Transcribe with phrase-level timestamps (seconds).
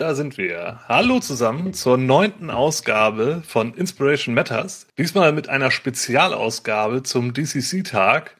[0.00, 0.80] Da sind wir.
[0.88, 4.86] Hallo zusammen zur neunten Ausgabe von Inspiration Matters.
[4.96, 8.34] Diesmal mit einer Spezialausgabe zum DCC-Tag.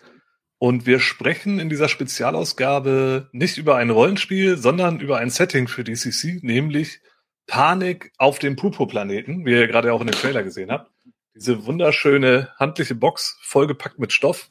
[0.56, 5.84] Und wir sprechen in dieser Spezialausgabe nicht über ein Rollenspiel, sondern über ein Setting für
[5.84, 7.02] DCC, nämlich
[7.46, 10.90] Panik auf dem Pupo-Planeten, wie ihr gerade auch in dem Trailer gesehen habt.
[11.34, 14.48] Diese wunderschöne handliche Box, vollgepackt mit Stoff.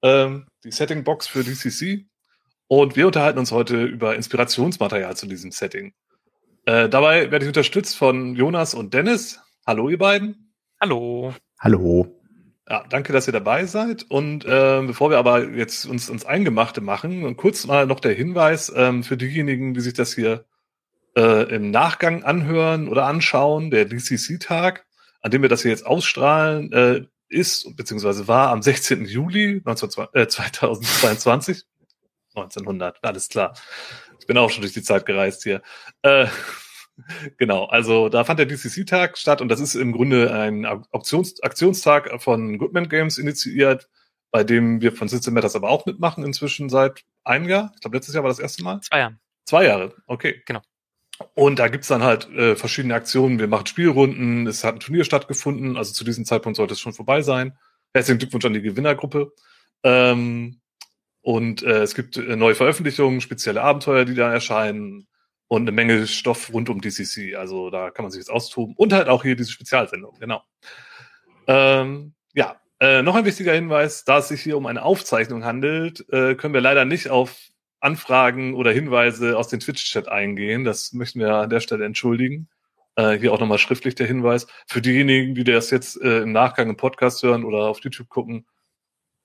[0.00, 2.06] Ähm, die Setting-Box für DCC.
[2.68, 5.92] Und wir unterhalten uns heute über Inspirationsmaterial zu diesem Setting.
[6.66, 9.40] Äh, dabei werde ich unterstützt von Jonas und Dennis.
[9.66, 10.52] Hallo, ihr beiden.
[10.80, 11.34] Hallo.
[11.60, 12.20] Hallo.
[12.68, 14.04] Ja, danke, dass ihr dabei seid.
[14.04, 18.72] Und äh, bevor wir aber jetzt uns ins Eingemachte machen, kurz mal noch der Hinweis
[18.74, 20.46] ähm, für diejenigen, die sich das hier
[21.16, 24.86] äh, im Nachgang anhören oder anschauen, der DCC-Tag,
[25.20, 29.04] an dem wir das hier jetzt ausstrahlen, äh, ist beziehungsweise war am 16.
[29.04, 31.64] Juli 19, äh, 2022.
[32.34, 33.54] 1900, alles klar.
[34.18, 35.62] Ich bin auch schon durch die Zeit gereist hier.
[36.02, 36.26] Äh,
[37.38, 42.10] genau, also da fand der DCC-Tag statt und das ist im Grunde ein Auktions Aktionstag
[42.22, 43.88] von Goodman Games initiiert,
[44.30, 47.72] bei dem wir von System Matters aber auch mitmachen inzwischen seit einem Jahr.
[47.74, 48.80] Ich glaube, letztes Jahr war das erste Mal.
[48.80, 49.16] Zwei Jahre.
[49.44, 50.42] Zwei Jahre, okay.
[50.46, 50.62] Genau.
[51.34, 53.38] Und da gibt's dann halt äh, verschiedene Aktionen.
[53.38, 56.92] Wir machen Spielrunden, es hat ein Turnier stattgefunden, also zu diesem Zeitpunkt sollte es schon
[56.92, 57.56] vorbei sein.
[57.92, 59.32] Herzlichen Glückwunsch an die Gewinnergruppe.
[59.84, 60.60] Ähm,
[61.20, 65.06] und äh, es gibt äh, neue Veröffentlichungen, spezielle Abenteuer, die da erscheinen
[65.54, 67.36] und eine Menge Stoff rund um DCC.
[67.36, 68.74] Also da kann man sich jetzt austoben.
[68.76, 70.42] Und halt auch hier diese Spezialsendung, genau.
[71.46, 76.04] Ähm, ja, äh, noch ein wichtiger Hinweis, da es sich hier um eine Aufzeichnung handelt,
[76.10, 77.36] äh, können wir leider nicht auf
[77.80, 80.64] Anfragen oder Hinweise aus dem Twitch-Chat eingehen.
[80.64, 82.48] Das möchten wir an der Stelle entschuldigen.
[82.96, 84.46] Äh, hier auch nochmal schriftlich der Hinweis.
[84.66, 88.46] Für diejenigen, die das jetzt äh, im Nachgang im Podcast hören oder auf YouTube gucken,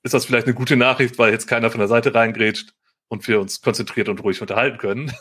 [0.04, 2.74] ist das vielleicht eine gute Nachricht, weil jetzt keiner von der Seite reingrätscht
[3.08, 5.12] und wir uns konzentriert und ruhig unterhalten können.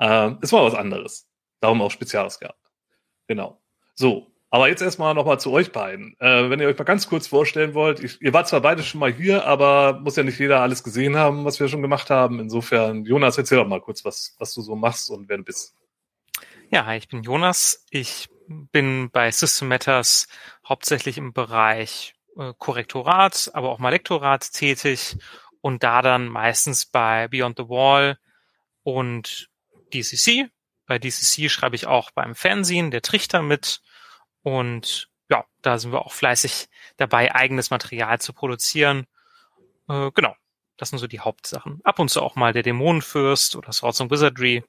[0.00, 1.26] Ähm, es war was anderes.
[1.60, 2.54] Darum auch Spezialausgabe.
[3.26, 3.60] Genau.
[3.94, 6.14] So, aber jetzt erstmal nochmal zu euch beiden.
[6.20, 9.00] Äh, wenn ihr euch mal ganz kurz vorstellen wollt, ich, ihr wart zwar beide schon
[9.00, 12.38] mal hier, aber muss ja nicht jeder alles gesehen haben, was wir schon gemacht haben.
[12.38, 15.74] Insofern, Jonas, erzähl doch mal kurz, was, was du so machst und wer du bist.
[16.70, 17.84] Ja, hi, ich bin Jonas.
[17.90, 20.28] Ich bin bei System Matters
[20.68, 25.16] hauptsächlich im Bereich äh, Korrektorat, aber auch mal Lektorat tätig
[25.60, 28.18] und da dann meistens bei Beyond the Wall
[28.84, 29.50] und
[29.92, 30.48] DCC.
[30.86, 33.80] Bei DCC schreibe ich auch beim Fernsehen der Trichter mit
[34.42, 39.06] und ja, da sind wir auch fleißig dabei, eigenes Material zu produzieren.
[39.88, 40.36] Äh, genau,
[40.76, 41.80] das sind so die Hauptsachen.
[41.82, 44.62] Ab und zu auch mal der Dämonenfürst oder Swords and Wizardry.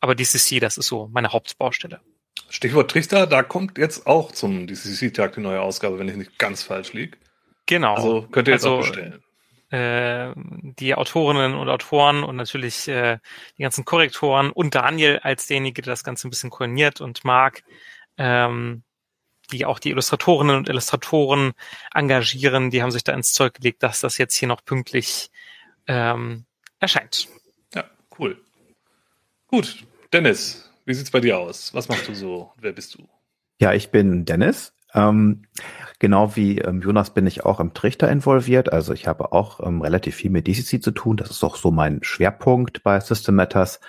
[0.00, 2.00] Aber DCC, das ist so meine Hauptbaustelle.
[2.48, 6.62] Stichwort Trichter, da kommt jetzt auch zum DCC-Tag die neue Ausgabe, wenn ich nicht ganz
[6.62, 7.18] falsch liege.
[7.66, 7.94] Genau.
[7.94, 9.22] Also könnt ihr jetzt also, auch bestellen.
[9.72, 13.18] Äh, die Autorinnen und Autoren und natürlich äh,
[13.56, 17.62] die ganzen Korrektoren und Daniel als derjenige, der das Ganze ein bisschen koordiniert und mag,
[18.18, 18.82] ähm,
[19.50, 21.52] die auch die Illustratorinnen und Illustratoren
[21.94, 25.30] engagieren, die haben sich da ins Zeug gelegt, dass das jetzt hier noch pünktlich
[25.86, 26.44] ähm,
[26.78, 27.28] erscheint.
[27.74, 27.84] Ja,
[28.18, 28.38] cool.
[29.46, 31.72] Gut, Dennis, wie sieht's bei dir aus?
[31.72, 32.52] Was machst du so?
[32.58, 33.08] Wer bist du?
[33.58, 34.74] Ja, ich bin Dennis.
[34.94, 35.42] Ähm,
[35.98, 38.72] genau wie ähm, Jonas bin ich auch im Trichter involviert.
[38.72, 41.16] Also ich habe auch ähm, relativ viel mit DCC zu tun.
[41.16, 43.80] Das ist auch so mein Schwerpunkt bei System Matters.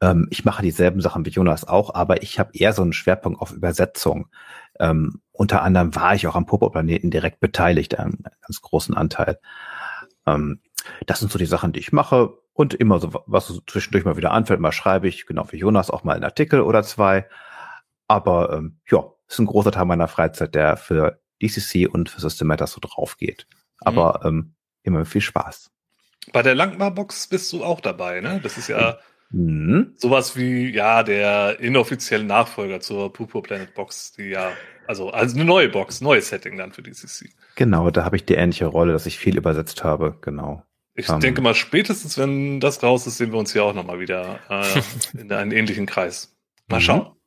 [0.00, 3.40] Ähm, ich mache dieselben Sachen wie Jonas auch, aber ich habe eher so einen Schwerpunkt
[3.40, 4.28] auf Übersetzung.
[4.78, 9.40] Ähm, unter anderem war ich auch am Popo-Planeten direkt beteiligt, einen ganz großen Anteil.
[10.26, 10.60] Ähm,
[11.06, 12.38] das sind so die Sachen, die ich mache.
[12.52, 15.90] Und immer so, was so zwischendurch mal wieder anfällt, mal schreibe ich, genau wie Jonas,
[15.90, 17.26] auch mal einen Artikel oder zwei.
[18.06, 22.72] Aber ja, ist ein großer Teil meiner Freizeit, der für DCC und für System Matters
[22.72, 23.46] so drauf geht.
[23.78, 24.28] Aber mhm.
[24.28, 25.70] ähm, immer viel Spaß.
[26.32, 28.40] Bei der Langmar-Box bist du auch dabei, ne?
[28.42, 28.98] Das ist ja
[29.30, 29.94] mhm.
[29.96, 34.52] sowas wie, ja, der inoffizielle Nachfolger zur Pupo Planet Box, die ja,
[34.86, 37.30] also, also eine neue Box, neues Setting dann für DCC.
[37.54, 40.62] Genau, da habe ich die ähnliche Rolle, dass ich viel übersetzt habe, genau.
[40.94, 41.20] Ich um, ähm.
[41.20, 44.64] denke mal, spätestens wenn das raus ist, sehen wir uns hier auch nochmal wieder äh,
[45.18, 46.36] in einem ähnlichen Kreis.
[46.68, 46.82] Mal mhm.
[46.82, 47.19] schauen.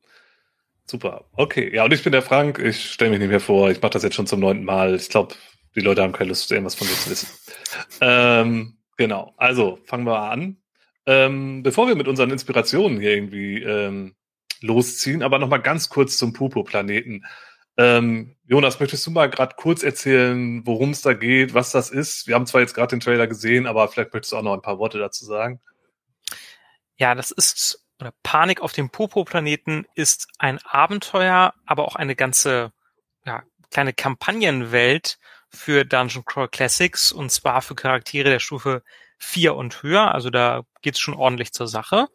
[0.85, 1.25] Super.
[1.33, 1.73] Okay.
[1.73, 2.59] Ja, und ich bin der Frank.
[2.59, 3.71] Ich stelle mich nicht mehr vor.
[3.71, 4.95] Ich mache das jetzt schon zum neunten Mal.
[4.95, 5.35] Ich glaube,
[5.75, 7.29] die Leute haben keine Lust, irgendwas von mir zu wissen.
[8.01, 9.33] Ähm, genau.
[9.37, 10.57] Also, fangen wir an.
[11.05, 14.15] Ähm, bevor wir mit unseren Inspirationen hier irgendwie ähm,
[14.61, 17.25] losziehen, aber nochmal ganz kurz zum Pupo-Planeten.
[17.75, 22.27] Ähm, Jonas, möchtest du mal gerade kurz erzählen, worum es da geht, was das ist?
[22.27, 24.61] Wir haben zwar jetzt gerade den Trailer gesehen, aber vielleicht möchtest du auch noch ein
[24.61, 25.59] paar Worte dazu sagen.
[26.97, 32.73] Ja, das ist, oder Panik auf dem Popo-Planeten ist ein Abenteuer, aber auch eine ganze,
[33.25, 35.19] ja, kleine Kampagnenwelt
[35.49, 38.83] für Dungeon Crawl Classics und zwar für Charaktere der Stufe
[39.19, 40.13] 4 und höher.
[40.13, 42.07] Also da geht's schon ordentlich zur Sache.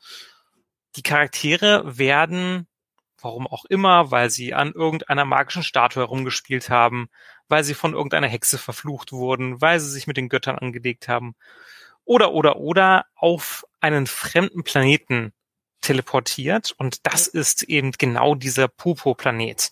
[0.97, 2.67] die Charaktere werden,
[3.21, 7.09] warum auch immer, weil sie an irgendeiner magischen Statue herumgespielt haben,
[7.49, 11.35] weil sie von irgendeiner Hexe verflucht wurden, weil sie sich mit den Göttern angelegt haben,
[12.05, 15.33] oder, oder, oder auf einen fremden Planeten
[15.81, 16.75] teleportiert.
[16.77, 19.71] Und das ist eben genau dieser Pupo-Planet.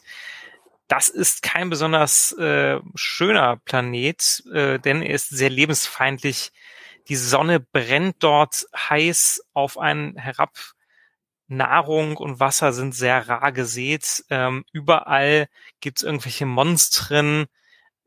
[0.88, 6.52] Das ist kein besonders äh, schöner Planet, äh, denn er ist sehr lebensfeindlich.
[7.08, 10.56] Die Sonne brennt dort heiß auf einen herab.
[11.48, 14.24] Nahrung und Wasser sind sehr rar gesät.
[14.30, 15.48] Ähm, überall
[15.80, 17.46] gibt es irgendwelche Monstren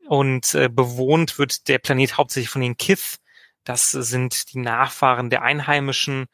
[0.06, 3.18] und äh, bewohnt wird der Planet hauptsächlich von den Kith.
[3.64, 6.26] Das sind die Nachfahren der Einheimischen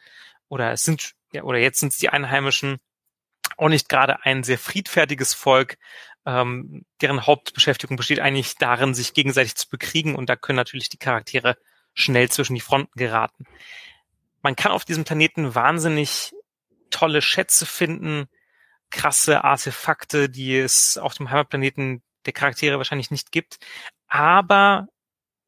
[0.49, 2.79] oder es sind ja, oder jetzt sind es die Einheimischen
[3.57, 5.79] auch nicht gerade ein sehr friedfertiges Volk,
[6.27, 10.99] ähm, deren Hauptbeschäftigung besteht eigentlich darin, sich gegenseitig zu bekriegen und da können natürlich die
[10.99, 11.57] Charaktere
[11.95, 13.45] schnell zwischen die Fronten geraten.
[14.43, 16.35] Man kann auf diesem Planeten wahnsinnig
[16.91, 18.27] tolle Schätze finden,
[18.91, 23.59] krasse Artefakte, die es auf dem Heimatplaneten der Charaktere wahrscheinlich nicht gibt.
[24.09, 24.89] Aber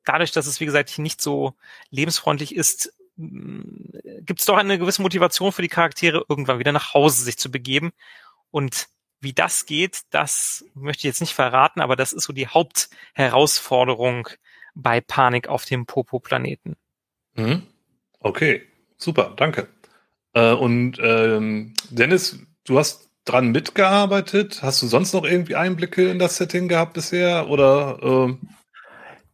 [0.04, 1.54] dadurch, dass es, wie gesagt, nicht so
[1.90, 7.24] lebensfreundlich ist, gibt es doch eine gewisse Motivation für die Charaktere, irgendwann wieder nach Hause
[7.24, 7.90] sich zu begeben.
[8.50, 8.88] Und
[9.20, 14.28] wie das geht, das möchte ich jetzt nicht verraten, aber das ist so die Hauptherausforderung
[14.74, 16.76] bei Panik auf dem Popo-Planeten.
[17.34, 17.66] Mhm.
[18.20, 18.62] Okay,
[18.96, 19.68] super, danke.
[20.34, 24.62] Äh, und ähm, Dennis, du hast dran mitgearbeitet.
[24.62, 27.48] Hast du sonst noch irgendwie Einblicke in das Setting gehabt bisher?
[27.48, 28.46] Oder äh,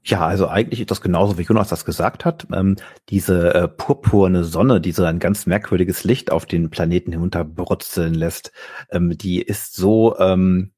[0.05, 2.47] ja, also eigentlich ist das genauso, wie Jonas das gesagt hat.
[2.53, 2.77] Ähm,
[3.09, 8.53] diese äh, purpurne Sonne, die so ein ganz merkwürdiges Licht auf den Planeten hinunterbrutzeln lässt,
[8.91, 10.73] ähm, die ist so ähm,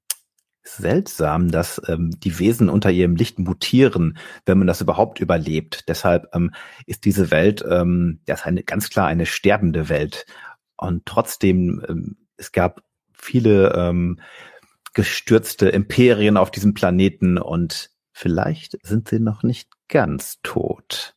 [0.62, 5.88] seltsam, dass ähm, die Wesen unter ihrem Licht mutieren, wenn man das überhaupt überlebt.
[5.88, 6.52] Deshalb ähm,
[6.86, 10.26] ist diese Welt, ähm, das ist eine, ganz klar eine sterbende Welt.
[10.76, 12.82] Und trotzdem, ähm, es gab
[13.12, 13.96] viele
[14.92, 21.14] gestürzte Imperien auf diesem Planeten und Vielleicht sind sie noch nicht ganz tot.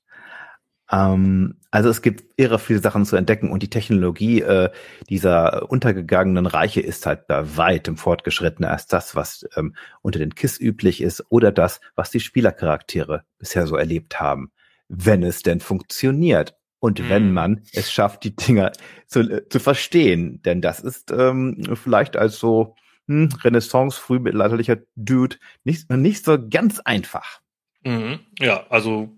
[0.92, 4.70] Ähm, also es gibt irre viele Sachen zu entdecken und die Technologie äh,
[5.08, 10.60] dieser untergegangenen Reiche ist halt bei weitem fortgeschrittener als das, was ähm, unter den KISS
[10.60, 14.52] üblich ist oder das, was die Spielercharaktere bisher so erlebt haben.
[14.90, 16.58] Wenn es denn funktioniert.
[16.80, 17.10] Und mhm.
[17.10, 18.74] wenn man es schafft, die Dinger
[19.08, 22.76] zu, äh, zu verstehen, denn das ist ähm, vielleicht als so
[23.10, 27.42] hm, Renaissance, frühmittelalterlicher Dude, nicht, nicht so ganz einfach.
[27.84, 28.20] Mhm.
[28.40, 29.10] Ja, also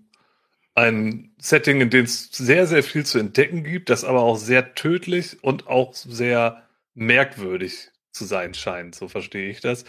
[0.74, 4.74] ein Setting, in dem es sehr, sehr viel zu entdecken gibt, das aber auch sehr
[4.74, 6.62] tödlich und auch sehr
[6.94, 8.94] merkwürdig zu sein scheint.
[8.94, 9.84] So verstehe ich das.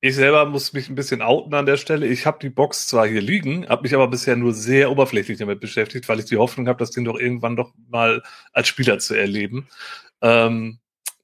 [0.00, 2.06] Ich selber muss mich ein bisschen outen an der Stelle.
[2.06, 5.58] Ich habe die Box zwar hier liegen, habe mich aber bisher nur sehr oberflächlich damit
[5.58, 8.22] beschäftigt, weil ich die Hoffnung habe, das Ding doch irgendwann doch mal
[8.52, 9.66] als Spieler zu erleben.
[10.22, 10.78] Ähm,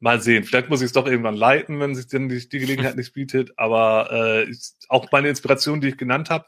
[0.04, 0.44] mal sehen.
[0.44, 3.58] Vielleicht muss ich es doch irgendwann leiten, wenn sich denn die, die Gelegenheit nicht bietet.
[3.58, 6.44] Aber äh, ich, auch meine Inspirationen, die ich genannt habe,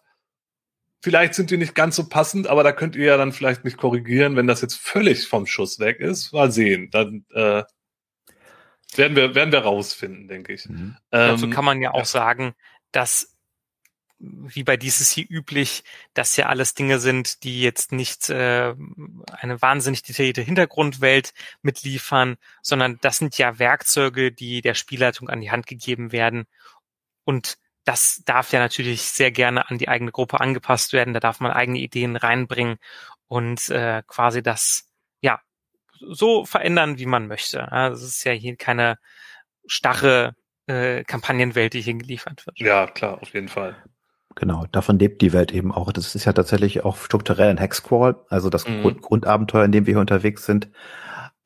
[1.03, 3.79] vielleicht sind die nicht ganz so passend, aber da könnt ihr ja dann vielleicht mich
[3.79, 6.35] korrigieren, wenn das jetzt völlig vom Schuss weg ist.
[6.35, 6.90] Mal sehen.
[6.90, 7.64] Dann äh,
[8.95, 10.69] werden wir werden wir rausfinden, denke ich.
[10.69, 10.97] Mhm.
[11.11, 12.04] Ähm, Dazu kann man ja auch ja.
[12.04, 12.54] sagen,
[12.92, 13.36] dass
[14.18, 18.75] wie bei DCC üblich, dass ja alles Dinge sind, die jetzt nicht äh,
[19.32, 25.50] eine wahnsinnig detaillierte Hintergrundwelt mitliefern, sondern das sind ja Werkzeuge, die der Spielleitung an die
[25.50, 26.46] Hand gegeben werden.
[27.25, 31.14] Und das darf ja natürlich sehr gerne an die eigene Gruppe angepasst werden.
[31.14, 32.78] Da darf man eigene Ideen reinbringen
[33.28, 35.40] und äh, quasi das ja
[36.00, 37.70] so verändern, wie man möchte.
[37.70, 38.99] Also es ist ja hier keine
[39.66, 40.35] starre
[40.66, 42.58] äh, Kampagnenwelt, die hier geliefert wird.
[42.58, 43.76] Ja, klar, auf jeden Fall.
[44.38, 45.90] Genau, davon lebt die Welt eben auch.
[45.93, 48.83] Das ist ja tatsächlich auch strukturell ein Hexcrawl, also das mhm.
[48.83, 50.69] Grund Grundabenteuer, in dem wir hier unterwegs sind.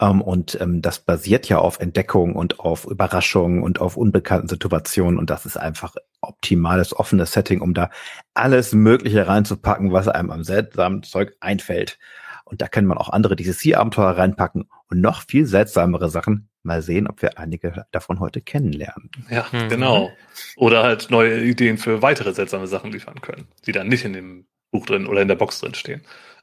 [0.03, 4.49] Um, ähm, und ähm, das basiert ja auf Entdeckung und auf Überraschungen und auf unbekannten
[4.49, 5.19] Situationen.
[5.19, 7.91] Und das ist einfach optimales, offenes Setting, um da
[8.35, 11.99] alles Mögliche reinzupacken, was einem am seltsamen Zeug einfällt.
[12.45, 16.50] Und da kann man auch andere DCC-Abenteuer reinpacken und noch viel seltsamere Sachen.
[16.63, 19.11] Mal sehen, ob wir einige davon heute kennenlernen.
[19.31, 19.69] Ja, mhm.
[19.69, 20.13] genau.
[20.57, 24.47] Oder halt neue Ideen für weitere seltsame Sachen liefern können, die dann nicht in dem
[24.71, 26.03] Buch drin oder in der Box drin stehen.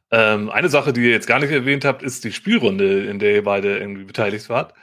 [0.09, 3.35] Ähm, eine Sache, die ihr jetzt gar nicht erwähnt habt, ist die Spielrunde, in der
[3.35, 4.73] ihr beide irgendwie beteiligt wart.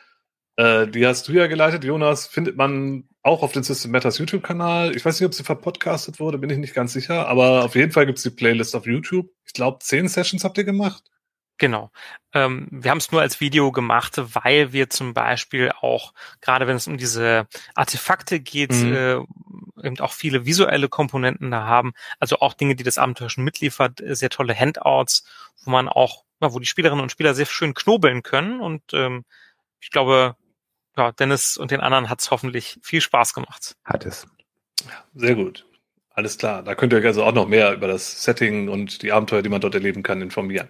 [0.56, 2.26] Äh, die hast du ja geleitet, Jonas.
[2.26, 4.94] Findet man auch auf dem System Matters YouTube-Kanal.
[4.94, 7.26] Ich weiß nicht, ob sie verpodcastet wurde, bin ich nicht ganz sicher.
[7.26, 9.30] Aber auf jeden Fall gibt's die Playlist auf YouTube.
[9.46, 11.02] Ich glaube, zehn Sessions habt ihr gemacht.
[11.58, 11.90] Genau.
[12.32, 16.76] Ähm, wir haben es nur als Video gemacht, weil wir zum Beispiel auch, gerade wenn
[16.76, 18.94] es um diese Artefakte geht, mhm.
[18.94, 21.92] äh, eben auch viele visuelle Komponenten da haben.
[22.18, 25.24] Also auch Dinge, die das Abenteuer schon mitliefert, äh, sehr tolle Handouts,
[25.64, 29.24] wo man auch, wo die Spielerinnen und Spieler sehr schön knobeln können und ähm,
[29.80, 30.36] ich glaube,
[30.96, 33.76] ja, Dennis und den anderen hat es hoffentlich viel Spaß gemacht.
[33.84, 34.26] Hat es.
[35.14, 35.66] Sehr gut.
[36.10, 36.62] Alles klar.
[36.62, 39.48] Da könnt ihr euch also auch noch mehr über das Setting und die Abenteuer, die
[39.48, 40.68] man dort erleben kann, informieren.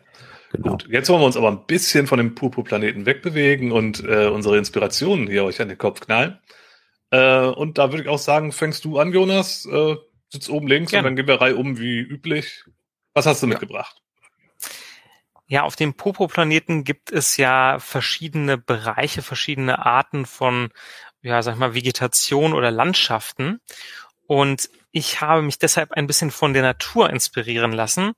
[0.55, 0.71] Genau.
[0.71, 4.57] Gut, jetzt wollen wir uns aber ein bisschen von dem Purpur-Planeten wegbewegen und äh, unsere
[4.57, 6.39] Inspirationen hier euch an den Kopf knallen.
[7.11, 9.97] Äh, und da würde ich auch sagen, fängst du an, Jonas, äh,
[10.29, 11.09] sitzt oben links Gerne.
[11.09, 12.65] und dann gehen wir Reihe um wie üblich.
[13.15, 13.51] Was hast du ja.
[13.51, 14.01] mitgebracht?
[15.49, 20.71] Ja, auf dem Popo-Planeten gibt es ja verschiedene Bereiche, verschiedene Arten von,
[21.21, 23.61] ja, sag ich mal, Vegetation oder Landschaften.
[24.27, 28.13] Und ich habe mich deshalb ein bisschen von der Natur inspirieren lassen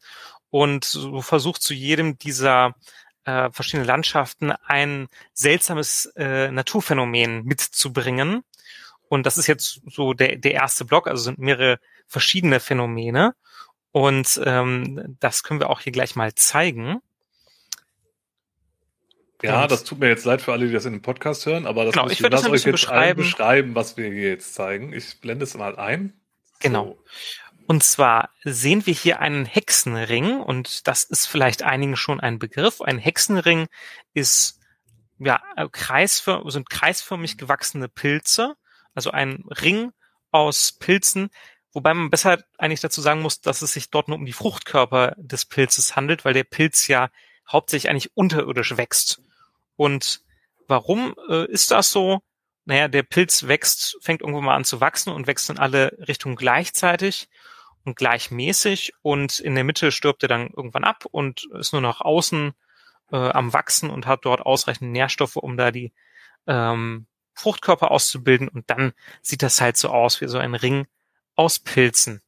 [0.56, 2.74] und so versucht zu jedem dieser
[3.26, 8.42] äh, verschiedenen Landschaften ein seltsames äh, Naturphänomen mitzubringen.
[9.10, 13.34] Und das ist jetzt so der, der erste Block, also sind mehrere verschiedene Phänomene.
[13.92, 17.02] Und ähm, das können wir auch hier gleich mal zeigen.
[19.42, 21.66] Ja, und das tut mir jetzt leid für alle, die das in dem Podcast hören,
[21.66, 23.18] aber das genau, ich würde das ein bisschen beschreiben.
[23.18, 24.94] beschreiben, was wir hier jetzt zeigen.
[24.94, 26.18] Ich blende es mal ein.
[26.60, 26.96] Genau.
[27.66, 32.80] Und zwar sehen wir hier einen Hexenring und das ist vielleicht einigen schon ein Begriff.
[32.80, 33.66] Ein Hexenring
[34.14, 34.60] ist
[35.18, 35.40] ja
[35.72, 38.54] kreisförmig, sind kreisförmig gewachsene Pilze,
[38.94, 39.92] also ein Ring
[40.30, 41.30] aus Pilzen,
[41.72, 45.14] wobei man besser eigentlich dazu sagen muss, dass es sich dort nur um die Fruchtkörper
[45.16, 47.10] des Pilzes handelt, weil der Pilz ja
[47.50, 49.22] hauptsächlich eigentlich unterirdisch wächst.
[49.74, 50.20] Und
[50.68, 52.20] warum äh, ist das so?
[52.64, 56.36] Naja, der Pilz wächst, fängt irgendwann mal an zu wachsen und wächst in alle Richtungen
[56.36, 57.28] gleichzeitig
[57.94, 62.52] gleichmäßig und in der Mitte stirbt er dann irgendwann ab und ist nur noch außen
[63.12, 65.92] äh, am Wachsen und hat dort ausreichend Nährstoffe, um da die
[66.46, 70.86] ähm, Fruchtkörper auszubilden und dann sieht das halt so aus wie so ein Ring
[71.34, 72.22] aus Pilzen.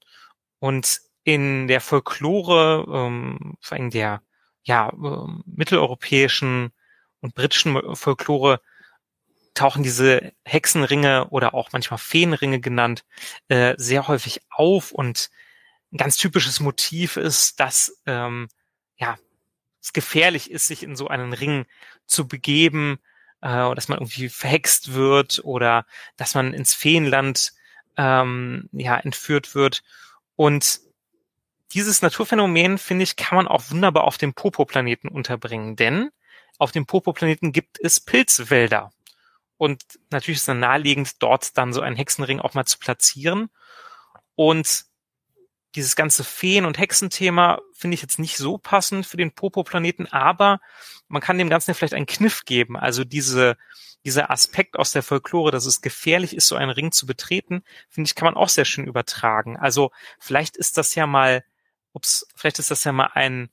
[0.59, 4.23] Und in der Folklore, ähm, vor allem der
[4.62, 6.73] ja, äh, mitteleuropäischen
[7.21, 8.61] und britischen Folklore,
[9.55, 13.05] tauchen diese Hexenringe oder auch manchmal Feenringe genannt
[13.49, 15.31] äh, sehr häufig auf und
[15.92, 18.49] ein ganz typisches Motiv ist, dass ähm,
[18.97, 19.18] ja
[19.80, 21.66] es gefährlich ist, sich in so einen Ring
[22.07, 22.99] zu begeben,
[23.40, 27.52] äh, dass man irgendwie verhext wird oder dass man ins Feenland
[27.97, 29.83] ähm, ja entführt wird.
[30.37, 30.80] Und
[31.73, 36.11] dieses Naturphänomen, finde ich, kann man auch wunderbar auf dem Popo-Planeten unterbringen, denn
[36.59, 38.90] auf dem Popo-Planeten gibt es Pilzwälder.
[39.59, 43.50] Und natürlich ist es naheliegend, dort dann so einen Hexenring auch mal zu platzieren.
[44.35, 44.85] Und
[45.78, 50.61] dieses ganze Feen- und Hexenthema finde ich jetzt nicht so passend für den Popo-Planeten, aber
[51.06, 52.76] man kann dem Ganzen vielleicht einen Kniff geben.
[52.76, 53.56] Also diese,
[54.04, 58.08] dieser Aspekt aus der Folklore, dass es gefährlich ist, so einen Ring zu betreten, finde
[58.08, 59.56] ich, kann man auch sehr schön übertragen.
[59.56, 61.44] Also vielleicht ist das ja mal,
[61.92, 63.49] ups, vielleicht ist das ja mal ein,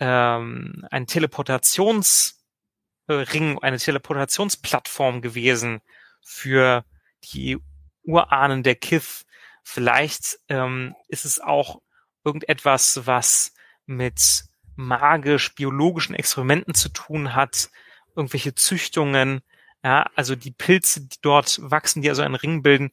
[0.00, 5.80] ähm, ein Teleportationsring, eine Teleportationsplattform gewesen
[6.20, 6.84] für
[7.32, 7.56] die
[8.02, 9.24] Urahnen der Kith,
[9.72, 11.80] Vielleicht ähm, ist es auch
[12.24, 13.54] irgendetwas, was
[13.86, 14.42] mit
[14.74, 17.70] magisch-biologischen Experimenten zu tun hat,
[18.16, 19.42] irgendwelche Züchtungen,
[19.84, 22.90] ja, also die Pilze, die dort wachsen, die also einen Ring bilden,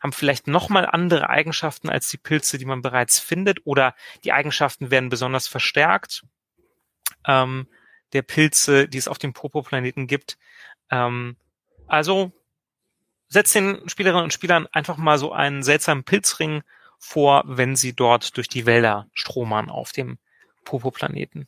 [0.00, 4.90] haben vielleicht nochmal andere Eigenschaften als die Pilze, die man bereits findet, oder die Eigenschaften
[4.90, 6.24] werden besonders verstärkt
[7.24, 7.68] ähm,
[8.14, 10.38] der Pilze, die es auf dem Popo-Planeten gibt.
[10.90, 11.36] Ähm,
[11.86, 12.32] also
[13.30, 16.62] setzt den Spielerinnen und Spielern einfach mal so einen seltsamen Pilzring
[16.98, 20.18] vor, wenn sie dort durch die Wälder stromern auf dem
[20.64, 21.46] Popo-Planeten.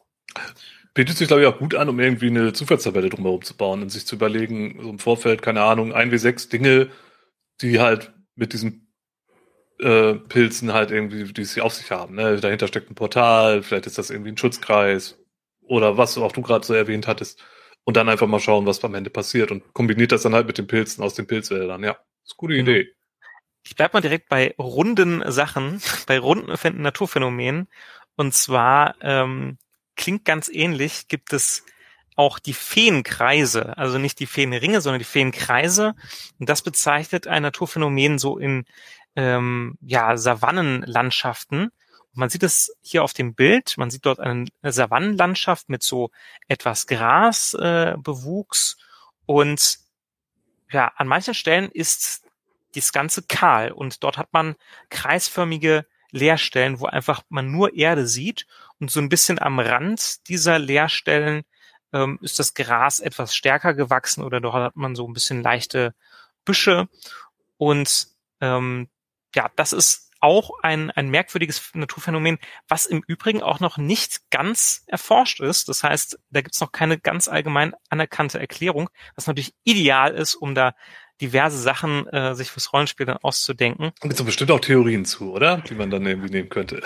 [0.95, 3.91] Bietet sich, glaube ich, auch gut an, um irgendwie eine Zufallstabelle drumherum zu bauen und
[3.91, 6.91] sich zu überlegen, so im Vorfeld, keine Ahnung, ein wie sechs Dinge,
[7.61, 8.93] die halt mit diesen
[9.81, 12.15] äh, Pilzen halt irgendwie, die sie auf sich haben.
[12.15, 12.41] Ne?
[12.41, 15.19] Dahinter steckt ein Portal, vielleicht ist das irgendwie ein Schutzkreis
[15.63, 17.43] oder was auch du gerade so erwähnt hattest
[17.85, 20.59] und dann einfach mal schauen, was am Ende passiert und kombiniert das dann halt mit
[20.59, 21.83] den Pilzen aus den Pilzwäldern.
[21.83, 21.93] Ja,
[22.25, 22.61] ist eine gute mhm.
[22.61, 22.89] Idee.
[23.65, 27.69] Ich bleib mal direkt bei runden Sachen, bei runden Naturphänomenen.
[28.17, 29.59] Und zwar ähm,
[29.97, 31.65] klingt ganz ähnlich, gibt es
[32.15, 35.95] auch die Feenkreise, also nicht die Feenringe, sondern die Feenkreise.
[36.39, 38.65] Und das bezeichnet ein Naturphänomen so in
[39.17, 41.71] ähm, ja, Savannenlandschaften,
[42.15, 43.75] man sieht es hier auf dem Bild.
[43.79, 46.11] Man sieht dort eine Savannenlandschaft mit so
[46.49, 48.77] etwas Grasbewuchs.
[48.79, 48.83] Äh,
[49.27, 49.79] und
[50.71, 52.23] ja, an manchen Stellen ist
[52.75, 54.57] das Ganze kahl und dort hat man
[54.89, 58.47] kreisförmige Leerstellen, wo einfach man nur Erde sieht
[58.79, 61.45] und so ein bisschen am Rand dieser Leerstellen
[61.93, 65.95] ähm, ist das Gras etwas stärker gewachsen oder dort hat man so ein bisschen leichte
[66.45, 66.89] Büsche
[67.57, 68.09] und
[68.41, 68.89] ähm,
[69.35, 72.39] ja, das ist auch ein, ein merkwürdiges Naturphänomen,
[72.69, 75.69] was im Übrigen auch noch nicht ganz erforscht ist.
[75.69, 80.35] Das heißt, da gibt es noch keine ganz allgemein anerkannte Erklärung, was natürlich ideal ist,
[80.35, 80.75] um da
[81.21, 83.93] diverse Sachen äh, sich fürs Rollenspiel dann auszudenken.
[84.01, 85.59] Gibt es bestimmt auch Theorien zu, oder?
[85.59, 86.83] Die man dann irgendwie nehmen könnte.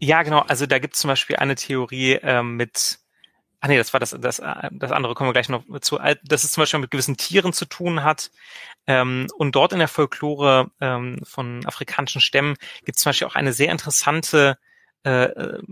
[0.00, 0.40] Ja, genau.
[0.40, 2.98] Also da gibt es zum Beispiel eine Theorie äh, mit
[3.64, 4.42] Ah nee, das war das, das,
[4.72, 7.64] das andere kommen wir gleich noch zu, dass es zum Beispiel mit gewissen Tieren zu
[7.64, 8.30] tun hat.
[8.86, 13.36] Ähm, und dort in der Folklore ähm, von afrikanischen Stämmen gibt es zum Beispiel auch
[13.36, 14.58] eine sehr interessante,
[15.06, 15.62] äh, äh,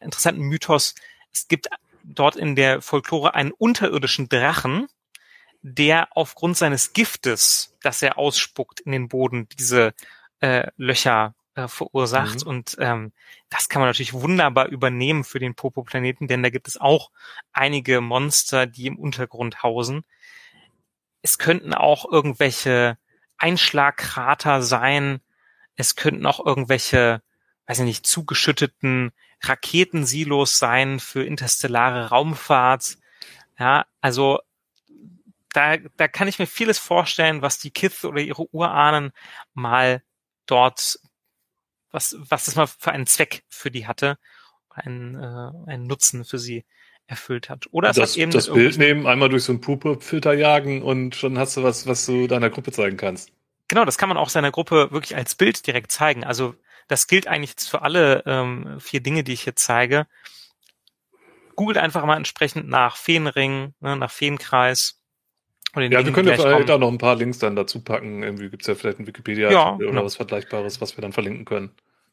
[0.00, 0.94] interessanten Mythos.
[1.30, 1.68] Es gibt
[2.04, 4.88] dort in der Folklore einen unterirdischen Drachen,
[5.60, 9.92] der aufgrund seines Giftes, das er ausspuckt in den Boden, diese
[10.40, 12.44] äh, Löcher äh, verursacht.
[12.44, 12.48] Mhm.
[12.48, 13.12] Und ähm,
[13.48, 17.10] das kann man natürlich wunderbar übernehmen für den Popo-Planeten, denn da gibt es auch
[17.52, 20.04] einige Monster, die im Untergrund hausen.
[21.22, 22.98] Es könnten auch irgendwelche
[23.38, 25.20] Einschlagkrater sein.
[25.76, 27.22] Es könnten auch irgendwelche,
[27.66, 32.96] weiß ich nicht, zugeschütteten Raketensilos sein für interstellare Raumfahrt.
[33.58, 34.40] Ja, also
[35.52, 39.12] da, da kann ich mir vieles vorstellen, was die Kith oder ihre Urahnen
[39.54, 40.02] mal
[40.46, 40.98] dort
[41.92, 44.18] was, was das mal für einen Zweck für die hatte,
[44.70, 46.64] einen, äh, einen Nutzen für sie
[47.06, 47.66] erfüllt hat.
[47.70, 51.14] Oder es das, hat eben das Bild nehmen, einmal durch so einen Puppe-Filter jagen und
[51.14, 53.32] schon hast du was, was du deiner Gruppe zeigen kannst.
[53.68, 56.24] Genau, das kann man auch seiner Gruppe wirklich als Bild direkt zeigen.
[56.24, 56.54] Also
[56.88, 60.06] das gilt eigentlich jetzt für alle ähm, vier Dinge, die ich hier zeige.
[61.54, 65.01] Googelt einfach mal entsprechend nach Feenring, ne, nach Feenkreis.
[65.74, 68.22] Ja, Dingen, wir können ja vielleicht da noch ein paar Links dann dazu packen.
[68.22, 70.04] Irgendwie gibt's ja vielleicht ein Wikipedia ja, oder genau.
[70.04, 71.70] was Vergleichbares, was wir dann verlinken können.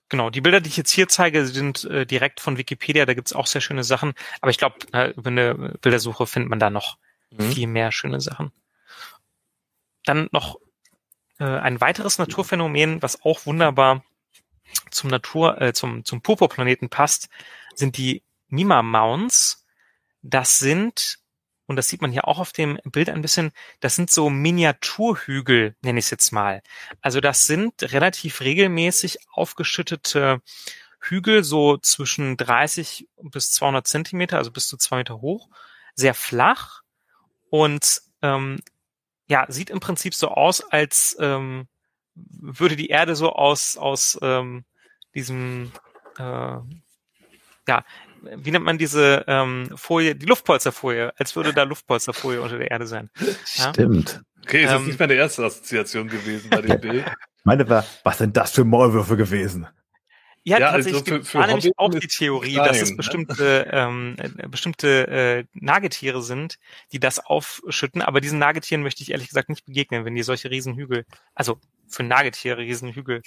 [0.09, 3.33] Genau, die Bilder, die ich jetzt hier zeige, sind äh, direkt von Wikipedia, da gibt's
[3.33, 4.13] auch sehr schöne Sachen.
[4.41, 6.97] Aber ich glaube, äh, über eine Bildersuche findet man da noch
[7.29, 7.51] mhm.
[7.51, 8.51] viel mehr schöne Sachen.
[10.05, 10.57] Dann noch
[11.37, 14.03] äh, ein weiteres Naturphänomen, was auch wunderbar
[14.89, 17.29] zum Natur, äh, zum, zum Purpurplaneten passt,
[17.75, 19.65] sind die Mima Mounds.
[20.23, 21.18] Das sind
[21.69, 25.75] und das sieht man hier auch auf dem Bild ein bisschen, das sind so Miniaturhügel,
[25.83, 26.63] nenne ich es jetzt mal.
[26.99, 30.41] Also das sind relativ regelmäßig aufgeschüttete
[30.99, 35.47] Hügel, so zwischen 30 bis 200 Zentimeter, also bis zu zwei Meter hoch,
[35.93, 36.81] sehr flach
[37.51, 38.57] und ähm,
[39.27, 41.67] ja, sieht im Prinzip so aus, als ähm,
[42.15, 44.65] würde die Erde so aus, aus ähm,
[45.13, 45.71] diesem
[46.17, 46.57] äh,
[47.67, 47.85] ja,
[48.35, 52.87] wie nennt man diese ähm, Folie, die Luftpolsterfolie, als würde da Luftpolsterfolie unter der Erde
[52.87, 53.09] sein.
[53.55, 53.69] Ja?
[53.69, 54.21] Stimmt.
[54.43, 57.05] Okay, ist ähm, nicht meine erste Assoziation gewesen bei dem Bild.
[57.43, 59.67] Meine war, was sind das für Maulwürfe gewesen?
[60.43, 62.91] Ja, ja also tatsächlich also für, für war nämlich auch die Theorie, klein, dass es
[62.91, 62.97] ne?
[62.97, 66.57] bestimmte, ähm, äh, bestimmte äh, Nagetiere sind,
[66.91, 68.01] die das aufschütten.
[68.01, 71.05] Aber diesen Nagetieren möchte ich ehrlich gesagt nicht begegnen, wenn die solche Riesenhügel,
[71.35, 73.21] also für Nagetiere Riesenhügel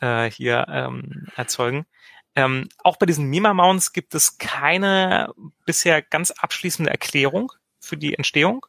[0.00, 1.86] äh, hier ähm, erzeugen.
[2.36, 5.32] Ähm, auch bei diesen Mima-Mounts gibt es keine
[5.64, 8.66] bisher ganz abschließende Erklärung für die Entstehung,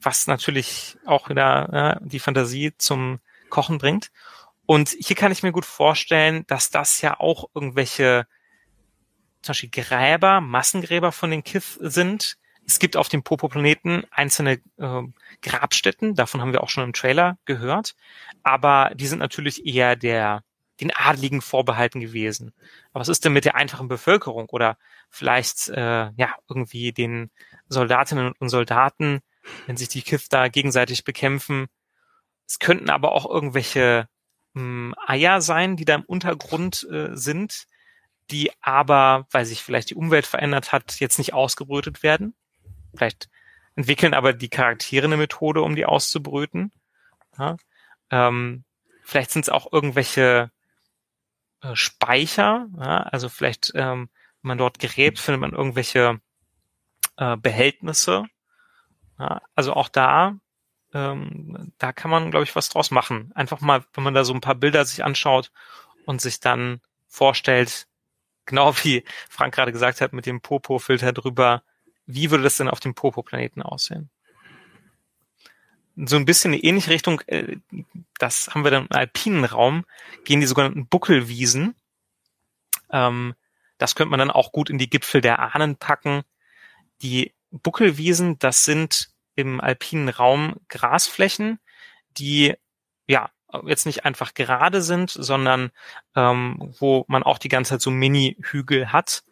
[0.00, 3.20] was natürlich auch wieder äh, die Fantasie zum
[3.50, 4.10] Kochen bringt.
[4.66, 8.26] Und hier kann ich mir gut vorstellen, dass das ja auch irgendwelche
[9.42, 12.36] zum Beispiel Gräber, Massengräber von den Kith sind.
[12.66, 15.02] Es gibt auf dem Popo-Planeten einzelne äh,
[15.40, 17.94] Grabstätten, davon haben wir auch schon im Trailer gehört,
[18.42, 20.42] aber die sind natürlich eher der
[20.80, 22.52] den Adligen vorbehalten gewesen.
[22.92, 24.78] Aber was ist denn mit der einfachen Bevölkerung oder
[25.10, 27.30] vielleicht äh, ja irgendwie den
[27.68, 29.20] Soldatinnen und Soldaten,
[29.66, 31.66] wenn sich die Kith da gegenseitig bekämpfen?
[32.46, 34.08] Es könnten aber auch irgendwelche
[34.54, 37.66] mh, hm, Eier sein, die da im Untergrund äh, sind,
[38.30, 42.34] die aber, weil sich vielleicht die Umwelt verändert hat, jetzt nicht ausgebrütet werden.
[42.94, 43.28] Vielleicht
[43.74, 46.72] entwickeln aber die Charaktere eine Methode, um die auszubrüten.
[47.38, 47.56] Ja?
[48.10, 48.64] Ähm,
[49.02, 50.50] vielleicht sind es auch irgendwelche
[51.62, 54.08] äh, Speicher, ja, also vielleicht, ähm,
[54.42, 56.20] wenn man dort gräbt, findet man irgendwelche
[57.16, 58.26] äh, Behältnisse.
[59.18, 60.38] Ja, also auch da,
[60.94, 63.32] ähm, da kann man, glaube ich, was draus machen.
[63.34, 65.50] Einfach mal, wenn man da so ein paar Bilder sich anschaut
[66.06, 67.86] und sich dann vorstellt,
[68.46, 71.62] genau wie Frank gerade gesagt hat, mit dem Popo-Filter drüber,
[72.06, 74.10] wie würde das denn auf dem Popo-Planeten aussehen?
[76.06, 77.56] So ein bisschen eine ähnliche Richtung, äh,
[78.18, 79.84] das haben wir dann im alpinen Raum,
[80.24, 81.74] gehen die sogenannten Buckelwiesen.
[82.90, 83.34] Ähm,
[83.78, 86.22] das könnte man dann auch gut in die Gipfel der Ahnen packen.
[87.02, 91.60] Die Buckelwiesen, das sind im alpinen Raum Grasflächen,
[92.16, 92.54] die
[93.06, 93.30] ja
[93.64, 95.70] jetzt nicht einfach gerade sind, sondern
[96.14, 99.22] ähm, wo man auch die ganze Zeit so Mini-Hügel hat.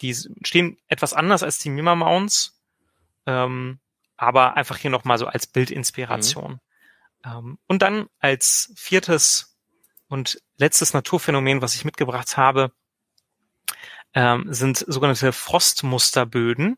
[0.00, 2.60] Die stehen etwas anders als die Mima Mounts.
[3.26, 3.80] Ähm,
[4.16, 6.52] aber einfach hier nochmal so als Bildinspiration.
[6.52, 6.60] Mhm.
[7.24, 9.56] Ähm, und dann als viertes
[10.08, 12.70] Und letztes Naturphänomen, was ich mitgebracht habe,
[14.14, 16.76] ähm, sind sogenannte Frostmusterböden.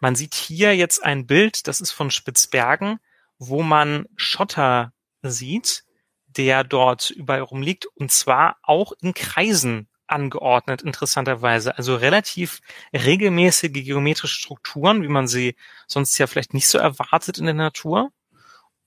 [0.00, 2.98] Man sieht hier jetzt ein Bild, das ist von Spitzbergen,
[3.38, 5.84] wo man Schotter sieht,
[6.26, 11.76] der dort überall rumliegt und zwar auch in Kreisen angeordnet, interessanterweise.
[11.76, 12.60] Also relativ
[12.92, 18.10] regelmäßige geometrische Strukturen, wie man sie sonst ja vielleicht nicht so erwartet in der Natur.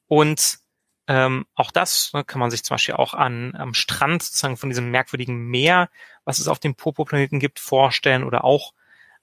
[0.08, 0.60] Und
[1.08, 4.70] ähm, auch das ne, kann man sich zum Beispiel auch an am Strand sozusagen von
[4.70, 5.90] diesem merkwürdigen Meer,
[6.24, 8.74] was es auf dem Popo-Planeten gibt, vorstellen oder auch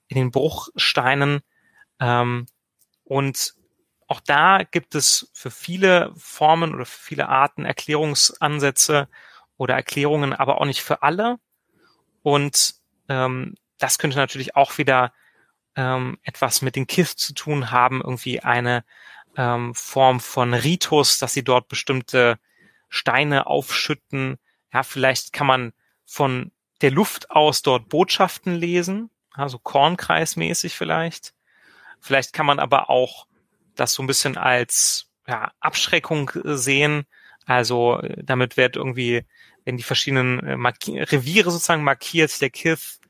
[0.08, 1.42] in den Bruchsteinen.
[2.00, 2.46] Ähm,
[3.04, 3.54] und
[4.08, 9.08] auch da gibt es für viele Formen oder für viele Arten Erklärungsansätze
[9.56, 11.38] oder Erklärungen, aber auch nicht für alle.
[12.26, 12.74] Und
[13.08, 15.12] ähm, das könnte natürlich auch wieder
[15.76, 18.84] ähm, etwas mit den KISS zu tun haben, irgendwie eine
[19.36, 22.40] ähm, Form von Ritus, dass sie dort bestimmte
[22.88, 24.38] Steine aufschütten.
[24.72, 25.72] Ja, vielleicht kann man
[26.04, 31.32] von der Luft aus dort Botschaften lesen, also Kornkreismäßig vielleicht.
[32.00, 33.28] Vielleicht kann man aber auch
[33.76, 37.06] das so ein bisschen als ja, Abschreckung sehen.
[37.44, 39.24] Also damit wird irgendwie,
[39.66, 43.00] wenn die verschiedenen äh, Reviere sozusagen markiert, der Kith.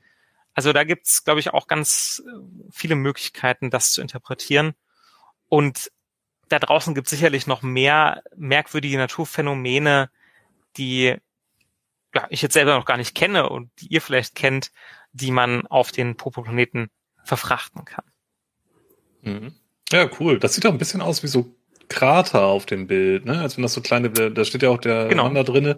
[0.55, 4.75] Also da gibt's, glaube ich, auch ganz äh, viele Möglichkeiten, das zu interpretieren.
[5.49, 5.93] Und
[6.49, 10.11] da draußen gibt es sicherlich noch mehr merkwürdige Naturphänomene,
[10.79, 11.15] die
[12.15, 14.73] ja, ich jetzt selber noch gar nicht kenne und die ihr vielleicht kennt,
[15.13, 16.89] die man auf den Popoplaneten
[17.23, 18.05] verfrachten kann.
[19.21, 19.55] Mhm.
[19.93, 20.39] Ja, cool.
[20.39, 21.55] Das sieht doch ein bisschen aus wie so
[21.89, 23.41] Krater auf dem Bild, ne?
[23.41, 25.25] Als wenn das so kleine, da steht ja auch der genau.
[25.25, 25.77] Mann da drinne,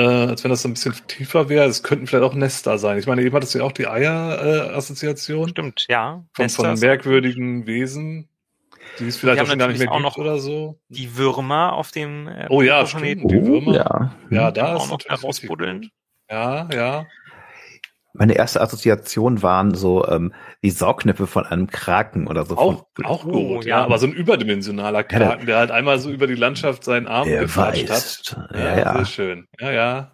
[0.00, 1.66] äh, als wenn das so ein bisschen tiefer wäre.
[1.66, 2.98] Es könnten vielleicht auch Nester sein.
[2.98, 5.48] Ich meine, eben hattest du ja auch die Eier-Assoziation.
[5.48, 6.24] Äh, Stimmt, ja.
[6.32, 8.28] Von, von merkwürdigen Wesen.
[8.98, 10.78] Die ist vielleicht auch schon gar nicht mehr auch noch oder so.
[10.88, 13.70] Die Würmer auf dem äh, Oh ja, stimmt, die Würmer.
[13.70, 15.90] Oh, ja, ja da auch noch herausbuddeln.
[16.30, 17.06] Ja, ja.
[18.12, 20.32] Meine erste Assoziation waren so ähm,
[20.64, 22.56] die Saugnäpfe von einem Kraken oder so.
[22.56, 23.78] Auch, auch Oh, gut, ja.
[23.78, 27.28] ja, aber so ein überdimensionaler Kraken, der halt einmal so über die Landschaft seinen Arm
[27.28, 28.50] Der gefatscht hat.
[28.52, 28.92] Ja, ja.
[28.96, 29.46] Sehr schön.
[29.60, 30.12] Ja, ja.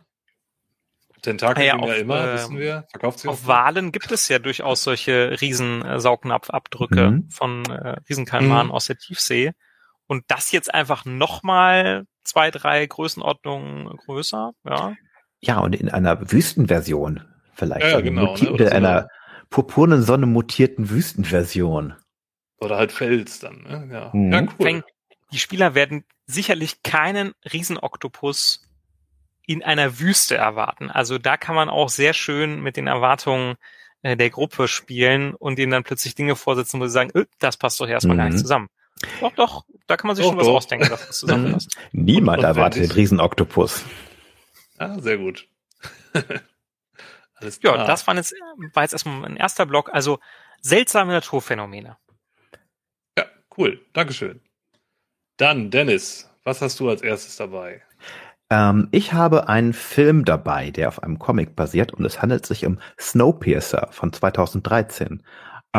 [1.23, 2.85] Tentakel Ja, ja, ja auf, immer, ähm, wissen wir.
[2.91, 3.49] Verkauft sie Auf auch.
[3.49, 7.31] Walen gibt es ja durchaus solche Riesensaugnapfabdrücke Mhm.
[7.31, 8.73] von äh, Riesenkalmaren Mhm.
[8.73, 9.53] aus der Tiefsee.
[10.07, 14.95] Und das jetzt einfach nochmal zwei, drei Größenordnungen größer, ja.
[15.41, 17.25] Ja, und in einer Wüstenversion
[17.57, 17.83] vielleicht.
[17.83, 18.69] Ja, ja, Eine genau, muti- ne?
[18.69, 19.09] So einer
[19.51, 21.95] purpurnen Sonne mutierten Wüstenversion.
[22.59, 23.89] Oder halt Fels dann, ne?
[23.93, 24.33] Ja, Mhm.
[24.33, 24.49] ja cool.
[24.61, 24.85] Fängt-
[25.33, 28.63] Die Spieler werden sicherlich keinen Riesenoktopus
[29.47, 30.91] in einer Wüste erwarten.
[30.91, 33.57] Also da kann man auch sehr schön mit den Erwartungen
[34.03, 37.57] äh, der Gruppe spielen und ihnen dann plötzlich Dinge vorsetzen, wo sie sagen, äh, das
[37.57, 38.33] passt doch erstmal gar Mhm.
[38.33, 38.69] nicht zusammen.
[39.21, 40.55] Doch, doch, da kann man sich Doch, schon was doch.
[40.55, 41.77] ausdenken, dass das zusammenpasst.
[41.93, 43.85] Niemand Und- und erwartet den Riesenoktopus.
[44.79, 45.49] Ah, sehr gut.
[47.37, 48.35] Alles Ja, das waren jetzt,
[48.73, 49.91] war jetzt erstmal ein erster Block.
[49.93, 50.19] Also
[50.61, 51.97] seltsame Naturphänomene.
[53.19, 53.85] Ja, cool.
[53.93, 54.41] Dankeschön.
[55.37, 57.83] Dann, Dennis, was hast du als erstes dabei?
[58.49, 62.65] Ähm, ich habe einen Film dabei, der auf einem Comic basiert und es handelt sich
[62.65, 65.23] um Snowpiercer von 2013.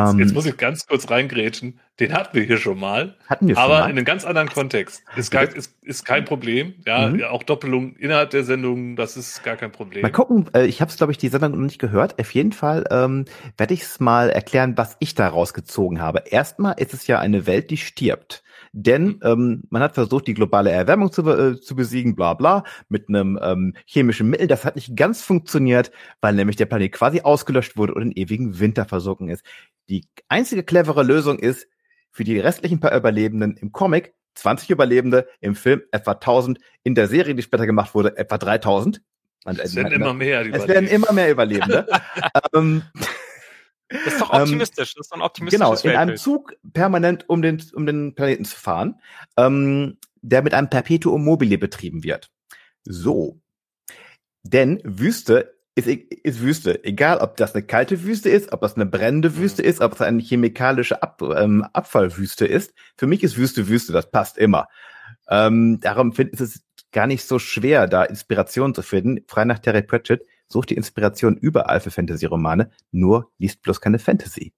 [0.04, 1.78] Jetzt, Ähm, jetzt muss ich ganz kurz reingrätschen.
[2.00, 3.84] Den hatten wir hier schon mal, hatten wir schon aber mal.
[3.90, 5.02] in einem ganz anderen Kontext.
[5.16, 6.74] Ist kein, ist, ist kein Problem.
[6.86, 7.24] Ja, Mhm.
[7.24, 10.02] auch Doppelung innerhalb der Sendung, das ist gar kein Problem.
[10.02, 12.18] Mal gucken, äh, ich habe es, glaube ich, die Sendung noch nicht gehört.
[12.20, 13.24] Auf jeden Fall ähm,
[13.56, 16.22] werde ich es mal erklären, was ich da rausgezogen habe.
[16.26, 18.42] Erstmal ist es ja eine Welt, die stirbt.
[18.80, 23.08] Denn ähm, man hat versucht, die globale Erwärmung zu, äh, zu besiegen, bla bla, mit
[23.08, 24.46] einem ähm, chemischen Mittel.
[24.46, 28.60] Das hat nicht ganz funktioniert, weil nämlich der Planet quasi ausgelöscht wurde und in ewigen
[28.60, 29.44] Winter versunken ist.
[29.88, 31.66] Die einzige clevere Lösung ist,
[32.12, 37.08] für die restlichen paar Überlebenden im Comic 20 Überlebende, im Film etwa 1000, in der
[37.08, 39.02] Serie, die später gemacht wurde, etwa 3000.
[39.44, 40.44] Und, es werden immer mehr.
[40.44, 41.88] die es werden immer mehr Überlebende.
[42.54, 42.82] ähm,
[43.88, 44.94] Das ist doch Ähm, optimistisch.
[44.94, 46.20] das ist ein optimistisches genau, in einem Weltbild.
[46.20, 49.00] Zug permanent um den, um den Planeten zu fahren,
[49.36, 52.30] ähm, der mit einem Perpetuum mobile betrieben wird.
[52.84, 53.40] So.
[54.42, 56.84] Denn Wüste ist, ist Wüste.
[56.84, 60.00] Egal, ob das eine kalte Wüste ist, ob das eine brennende Wüste ist, ob es
[60.00, 62.74] eine chemikalische Ab, ähm, Abfallwüste ist.
[62.96, 64.68] Für mich ist Wüste Wüste, das passt immer.
[65.28, 69.24] Ähm, darum find, ist es gar nicht so schwer, da Inspiration zu finden.
[69.28, 74.52] Frei nach Terry Pratchett sucht die Inspiration überall für Fantasy-Romane, nur liest bloß keine Fantasy.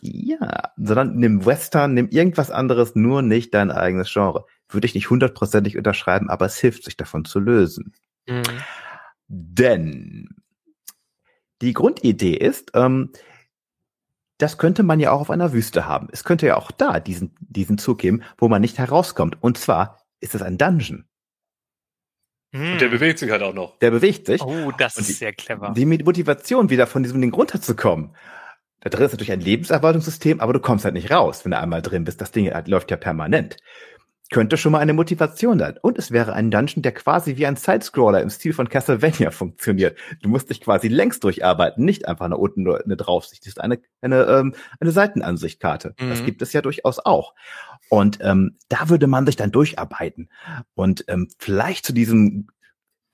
[0.00, 4.46] Ja, sondern nimm Western, nimm irgendwas anderes, nur nicht dein eigenes Genre.
[4.68, 7.92] Würde ich nicht hundertprozentig unterschreiben, aber es hilft, sich davon zu lösen.
[8.26, 8.42] Mhm.
[9.28, 10.28] Denn
[11.60, 13.12] die Grundidee ist, ähm,
[14.38, 16.08] das könnte man ja auch auf einer Wüste haben.
[16.12, 19.36] Es könnte ja auch da diesen, diesen Zug geben, wo man nicht herauskommt.
[19.40, 21.04] Und zwar ist es ein Dungeon.
[22.54, 23.78] Und der bewegt sich halt auch noch.
[23.80, 24.40] Der bewegt sich.
[24.42, 25.74] Oh, das Und ist die- sehr clever.
[25.76, 28.14] Die Motivation, wieder von diesem Ding runterzukommen.
[28.80, 31.82] Da drin ist natürlich ein Lebenserwartungssystem, aber du kommst halt nicht raus, wenn du einmal
[31.82, 32.20] drin bist.
[32.20, 33.56] Das Ding halt läuft ja permanent.
[34.30, 35.78] Könnte schon mal eine Motivation sein.
[35.82, 39.98] Und es wäre ein Dungeon, der quasi wie ein Sidescroller im Stil von Castlevania funktioniert.
[40.22, 43.42] Du musst dich quasi längs durcharbeiten, nicht einfach nach unten nur eine Draufsicht.
[43.42, 45.94] Das ist eine, eine, ähm, eine Seitenansichtkarte.
[45.98, 46.24] Das Mhm.
[46.26, 47.34] gibt es ja durchaus auch.
[47.88, 50.28] Und ähm, da würde man sich dann durcharbeiten
[50.74, 52.48] und ähm, vielleicht zu diesem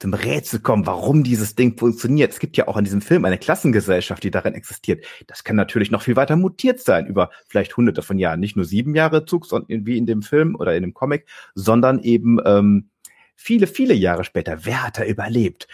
[0.01, 2.33] zum Rätsel kommen, warum dieses Ding funktioniert.
[2.33, 5.05] Es gibt ja auch in diesem Film eine Klassengesellschaft, die darin existiert.
[5.27, 8.41] Das kann natürlich noch viel weiter mutiert sein, über vielleicht hunderte von Jahren.
[8.41, 12.03] Nicht nur sieben Jahre Zug, sondern wie in dem Film oder in dem Comic, sondern
[12.03, 12.89] eben ähm,
[13.37, 14.65] viele, viele Jahre später.
[14.65, 15.69] Wer hat da überlebt?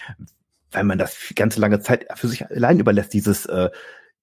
[0.72, 3.70] Weil man das ganze lange Zeit für sich allein überlässt, dieses, äh,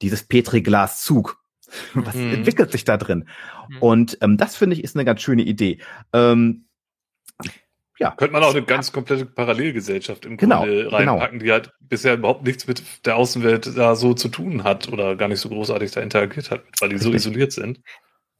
[0.02, 1.42] dieses Petri-Glas-Zug.
[1.94, 2.34] Was Mhm.
[2.34, 3.28] entwickelt sich da drin?
[3.70, 3.78] Mhm.
[3.80, 5.80] Und ähm, das finde ich ist eine ganz schöne Idee.
[6.14, 6.66] Ähm,
[8.18, 12.44] Könnte man auch eine ganz komplette Parallelgesellschaft im Genau, Grunde reinpacken, die halt bisher überhaupt
[12.44, 16.02] nichts mit der Außenwelt da so zu tun hat oder gar nicht so großartig da
[16.02, 17.28] interagiert hat, weil die so Richtig.
[17.32, 17.80] isoliert sind.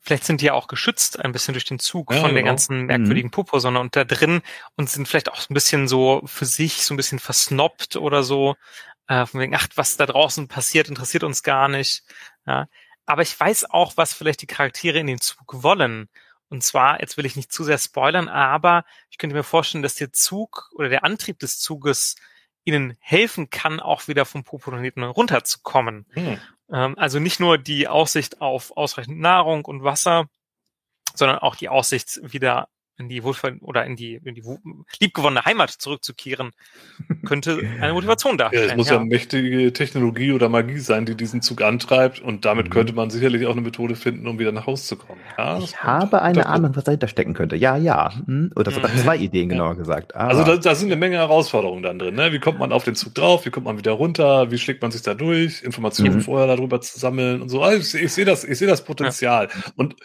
[0.02, 2.48] Vielleicht sind die ja auch geschützt ein bisschen durch den Zug Ja, von der genau.
[2.52, 4.42] ganzen merkwürdigen Popo-Sonne und da drin
[4.76, 8.22] und sind vielleicht auch so ein bisschen so für sich so ein bisschen versnobbt oder
[8.24, 8.56] so.
[9.08, 12.04] Äh, von wegen, ach, was da draußen passiert, interessiert uns gar nicht.
[12.46, 12.68] Ja.
[13.06, 16.10] Aber ich weiß auch, was vielleicht die Charaktere in den Zug wollen.
[16.50, 19.96] Und zwar, jetzt will ich nicht zu sehr spoilern, aber ich könnte mir vorstellen, dass
[19.96, 22.16] der Zug oder der Antrieb des Zuges
[22.64, 26.06] ihnen helfen kann, auch wieder vom Popoplaneten runterzukommen.
[26.14, 26.40] Hm.
[26.72, 30.28] Ähm, also nicht nur die Aussicht auf ausreichend Nahrung und Wasser,
[31.14, 32.70] sondern auch die Aussicht wieder
[33.04, 34.60] in die Wohlver oder in die, in die wo-
[35.00, 36.52] liebgewonnene Heimat zurückzukehren,
[37.26, 38.78] könnte eine Motivation Ja, es darstellen.
[38.78, 38.94] muss ja.
[38.96, 42.70] Ja, mächtige Technologie oder Magie sein, die diesen Zug antreibt und damit Mhm.
[42.72, 45.22] könnte man sicherlich auch eine Methode finden, um wieder nach Hause zu kommen.
[45.38, 47.56] Ja, ich habe eine Ahnung, was dahinter stecken könnte.
[47.56, 48.12] Ja, ja.
[48.26, 48.52] Hm?
[48.56, 48.98] Oder Mhm.
[48.98, 50.16] zwei Ideen, genauer gesagt.
[50.16, 52.16] Aber, Also da, da sind eine Menge Herausforderungen dann drin.
[52.16, 52.32] Ne?
[52.32, 53.46] Wie kommt man auf den Zug drauf?
[53.46, 54.52] Wie kommt man wieder runter?
[54.52, 55.64] Wie schlägt man sich da durch?
[55.64, 56.22] Informationen Mhm.
[56.22, 57.62] vorher darüber zu sammeln und so.
[57.64, 59.50] Also ich, ich sehe das, ich sehe das Potenzial.
[59.76, 59.96] Und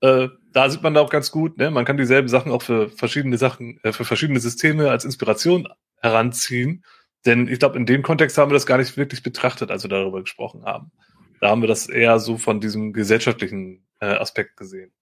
[0.00, 1.70] äh, da sieht man da auch ganz gut, ne?
[1.70, 5.68] man kann dieselben Sachen auch für verschiedene Sachen, äh, für verschiedene Systeme als Inspiration
[6.00, 6.84] heranziehen.
[7.24, 9.90] Denn ich glaube, in dem Kontext haben wir das gar nicht wirklich betrachtet, als wir
[9.90, 10.92] darüber gesprochen haben.
[11.40, 14.92] Da haben wir das eher so von diesem gesellschaftlichen äh, Aspekt gesehen.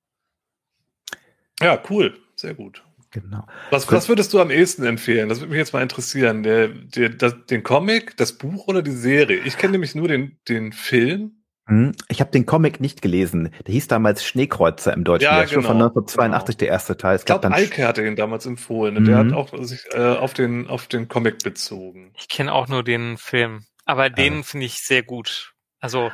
[1.60, 2.18] Ja, cool.
[2.36, 2.82] Sehr gut.
[3.10, 3.46] genau.
[3.70, 5.28] Was, was würdest du am ehesten empfehlen?
[5.28, 6.42] Das würde mich jetzt mal interessieren.
[6.42, 9.38] Der, der, das, den Comic, das Buch oder die Serie?
[9.44, 11.43] Ich kenne nämlich nur den, den Film.
[11.66, 13.50] Hm, Ich habe den Comic nicht gelesen.
[13.66, 15.24] Der hieß damals Schneekreuzer im Deutschen.
[15.24, 17.16] Ja, der schon von genau, 1982 der erste Teil.
[17.16, 18.96] Es Ich glaube, dann Eike hatte ihn damals empfohlen.
[18.98, 19.30] Und Der Mhm.
[19.30, 22.12] hat auch sich äh, auf, den, auf den Comic bezogen.
[22.18, 25.54] ich kenne auch nur den Film, aber den finde ich sehr gut.
[25.80, 26.10] Also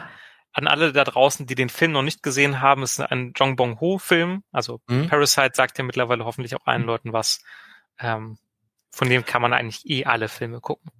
[0.52, 3.80] an alle da draußen, die den Film noch nicht gesehen haben, ist ein Jong Bong
[3.80, 4.42] Ho Film.
[4.52, 5.08] Also Mhm.
[5.08, 7.40] Parasite sagt ja mittlerweile hoffentlich auch allen Leuten was.
[7.98, 8.38] Ähm,
[8.92, 10.90] von dem kann man eigentlich eh alle Filme gucken.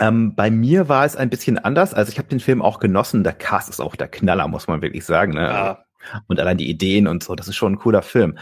[0.00, 1.94] Ähm, bei mir war es ein bisschen anders.
[1.94, 3.24] Also ich habe den Film auch genossen.
[3.24, 5.32] Der Cast ist auch der Knaller, muss man wirklich sagen.
[5.34, 5.42] Ne?
[5.42, 5.84] Ja,
[6.28, 8.38] Und allein die Ideen und so, das ist schon ein cooler Film.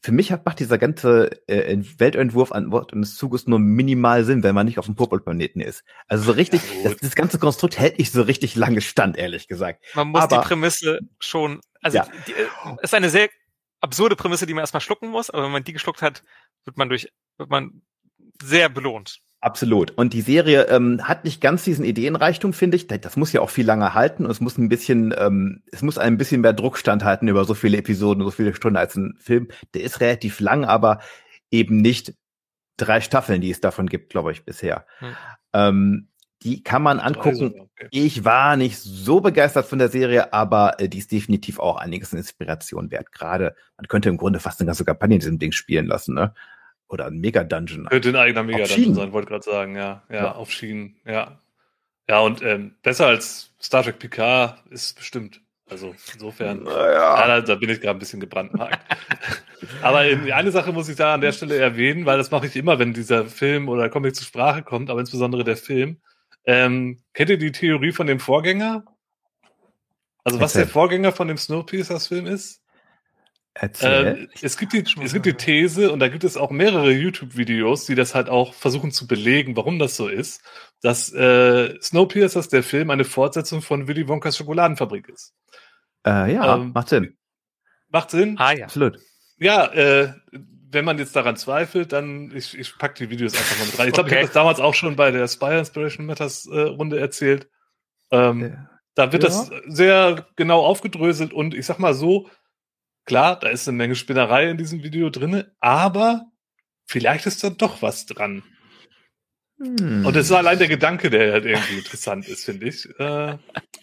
[0.00, 4.44] Für mich hat, macht dieser ganze äh, Weltentwurf an Bord eines Zuges nur minimal Sinn,
[4.44, 5.82] wenn man nicht auf dem Purpelplaneten ist.
[6.06, 9.48] Also so richtig, Ja, das, das ganze Konstrukt hält nicht so richtig lange stand, ehrlich
[9.48, 9.84] gesagt.
[9.94, 12.06] Man muss Aber- die Prämisse schon, also Ja.
[12.28, 12.46] die, äh,
[12.82, 13.28] ist eine sehr
[13.80, 16.22] absurde Prämisse, die man erstmal schlucken muss, aber wenn man die geschluckt hat,
[16.64, 17.82] wird man durch, wird man
[18.40, 19.18] sehr belohnt.
[19.40, 19.92] Absolut.
[19.92, 22.88] Und die Serie ähm, hat nicht ganz diesen Ideenreichtum, finde ich.
[22.88, 25.96] Das muss ja auch viel länger halten und es muss ein bisschen, ähm, es muss
[25.96, 29.48] ein bisschen mehr Druck standhalten über so viele Episoden, so viele Stunden als ein Film.
[29.74, 31.00] Der ist relativ lang, aber
[31.52, 32.14] eben nicht
[32.76, 34.86] drei Staffeln, die es davon gibt, glaube ich, bisher.
[34.98, 35.16] Hm.
[35.52, 36.08] Ähm,
[36.42, 37.28] die kann man angucken.
[37.28, 37.88] Also, okay.
[37.90, 42.12] Ich war nicht so begeistert von der Serie, aber äh, die ist definitiv auch einiges
[42.12, 43.12] an Inspiration wert.
[43.12, 46.34] Gerade, man könnte im Grunde fast eine ganze Kampagne in diesem Ding spielen lassen, ne?
[46.88, 47.86] Oder ein Mega-Dungeon.
[47.86, 48.94] Könnte ein eigener mega Schienen.
[48.94, 50.02] sein, wollte gerade sagen, ja.
[50.08, 50.16] ja.
[50.16, 50.32] Ja.
[50.32, 51.38] auf Schienen, ja.
[52.08, 55.42] Ja, und ähm, besser als Star Trek Picard ist bestimmt.
[55.70, 56.64] Also insofern.
[56.64, 58.78] Ja, da, da bin ich gerade ein bisschen gebrandmarkt.
[59.82, 62.56] aber ähm, eine Sache muss ich da an der Stelle erwähnen, weil das mache ich
[62.56, 65.98] immer, wenn dieser Film oder Comic zur Sprache kommt, aber insbesondere der Film.
[66.46, 68.84] Ähm, kennt ihr die Theorie von dem Vorgänger?
[70.24, 70.64] Also was Erzähl.
[70.64, 72.62] der Vorgänger von dem Snowpiercer-Film ist?
[73.60, 74.06] Erzähl.
[74.18, 77.86] Ähm, es gibt die, es gibt die These und da gibt es auch mehrere YouTube-Videos,
[77.86, 80.42] die das halt auch versuchen zu belegen, warum das so ist,
[80.80, 85.34] dass äh, Snowpiercer, der Film, eine Fortsetzung von Willy Wonkas Schokoladenfabrik ist.
[86.06, 87.16] Äh, ja, ähm, macht Sinn.
[87.88, 88.36] Macht Sinn?
[88.38, 88.66] Ah ja.
[88.66, 88.98] Absolut.
[89.38, 90.12] Ja, äh,
[90.70, 93.88] wenn man jetzt daran zweifelt, dann ich, ich pack die Videos einfach mal mit rein.
[93.88, 94.18] Ich glaube, ich Okay.
[94.22, 97.48] habe das damals auch schon bei der Spire Inspiration Matters äh, Runde erzählt.
[98.12, 99.28] Ähm, Da wird Ja.
[99.30, 102.28] das sehr genau aufgedröselt und ich sag mal so,
[103.08, 106.26] klar, da ist eine Menge Spinnerei in diesem Video drinne, aber
[106.84, 108.42] vielleicht ist da doch was dran.
[109.58, 110.06] Hm.
[110.06, 112.86] Und es ist allein der Gedanke, der halt irgendwie interessant ist, finde ich.
[113.00, 113.38] Äh,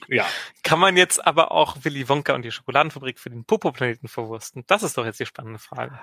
[0.08, 0.26] ja.
[0.64, 4.64] Kann man jetzt aber auch Willy Wonka und die Schokoladenfabrik für den Popo-Planeten verwursten?
[4.68, 6.00] Das ist doch jetzt die spannende Frage.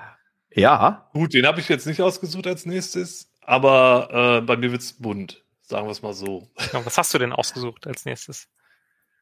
[0.50, 4.92] Ja, Gut, den habe ich jetzt nicht ausgesucht als nächstes, aber äh, bei mir wird's
[4.94, 6.50] bunt, sagen wir es mal so.
[6.72, 8.48] Ja, was hast du denn ausgesucht als nächstes?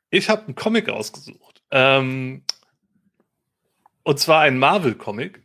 [0.09, 1.63] Ich habe einen Comic ausgesucht.
[1.71, 2.45] Ähm,
[4.03, 5.43] und zwar ein Marvel-Comic.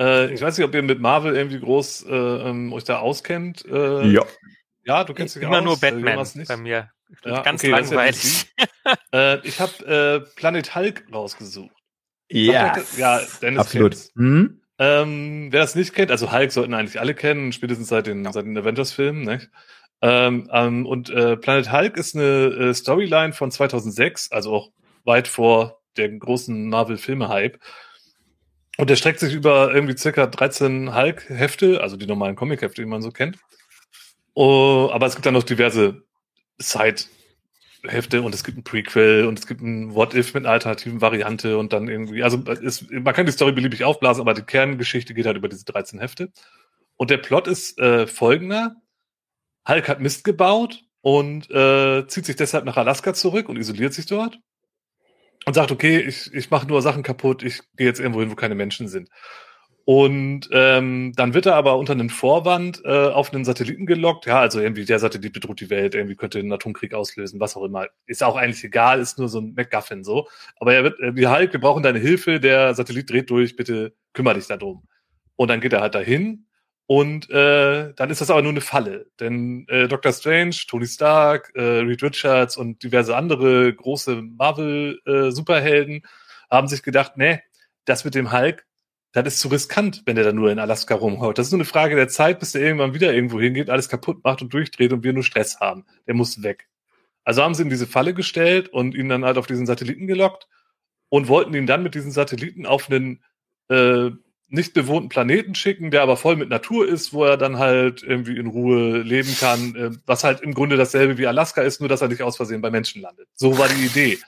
[0.00, 3.64] Äh, ich weiß nicht, ob ihr mit Marvel irgendwie groß äh, ähm, euch da auskennt.
[3.64, 4.24] Äh, ja.
[4.84, 5.64] Ja, du kennst dich Immer aus.
[5.64, 6.90] nur äh, Batman bei mir.
[7.24, 8.46] Ja, Ganz okay, ist ja langweilig.
[9.12, 11.74] Äh, ich habe äh, Planet Hulk rausgesucht.
[12.30, 12.76] Ja.
[12.96, 13.96] Ja, Dennis Absolut.
[14.14, 14.60] Hm?
[14.78, 18.44] Ähm, wer das nicht kennt, also Hulk sollten eigentlich alle kennen, spätestens seit den, seit
[18.44, 19.24] den Avengers-Filmen.
[19.24, 19.40] Ne?
[20.02, 24.70] Ähm, ähm, und äh, Planet Hulk ist eine äh, Storyline von 2006, also auch
[25.04, 27.58] weit vor dem großen Marvel-Filme-Hype.
[28.76, 33.02] Und der streckt sich über irgendwie circa 13 Hulk-Hefte, also die normalen Comic-Hefte, die man
[33.02, 33.38] so kennt.
[34.34, 36.02] Oh, aber es gibt dann noch diverse
[36.58, 41.56] Side-Hefte und es gibt ein Prequel und es gibt ein What-If mit einer alternativen Variante
[41.56, 45.24] und dann irgendwie, also es, man kann die Story beliebig aufblasen, aber die Kerngeschichte geht
[45.24, 46.30] halt über diese 13 Hefte.
[46.96, 48.76] Und der Plot ist äh, folgender.
[49.66, 54.04] Hulk hat Mist gebaut und äh, zieht sich deshalb nach Alaska zurück und isoliert sich
[54.04, 54.38] dort
[55.46, 58.34] und sagt, okay, ich, ich mache nur Sachen kaputt, ich gehe jetzt irgendwo hin, wo
[58.34, 59.08] keine Menschen sind.
[59.84, 64.26] Und ähm, dann wird er aber unter einem Vorwand äh, auf einen Satelliten gelockt.
[64.26, 67.62] Ja, also irgendwie der Satellit bedroht die Welt, irgendwie könnte einen Atomkrieg auslösen, was auch
[67.62, 67.86] immer.
[68.06, 70.26] Ist auch eigentlich egal, ist nur so ein MacGuffin so.
[70.58, 73.94] Aber er wird, äh, wie Hulk, wir brauchen deine Hilfe, der Satellit dreht durch, bitte
[74.12, 74.82] kümmere dich darum.
[75.36, 76.46] Und dann geht er halt dahin
[76.86, 79.06] und äh, dann ist das aber nur eine Falle.
[79.18, 80.12] Denn äh, Dr.
[80.12, 86.02] Strange, Tony Stark, äh, Reed Richards und diverse andere große Marvel-Superhelden
[86.48, 87.40] haben sich gedacht, nee,
[87.86, 88.66] das mit dem Hulk,
[89.12, 91.38] das ist zu riskant, wenn der da nur in Alaska rumhaut.
[91.38, 94.22] Das ist nur eine Frage der Zeit, bis der irgendwann wieder irgendwo hingeht, alles kaputt
[94.22, 95.86] macht und durchdreht und wir nur Stress haben.
[96.06, 96.68] Der muss weg.
[97.24, 100.46] Also haben sie ihm diese Falle gestellt und ihn dann halt auf diesen Satelliten gelockt
[101.08, 103.24] und wollten ihn dann mit diesen Satelliten auf einen
[103.68, 104.10] äh,
[104.48, 108.36] nicht bewohnten Planeten schicken, der aber voll mit Natur ist, wo er dann halt irgendwie
[108.36, 112.02] in Ruhe leben kann, äh, was halt im Grunde dasselbe wie Alaska ist, nur dass
[112.02, 113.28] er nicht aus Versehen bei Menschen landet.
[113.34, 114.18] So war die Idee.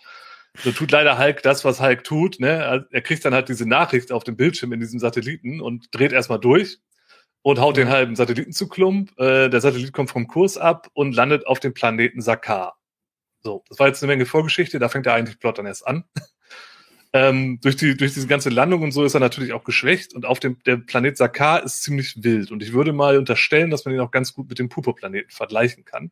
[0.64, 2.40] So tut leider Hulk das, was Hulk tut.
[2.40, 2.86] Ne?
[2.90, 6.40] Er kriegt dann halt diese Nachricht auf dem Bildschirm in diesem Satelliten und dreht erstmal
[6.40, 6.78] durch
[7.42, 9.12] und haut den halben Satelliten zu Klump.
[9.18, 12.76] Äh, der Satellit kommt vom Kurs ab und landet auf dem Planeten Sakar.
[13.40, 16.04] So, das war jetzt eine Menge Vorgeschichte, da fängt der eigentlich Plot dann erst an.
[17.12, 20.26] Ähm, durch, die, durch diese ganze Landung und so ist er natürlich auch geschwächt und
[20.26, 22.50] auf dem der Planet Sakar ist ziemlich wild.
[22.50, 25.84] Und ich würde mal unterstellen, dass man ihn auch ganz gut mit dem Pupo-Planeten vergleichen
[25.84, 26.10] kann.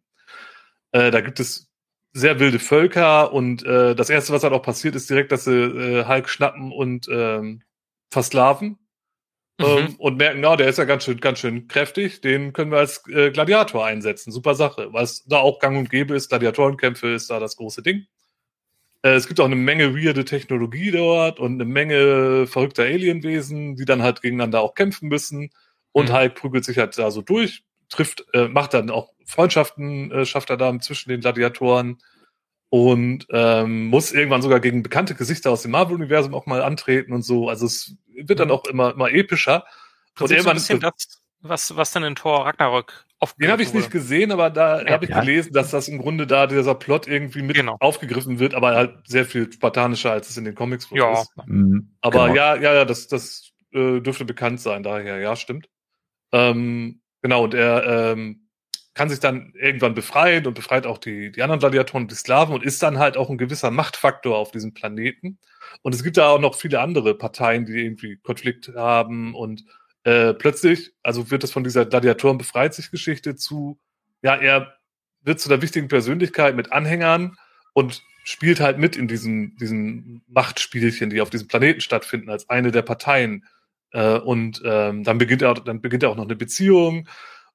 [0.93, 1.69] Äh, da gibt es
[2.13, 5.53] sehr wilde Völker und äh, das erste, was halt auch passiert, ist direkt, dass sie
[5.53, 7.63] äh, Hulk schnappen und ähm,
[8.11, 8.79] versklaven
[9.59, 9.65] Mhm.
[9.67, 12.79] ähm, und merken, na, der ist ja ganz schön, ganz schön kräftig, den können wir
[12.79, 14.31] als äh, Gladiator einsetzen.
[14.31, 17.83] Super Sache, weil es da auch gang und gäbe ist, Gladiatorenkämpfe ist da das große
[17.83, 18.07] Ding.
[19.07, 23.85] Äh, es gibt auch eine Menge weirde Technologie dort und eine Menge verrückter Alienwesen, die
[23.85, 25.51] dann halt gegeneinander auch kämpfen müssen.
[25.93, 26.15] Und Mhm.
[26.15, 30.51] Hulk prügelt sich halt da so durch, trifft, äh, macht dann auch Freundschaften, äh, schafft
[30.51, 31.99] er da zwischen den Gladiatoren
[32.69, 37.23] und ähm, muss irgendwann sogar gegen bekannte Gesichter aus dem Marvel-Universum auch mal antreten und
[37.23, 37.49] so.
[37.49, 39.67] Also es wird dann auch immer, immer epischer.
[40.19, 43.06] Und Und so ein irgendwann bisschen das, was, was dann in Tor Ragnarök
[43.41, 45.21] den habe ich nicht gesehen, aber da Ja, habe ich ja.
[45.21, 47.77] gelesen, dass das im Grunde da dieser Plot irgendwie mit Genau.
[47.81, 51.33] aufgegriffen wird, aber halt sehr viel spartanischer, als es in den Comics wohl Ja, ist.
[51.47, 52.35] Mhm, Aber genau.
[52.37, 55.69] ja, ja, ja, das, das äh, dürfte bekannt sein, daher, ja, stimmt.
[56.33, 58.49] Ähm, genau, und er ähm,
[58.95, 62.55] kann sich dann irgendwann befreien und befreit auch die, die anderen Gladiatoren und die Sklaven
[62.55, 65.39] und ist dann halt auch ein gewisser Machtfaktor auf diesem Planeten.
[65.83, 69.65] Und es gibt da auch noch viele andere Parteien, die irgendwie Konflikt haben und
[70.07, 73.81] äh, plötzlich, also wird es von dieser Gladiatoren befreit sich Geschichte zu,
[74.23, 74.77] ja, er
[75.23, 77.37] wird zu einer wichtigen Persönlichkeit mit Anhängern
[77.73, 82.71] und spielt halt mit in diesen, diesen Machtspielchen, die auf diesem Planeten stattfinden, als eine
[82.71, 83.47] der Parteien.
[83.91, 87.09] Äh, und ähm, dann beginnt er, dann beginnt er auch noch eine Beziehung.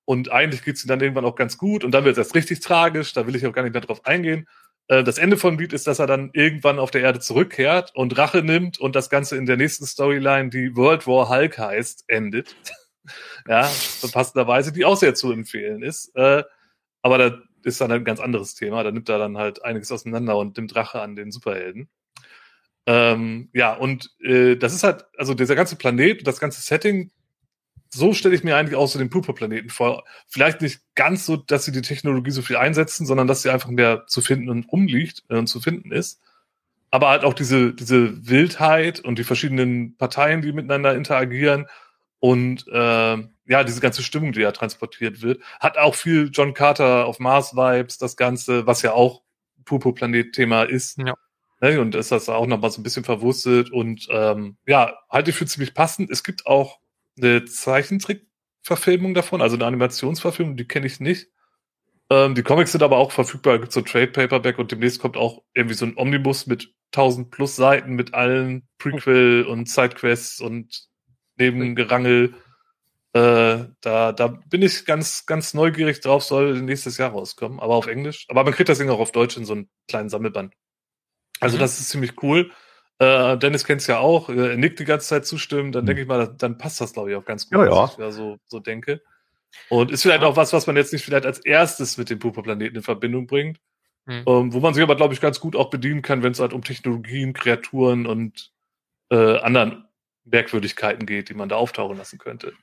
[0.04, 1.86] Und eigentlich geht's ihm dann irgendwann auch ganz gut.
[1.86, 3.14] Und dann wird es erst richtig tragisch.
[3.14, 4.50] Da will ich auch gar nicht mehr drauf eingehen.
[4.92, 8.18] Äh, das Ende von Beat ist, dass er dann irgendwann auf der Erde zurückkehrt und
[8.18, 12.58] Rache nimmt und das Ganze in der nächsten Storyline, die World War Hulk heißt, endet.
[13.48, 13.72] ja,
[14.12, 16.14] passenderweise, die auch sehr zu empfehlen ist.
[16.16, 16.44] Äh,
[17.02, 18.84] aber da ist dann ein ganz anderes Thema.
[18.84, 21.88] Da nimmt er dann halt einiges auseinander und nimmt Rache an den Superhelden.
[22.86, 27.12] Ähm, ja, und äh, das ist halt, also dieser ganze Planet, das ganze Setting,
[27.94, 30.04] so stelle ich mir eigentlich auch so den Pupa-Planeten vor.
[30.28, 33.70] Vielleicht nicht ganz so, dass sie die Technologie so viel einsetzen, sondern dass sie einfach
[33.70, 36.22] mehr zu finden und rumliegt äh, und zu finden ist.
[36.92, 41.68] Aber halt auch diese, diese Wildheit und die verschiedenen Parteien, die miteinander interagieren
[42.22, 43.18] Und äh,
[43.48, 47.98] ja, diese ganze Stimmung, die ja transportiert wird, hat auch viel John Carter auf Mars-Vibes,
[47.98, 49.24] das Ganze, was ja auch
[49.66, 51.00] Purpur-Planet-Thema ist.
[51.00, 51.16] Ja.
[51.62, 51.82] Ne?
[51.82, 53.72] Und ist das auch nochmal so ein bisschen verwurstet.
[53.72, 56.12] Und ähm, ja, halte ich für ziemlich passend.
[56.12, 56.81] Es gibt auch
[57.18, 61.28] eine Zeichentrick-Verfilmung davon, also eine Animationsverfilmung, die kenne ich nicht.
[62.10, 65.44] Ähm, die Comics sind aber auch verfügbar, gibt so Trade Paperback und demnächst kommt auch
[65.54, 70.88] irgendwie so ein Omnibus mit 1000 plus Seiten mit allen Prequel und Sidequests und
[71.38, 72.34] Nebengerangel.
[73.14, 77.88] Äh, da, da bin ich ganz, ganz neugierig drauf, soll nächstes Jahr rauskommen, aber auf
[77.88, 78.26] Englisch.
[78.30, 80.54] Aber man kriegt das Ding auch auf Deutsch in so einem kleinen Sammelband.
[81.40, 81.62] Also mhm.
[81.62, 82.52] das ist ziemlich cool.
[83.02, 85.88] Äh, Dennis kennt es ja auch, er nickt die ganze Zeit zustimmen, dann mhm.
[85.88, 87.72] denke ich mal, dann passt das, glaube ich, auch ganz gut, ja, ja.
[87.72, 89.02] was ich da so, so denke.
[89.70, 92.76] Und ist vielleicht auch was, was man jetzt nicht vielleicht als erstes mit dem Pupa-Planeten
[92.76, 93.60] in Verbindung bringt.
[94.06, 94.24] Mhm.
[94.28, 96.54] Ähm, wo man sich aber, glaube ich, ganz gut auch bedienen kann, wenn es halt
[96.54, 98.52] um Technologien, Kreaturen und
[99.10, 99.88] äh, anderen
[100.24, 102.54] Merkwürdigkeiten geht, die man da auftauchen lassen könnte.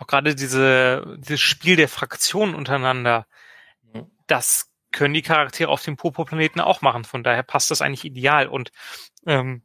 [0.00, 3.28] Auch gerade diese, dieses Spiel der Fraktionen untereinander,
[4.26, 7.04] das können die Charaktere auf dem Popo-Planeten auch machen.
[7.04, 8.46] Von daher passt das eigentlich ideal.
[8.46, 8.70] Und
[9.26, 9.62] ähm,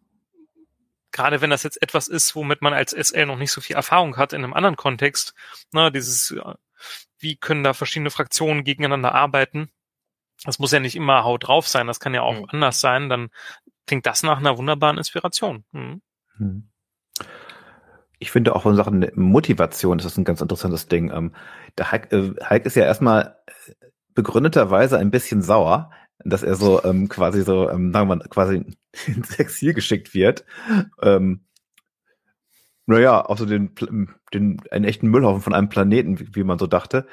[1.11, 4.17] gerade wenn das jetzt etwas ist, womit man als SL noch nicht so viel Erfahrung
[4.17, 5.33] hat in einem anderen Kontext,
[5.71, 6.35] na, dieses,
[7.19, 9.69] wie können da verschiedene Fraktionen gegeneinander arbeiten,
[10.43, 12.45] das muss ja nicht immer Haut drauf sein, das kann ja auch mhm.
[12.49, 13.29] anders sein, dann
[13.87, 15.63] klingt das nach einer wunderbaren Inspiration.
[15.71, 16.01] Mhm.
[16.37, 16.69] Mhm.
[18.19, 21.11] Ich finde auch von Sachen Motivation ist das ein ganz interessantes Ding.
[21.11, 21.35] Ähm,
[21.77, 23.37] der Hulk, äh, Hulk ist ja erstmal
[24.15, 25.91] begründeterweise ein bisschen sauer,
[26.23, 28.65] dass er so ähm, quasi so, ähm, sagen wir mal, quasi
[29.07, 30.45] ins Exil geschickt wird.
[31.01, 31.41] Ähm,
[32.89, 33.75] naja, auf so den,
[34.33, 37.05] den einen echten Müllhaufen von einem Planeten, wie, wie man so dachte.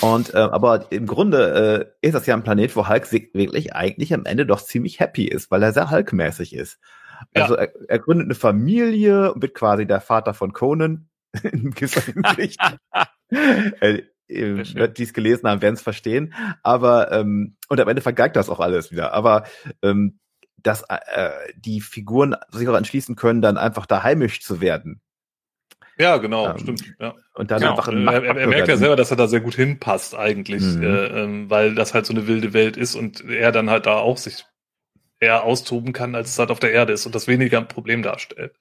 [0.00, 4.12] Und äh, aber im Grunde äh, ist das ja ein Planet, wo Hulk wirklich eigentlich
[4.12, 6.80] am Ende doch ziemlich happy ist, weil er sehr Hulkmäßig ist.
[7.34, 7.62] Also ja.
[7.62, 11.08] er, er gründet eine Familie und wird quasi der Vater von Conan
[11.42, 12.60] in gewisser Hinsicht.
[14.32, 16.34] Die es gelesen haben, werden es verstehen.
[16.62, 19.12] Aber ähm, und am Ende vergeigt das auch alles wieder.
[19.12, 19.44] Aber
[19.82, 20.18] ähm,
[20.56, 25.00] dass äh, die Figuren sich auch entschließen können, dann einfach da heimisch zu werden.
[25.98, 26.94] Ja, genau, ähm, stimmt.
[26.98, 27.14] Ja.
[27.34, 27.72] Und dann genau.
[27.72, 30.62] einfach ein er, er, er merkt ja selber, dass er da sehr gut hinpasst eigentlich,
[30.62, 30.82] mhm.
[30.82, 33.96] äh, ähm, weil das halt so eine wilde Welt ist und er dann halt da
[33.96, 34.44] auch sich
[35.20, 38.02] eher austoben kann, als es halt auf der Erde ist und das weniger ein Problem
[38.02, 38.56] darstellt.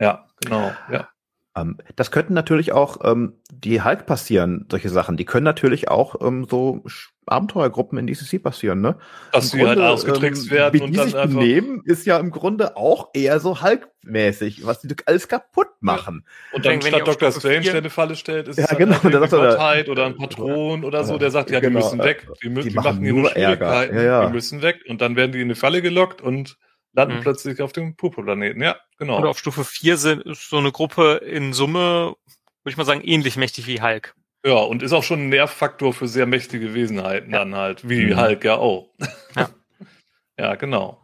[0.00, 1.08] Ja, genau, ja.
[1.56, 5.16] Ähm, das könnten natürlich auch ähm, die Hulk passieren, solche Sachen.
[5.16, 6.82] Die können natürlich auch ähm, so
[7.26, 8.96] Abenteuergruppen in DCC passieren, ne?
[9.32, 12.18] Dass sie halt ausgetrickst ähm, werden wie und die dann sich einfach benehmen, ist ja
[12.18, 16.24] im Grunde auch eher so Hulk-mäßig, was die alles kaputt machen.
[16.24, 16.56] Ja.
[16.56, 17.30] Und dann statt Dr.
[17.30, 20.84] Strange, der eine Falle stellt, ist ja, es halt genau, eine Gottheit oder ein Patron
[20.84, 23.30] oder so, der sagt, ja, die genau, müssen weg, die, die, die machen, machen nur
[23.30, 24.26] Schwierigkeiten, ja, ja.
[24.26, 26.56] die müssen weg und dann werden die in eine Falle gelockt und
[26.92, 27.20] landen mhm.
[27.20, 28.62] plötzlich auf dem Purpurplaneten.
[28.62, 29.18] Ja, genau.
[29.18, 32.14] Und auf Stufe 4 sind ist so eine Gruppe in Summe,
[32.62, 34.14] würde ich mal sagen, ähnlich mächtig wie Hulk.
[34.44, 37.38] Ja, und ist auch schon ein Nervfaktor für sehr mächtige Wesenheiten ja.
[37.38, 38.20] dann halt, wie mhm.
[38.20, 38.90] Hulk ja auch.
[39.36, 39.50] Ja.
[40.38, 41.00] ja, genau.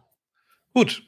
[0.73, 1.03] Gut.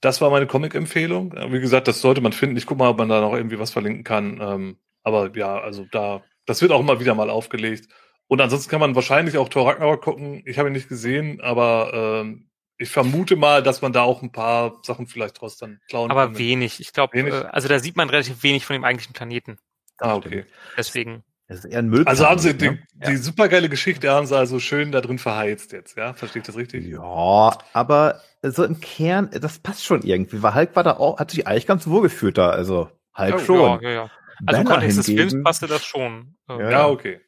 [0.00, 1.34] Das war meine Comic-Empfehlung.
[1.52, 2.56] Wie gesagt, das sollte man finden.
[2.56, 4.40] Ich guck mal, ob man da noch irgendwie was verlinken kann.
[4.40, 7.88] Ähm, aber ja, also da, das wird auch immer wieder mal aufgelegt.
[8.26, 10.42] Und ansonsten kann man wahrscheinlich auch Thor Ragnarok gucken.
[10.46, 12.49] Ich habe ihn nicht gesehen, aber ähm,
[12.80, 16.22] ich vermute mal, dass man da auch ein paar Sachen vielleicht draus dann klauen Aber
[16.22, 16.30] kann.
[16.30, 16.80] Aber wenig.
[16.80, 19.58] Ich glaube, äh, also da sieht man relativ wenig von dem eigentlichen Planeten.
[19.98, 20.46] Ah, okay.
[20.78, 21.22] Deswegen.
[21.46, 22.04] Das ist eher ein Müll.
[22.06, 22.82] Also haben sie die, ne?
[22.94, 23.18] die ja.
[23.18, 26.14] supergeile Geschichte haben sie also schön da drin verheizt jetzt, ja?
[26.14, 26.86] Verstehe ich das richtig?
[26.86, 31.32] Ja, aber so im Kern, das passt schon irgendwie, weil Hulk war da auch, hat
[31.32, 33.82] sich eigentlich ganz wohl gefühlt da, also Hulk ja, schon.
[33.82, 34.10] Ja, ja, ja.
[34.46, 36.36] Also im Kontext des Films passte das schon.
[36.48, 37.20] Ja, ja, okay.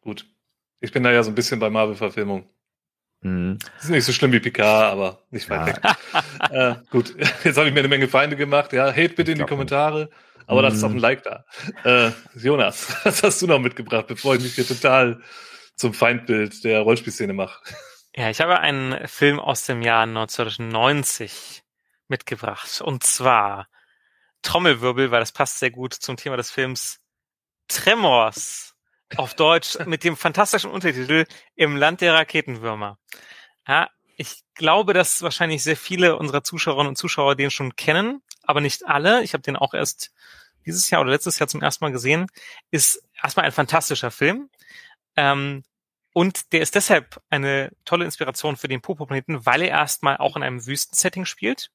[0.00, 0.24] Gut.
[0.80, 2.48] Ich bin da ja so ein bisschen bei Marvel-Verfilmung.
[3.26, 3.58] Mhm.
[3.80, 5.66] Ist nicht so schlimm wie Picard, aber nicht weit ja.
[5.66, 5.96] weg.
[6.50, 7.14] äh, gut,
[7.44, 8.72] jetzt habe ich mir eine Menge Feinde gemacht.
[8.72, 10.10] Ja, hate bitte in die Kommentare.
[10.46, 10.64] Aber mhm.
[10.66, 11.44] das ist auch ein Like da.
[11.82, 15.20] Äh, Jonas, was hast du noch mitgebracht, bevor ich mich hier total
[15.74, 17.60] zum Feindbild der Rollspielszene mache?
[18.14, 21.64] Ja, ich habe einen Film aus dem Jahr 1990
[22.06, 22.80] mitgebracht.
[22.80, 23.66] Und zwar
[24.42, 27.00] Trommelwirbel, weil das passt sehr gut zum Thema des Films
[27.66, 28.75] Tremors
[29.16, 32.98] auf Deutsch mit dem fantastischen Untertitel Im Land der Raketenwürmer.
[33.66, 38.60] Ja, ich glaube, dass wahrscheinlich sehr viele unserer Zuschauerinnen und Zuschauer den schon kennen, aber
[38.60, 39.22] nicht alle.
[39.22, 40.10] Ich habe den auch erst
[40.64, 42.26] dieses Jahr oder letztes Jahr zum ersten Mal gesehen.
[42.70, 44.50] Ist erstmal ein fantastischer Film.
[45.16, 45.62] Ähm,
[46.12, 50.42] und der ist deshalb eine tolle Inspiration für den Popo-Planeten, weil er erstmal auch in
[50.42, 51.70] einem Wüstensetting spielt.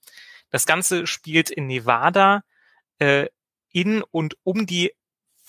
[0.50, 2.44] Das Ganze spielt in Nevada,
[2.98, 3.28] äh,
[3.70, 4.94] in und um die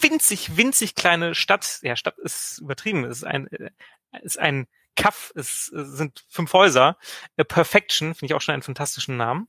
[0.02, 1.80] winzig, winzig kleine Stadt.
[1.82, 3.04] Ja, Stadt ist übertrieben.
[3.04, 3.70] Es ist ein, äh,
[4.22, 5.32] ist ein Kaff.
[5.34, 6.98] Es sind fünf Häuser.
[7.36, 9.48] A Perfection finde ich auch schon einen fantastischen Namen.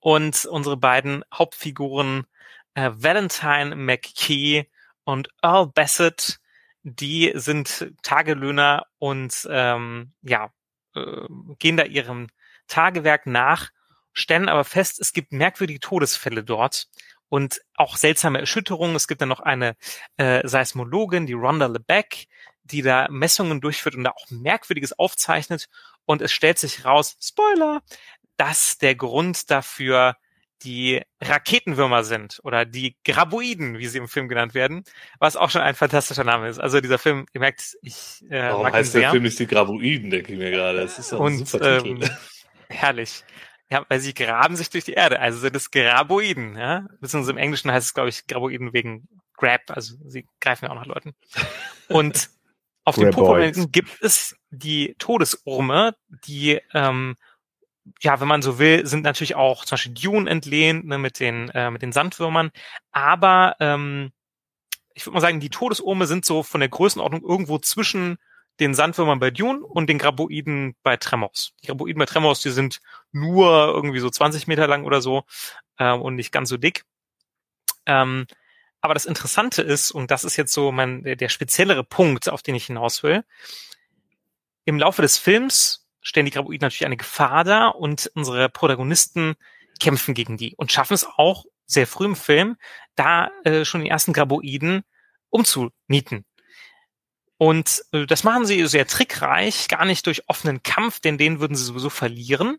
[0.00, 2.26] Und unsere beiden Hauptfiguren
[2.74, 4.66] äh, Valentine McKee
[5.04, 6.40] und Earl Bassett,
[6.82, 10.50] die sind Tagelöhner und ähm, ja,
[10.94, 11.26] äh,
[11.58, 12.28] gehen da ihrem
[12.66, 13.70] Tagewerk nach,
[14.12, 16.88] stellen aber fest, es gibt merkwürdige Todesfälle dort
[17.34, 18.94] und auch seltsame Erschütterungen.
[18.94, 19.74] Es gibt dann noch eine
[20.18, 22.28] äh, Seismologin, die Rhonda LeBeck,
[22.62, 25.66] die da Messungen durchführt und da auch Merkwürdiges aufzeichnet.
[26.04, 27.82] Und es stellt sich raus, Spoiler,
[28.36, 30.14] dass der Grund dafür
[30.62, 34.84] die Raketenwürmer sind oder die Graboiden, wie sie im Film genannt werden,
[35.18, 36.60] was auch schon ein fantastischer Name ist.
[36.60, 40.10] Also dieser Film, ihr merkt, ich äh, Warum mag heißt der Film nicht die Graboiden,
[40.10, 40.82] denke ich mir gerade.
[40.82, 42.04] Das ist doch ein Und, super Titel.
[42.04, 42.10] Ähm,
[42.68, 43.24] herrlich.
[43.70, 46.86] Ja, weil sie graben sich durch die Erde, also sind es Graboiden, ja.
[47.00, 50.76] Beziehungsweise im Englischen heißt es, glaube ich, Graboiden wegen Grab, also sie greifen ja auch
[50.76, 51.14] nach Leuten.
[51.88, 52.28] Und
[52.84, 55.96] auf dem Popo-Planeten gibt es die Todesurme,
[56.26, 57.16] die ähm,
[58.00, 61.50] ja, wenn man so will, sind natürlich auch zum Beispiel Dune entlehnt ne, mit den
[61.50, 62.50] äh, mit den Sandwürmern,
[62.92, 64.12] aber ähm,
[64.94, 68.18] ich würde mal sagen, die Todesurme sind so von der Größenordnung irgendwo zwischen
[68.60, 71.52] den Sandwürmern bei Dune und den Graboiden bei Tremors.
[71.62, 72.80] Die Graboiden bei Tremors, die sind
[73.12, 75.24] nur irgendwie so 20 Meter lang oder so
[75.78, 76.84] äh, und nicht ganz so dick.
[77.86, 78.26] Ähm,
[78.80, 82.42] aber das Interessante ist, und das ist jetzt so mein, der, der speziellere Punkt, auf
[82.42, 83.24] den ich hinaus will,
[84.64, 89.34] im Laufe des Films stellen die Graboiden natürlich eine Gefahr dar und unsere Protagonisten
[89.80, 92.56] kämpfen gegen die und schaffen es auch sehr früh im Film,
[92.94, 94.84] da äh, schon die ersten Graboiden
[95.30, 96.24] umzunieten.
[97.36, 101.56] Und äh, das machen sie sehr trickreich, gar nicht durch offenen Kampf, denn den würden
[101.56, 102.58] sie sowieso verlieren.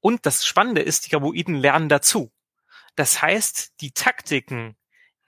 [0.00, 2.32] Und das Spannende ist, die Graboiden lernen dazu.
[2.96, 4.76] Das heißt, die Taktiken,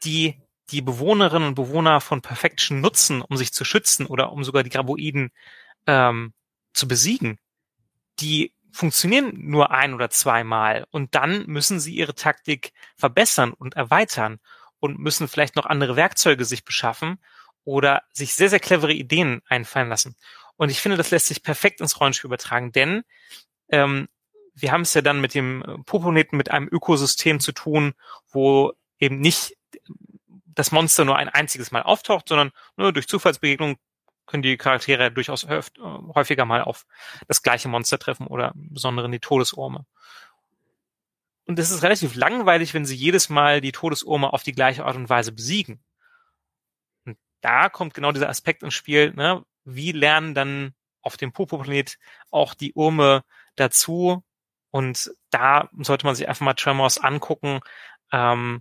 [0.04, 0.40] die
[0.70, 4.70] die Bewohnerinnen und Bewohner von Perfection nutzen, um sich zu schützen oder um sogar die
[4.70, 5.32] Graboiden
[5.86, 6.32] ähm,
[6.72, 7.38] zu besiegen,
[8.20, 14.38] die funktionieren nur ein oder zweimal und dann müssen sie ihre Taktik verbessern und erweitern
[14.78, 17.18] und müssen vielleicht noch andere Werkzeuge sich beschaffen
[17.64, 20.16] oder sich sehr, sehr clevere Ideen einfallen lassen.
[20.56, 23.02] Und ich finde, das lässt sich perfekt ins Rollenspiel übertragen, denn
[23.70, 24.08] ähm,
[24.54, 27.94] wir haben es ja dann mit dem Poponeten mit einem Ökosystem zu tun,
[28.28, 29.56] wo eben nicht
[30.46, 33.76] das Monster nur ein einziges Mal auftaucht, sondern nur durch Zufallsbegegnung
[34.26, 36.86] können die Charaktere durchaus häufiger mal auf
[37.26, 39.86] das gleiche Monster treffen oder besonders die Todesurme.
[41.46, 44.94] Und es ist relativ langweilig, wenn sie jedes Mal die Todesurme auf die gleiche Art
[44.94, 45.80] und Weise besiegen.
[47.41, 49.45] Da kommt genau dieser Aspekt ins Spiel, ne?
[49.64, 51.99] wie lernen dann auf dem Popo-Planet
[52.30, 53.24] auch die Urme
[53.57, 54.22] dazu.
[54.70, 57.61] Und da sollte man sich einfach mal Tremors angucken,
[58.12, 58.61] ähm,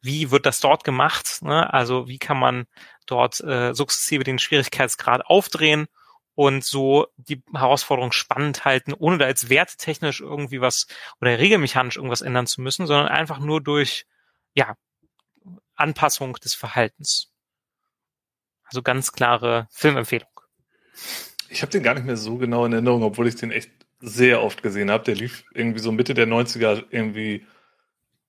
[0.00, 1.42] wie wird das dort gemacht?
[1.42, 1.72] Ne?
[1.72, 2.66] Also wie kann man
[3.06, 5.86] dort äh, sukzessive den Schwierigkeitsgrad aufdrehen
[6.34, 10.86] und so die Herausforderung spannend halten, ohne da jetzt wertetechnisch irgendwie was
[11.20, 14.06] oder regelmechanisch irgendwas ändern zu müssen, sondern einfach nur durch
[14.54, 14.76] ja
[15.76, 17.31] Anpassung des Verhaltens.
[18.72, 20.30] Also ganz klare Filmempfehlung.
[21.50, 23.70] Ich habe den gar nicht mehr so genau in Erinnerung, obwohl ich den echt
[24.00, 25.04] sehr oft gesehen habe.
[25.04, 27.46] Der lief irgendwie so Mitte der 90er irgendwie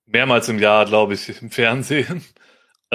[0.05, 2.23] mehrmals im Jahr, glaube ich, im Fernsehen.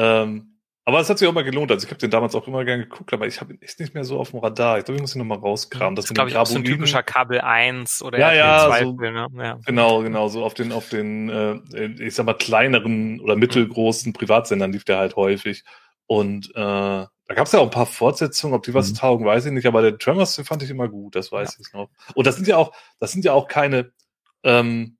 [0.01, 1.72] Ähm, aber es hat sich auch mal gelohnt.
[1.72, 3.94] Also ich habe den damals auch immer gern geguckt, aber ich habe ihn echt nicht
[3.94, 4.78] mehr so auf dem Radar.
[4.78, 5.96] Ich glaube, ich muss ihn nochmal rauskramen.
[5.96, 8.92] Das, das glaube ich auch so ein typischer Kabel 1 oder ja, ja, 2 so,
[8.92, 9.26] ne?
[9.36, 9.59] ja.
[9.66, 10.28] Genau, genau.
[10.28, 14.99] So auf den, auf den, äh, ich sag mal, kleineren oder mittelgroßen Privatsendern lief der
[14.99, 15.64] halt häufig.
[16.07, 18.95] Und äh, da gab es ja auch ein paar Fortsetzungen, ob die was mhm.
[18.97, 21.64] taugen, weiß ich nicht, aber der Tremors den fand ich immer gut, das weiß ja.
[21.66, 21.91] ich noch.
[22.14, 23.93] Und das sind ja auch, das sind ja auch keine,
[24.43, 24.97] ähm,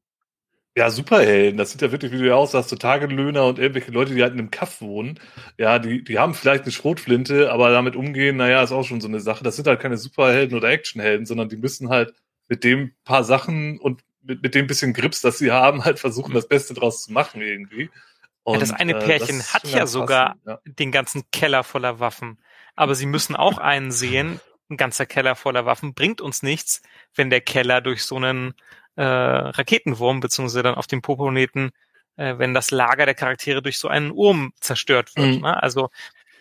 [0.79, 1.59] ja, Superhelden.
[1.59, 4.23] Das sind ja wirklich, wie du ja auch sagst, so Tagelöhner und irgendwelche Leute, die
[4.23, 5.19] halt in einem Kaff wohnen.
[5.59, 9.09] Ja, die, die haben vielleicht eine Schrotflinte, aber damit umgehen, naja, ist auch schon so
[9.09, 9.43] eine Sache.
[9.43, 12.15] Das sind halt keine Superhelden oder Actionhelden, sondern die müssen halt
[12.47, 16.33] mit dem paar Sachen und mit, mit dem bisschen Grips, das sie haben, halt versuchen,
[16.33, 17.91] das Beste draus zu machen irgendwie.
[18.49, 20.59] Und, ja, das eine äh, Pärchen äh, das hat ja sogar ja.
[20.65, 22.39] den ganzen Keller voller Waffen.
[22.77, 24.41] Aber sie müssen auch einsehen,
[24.71, 26.81] ein ganzer Keller voller Waffen bringt uns nichts,
[27.15, 28.55] wenn der Keller durch so einen
[28.97, 31.73] äh, Raketenwurm, beziehungsweise dann auf dem Poponeten,
[32.17, 35.37] äh, wenn das Lager der Charaktere durch so einen Urm zerstört wird.
[35.37, 35.43] Mhm.
[35.43, 35.63] Ne?
[35.63, 35.91] Also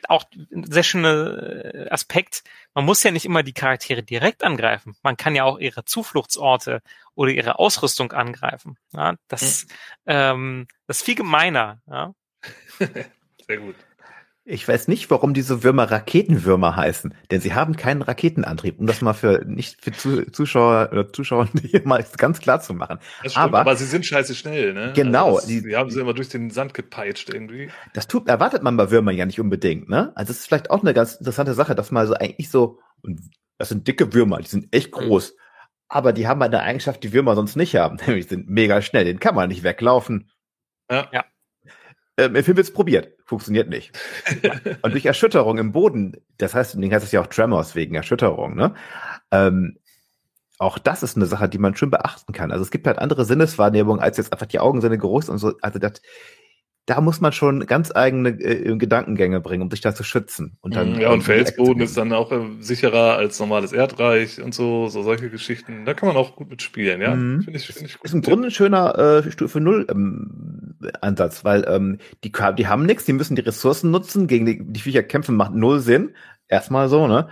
[0.07, 2.43] auch ein sehr schöner äh, Aspekt.
[2.73, 4.95] Man muss ja nicht immer die Charaktere direkt angreifen.
[5.03, 6.81] Man kann ja auch ihre Zufluchtsorte
[7.15, 8.77] oder ihre Ausrüstung angreifen.
[8.93, 9.15] Ja?
[9.27, 9.69] Das, mhm.
[10.05, 11.81] ähm, das ist viel gemeiner.
[11.87, 12.13] Ja?
[13.47, 13.75] sehr gut.
[14.49, 19.01] Ich weiß nicht, warum diese Würmer Raketenwürmer heißen, denn sie haben keinen Raketenantrieb, um das
[19.01, 22.99] mal für nicht für Zuschauer oder Zuschauer hier mal ganz klar zu machen.
[23.19, 24.93] Stimmt, aber, aber sie sind scheiße schnell, ne?
[24.95, 25.35] Genau.
[25.35, 27.69] Also das, die, die, haben sie immer durch den Sand gepeitscht irgendwie.
[27.93, 30.13] Das tut, erwartet man bei Würmern ja nicht unbedingt, ne?
[30.15, 32.79] Also es ist vielleicht auch eine ganz interessante Sache, dass mal so eigentlich so,
[33.57, 35.35] das sind dicke Würmer, die sind echt groß.
[35.89, 37.97] Aber die haben eine Eigenschaft, die Würmer sonst nicht haben.
[38.07, 39.03] Nämlich sind mega schnell.
[39.03, 40.29] Den kann man nicht weglaufen.
[40.89, 41.09] Ja.
[41.11, 41.25] Ja.
[42.17, 43.13] Ähm, Im Film wird's probiert.
[43.25, 43.97] Funktioniert nicht.
[44.81, 48.55] Und durch Erschütterung im Boden, das heißt, den heißt es ja auch Tremors wegen Erschütterung,
[48.55, 48.73] ne?
[49.31, 49.77] Ähm,
[50.59, 52.51] auch das ist eine Sache, die man schön beachten kann.
[52.51, 55.53] Also es gibt halt andere Sinneswahrnehmungen als jetzt einfach die Augensinne groß und so.
[55.61, 56.01] Also das,
[56.87, 60.57] da muss man schon ganz eigene äh, Gedankengänge bringen, um sich da zu schützen.
[60.61, 64.53] Und dann, Mhm, ja, und Felsboden ist dann auch äh, sicherer als normales Erdreich und
[64.53, 65.83] so, so solche Geschichten.
[65.83, 67.13] Da kann man auch gut mitspielen, ja.
[67.13, 67.41] Mhm.
[67.43, 68.05] Finde ich, finde ich gut.
[68.05, 72.85] ist im Grunde ein schöner äh, Stufe Null ähm, Ansatz, weil ähm, die, die haben
[72.85, 76.15] nichts, die müssen die Ressourcen nutzen, gegen die, die Viecher kämpfen macht null Sinn.
[76.47, 77.27] Erstmal so, ne?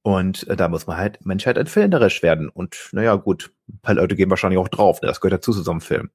[0.00, 2.48] Und äh, da muss man halt Menschheit entfinderisch werden.
[2.48, 5.02] Und naja, gut, ein paar Leute gehen wahrscheinlich auch drauf.
[5.02, 5.08] Ne?
[5.08, 6.10] Das gehört dazu zu so einem Film.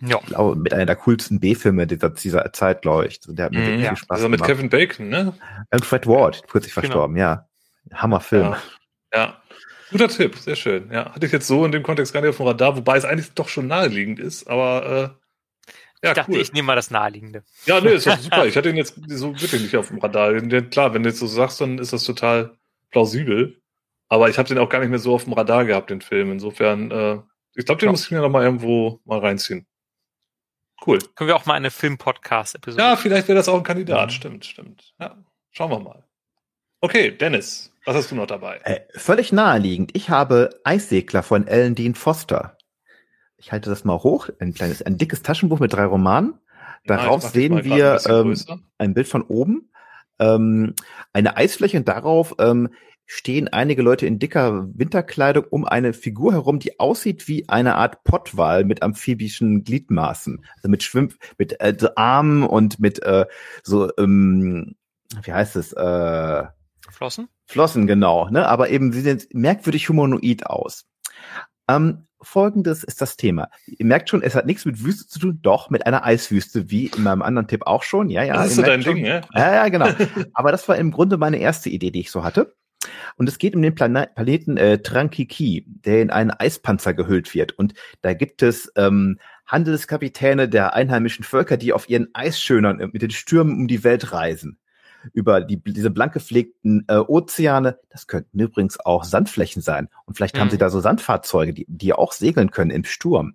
[0.00, 0.18] Ja.
[0.20, 3.20] Ich glaube, mit einer der coolsten B-Filme dieser, dieser Zeit, glaube ich.
[3.26, 3.88] Der hat mir Mhm, wirklich ja.
[3.90, 4.50] viel Spaß Also mit gemacht.
[4.56, 5.34] Kevin Bacon, ne?
[5.70, 6.82] Und Fred Ward, kürzlich Genau.
[6.86, 7.48] verstorben, ja.
[7.92, 8.42] Hammerfilm.
[8.42, 8.58] Ja.
[9.14, 9.42] ja.
[9.90, 10.90] Guter Tipp, sehr schön.
[10.90, 13.04] Ja, hatte ich jetzt so in dem Kontext gar nicht auf dem Radar, wobei es
[13.04, 15.24] eigentlich doch schon naheliegend ist, aber äh,
[16.04, 16.40] ja, ich dachte, cool.
[16.40, 17.44] ich nehme mal das Naheliegende.
[17.64, 18.46] Ja, nee, ist doch super.
[18.46, 20.32] Ich hatte ihn jetzt so wirklich nicht auf dem Radar.
[20.34, 22.56] Denn Klar, wenn du jetzt so sagst, dann ist das total
[22.90, 23.60] plausibel.
[24.08, 26.32] Aber ich habe den auch gar nicht mehr so auf dem Radar gehabt, den Film.
[26.32, 27.18] Insofern, äh,
[27.54, 27.90] ich glaube, den Ja.
[27.92, 29.66] muss ich mir noch mal irgendwo mal reinziehen.
[30.86, 30.98] Cool.
[31.14, 34.10] Können wir auch mal eine Film-Podcast-Episode Ja, vielleicht wäre das auch ein Kandidat.
[34.10, 34.14] Mhm.
[34.14, 34.94] Stimmt, stimmt.
[35.00, 35.16] Ja,
[35.50, 36.04] schauen wir mal.
[36.80, 38.60] Okay, Dennis, was hast du noch dabei?
[38.64, 39.96] Äh, völlig naheliegend.
[39.96, 42.58] Ich habe Eissegler von Ellen Dean Foster.
[43.38, 44.28] Ich halte das mal hoch.
[44.38, 46.34] Ein kleines, ein dickes Taschenbuch mit drei Romanen.
[46.86, 49.70] Darauf Ja, sehen wir, ein ähm, ein Bild von oben,
[50.18, 50.74] ähm,
[51.14, 52.68] eine Eisfläche und darauf ähm,
[53.06, 58.04] stehen einige Leute in dicker Winterkleidung um eine Figur herum, die aussieht wie eine Art
[58.04, 63.26] Pottwal mit amphibischen Gliedmaßen, also mit Schwimm, mit äh, so Armen und mit äh,
[63.62, 64.76] so, ähm,
[65.22, 66.44] wie heißt es, äh,
[66.90, 67.28] Flossen?
[67.46, 68.46] Flossen, genau, ne?
[68.48, 70.86] Aber eben, sie sehen merkwürdig humanoid aus.
[71.68, 73.50] Ähm, Folgendes ist das Thema.
[73.66, 76.86] Ihr merkt schon, es hat nichts mit Wüste zu tun, doch mit einer Eiswüste, wie
[76.86, 78.08] in meinem anderen Tipp auch schon.
[78.08, 78.34] Ja, ja.
[78.34, 78.94] das ist so dein schon.
[78.96, 79.20] Ding, ne?
[79.34, 79.88] Ja, ja, genau.
[80.32, 82.54] Aber das war im Grunde meine erste Idee, die ich so hatte.
[83.16, 87.52] Und es geht um den Plane Planeten äh, Trankiki, der in einen Eispanzer gehüllt wird.
[87.52, 93.02] Und da gibt es ähm, Handelskapitäne der einheimischen Völker, die auf ihren Eisschönern äh, mit
[93.02, 94.58] den Stürmen um die Welt reisen.
[95.12, 99.88] Über die, diese blank gepflegten äh, Ozeane, das könnten übrigens auch Sandflächen sein.
[100.06, 100.52] Und vielleicht haben Mhm.
[100.52, 103.34] sie da so Sandfahrzeuge, die, die auch segeln können im Sturm.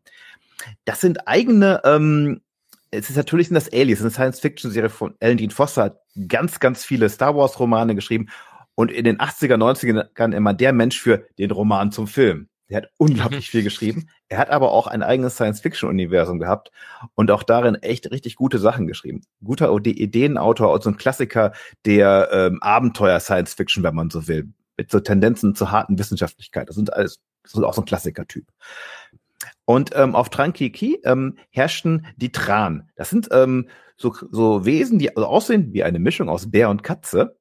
[0.85, 2.41] Das sind eigene ähm,
[2.91, 6.83] es ist natürlich sind das Aliens, eine Science-Fiction-Serie von Alan Dean Foster, hat ganz, ganz
[6.83, 8.29] viele Star Wars-Romane geschrieben
[8.79, 12.47] und in den 80er, 90ern immer der Mensch für den Roman zum Film.
[12.69, 13.51] Der hat unglaublich Mhm.
[13.51, 14.09] viel geschrieben.
[14.29, 16.71] Er hat aber auch ein eigenes Science-Fiction-Universum gehabt
[17.13, 19.19] und auch darin echt richtig gute Sachen geschrieben.
[19.43, 21.51] Guter Ide- Ideenautor und so ein Klassiker
[21.85, 24.47] der ähm, Abenteuer-Science-Fiction, wenn man so will.
[24.77, 26.69] Mit so Tendenzen zur harten Wissenschaftlichkeit.
[26.69, 28.45] Das sind alles, das ist auch so ein Klassiker-Typ.
[29.65, 32.89] Und ähm, auf Trankiki ähm, herrschten die Tran.
[32.95, 33.67] Das sind ähm,
[33.97, 37.38] so, so Wesen, die also aussehen wie eine Mischung aus Bär und Katze.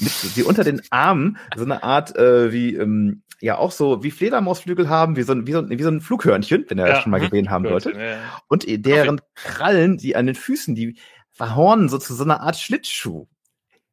[0.00, 4.10] Mit, die unter den Armen so eine Art äh, wie ähm, ja auch so wie
[4.10, 7.02] Fledermausflügel haben, wie so ein wie so ein, wie so ein Flughörnchen, wenn ihr das
[7.02, 7.96] schon mal gesehen haben solltet.
[7.96, 8.18] ja, ja.
[8.48, 10.98] Und deren Krallen, die an den Füßen, die
[11.30, 13.26] verhornen so zu so einer Art Schlittschuh.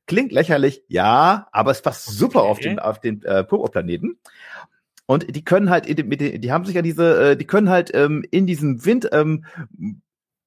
[0.07, 2.69] Klingt lächerlich, ja, aber es passt super auf Okay.
[2.69, 4.19] den auf den äh, Purpurplaneten.
[5.07, 8.47] Und die können halt, die haben sich ja diese, äh, die können halt ähm, in
[8.47, 9.45] diesem Wind ähm,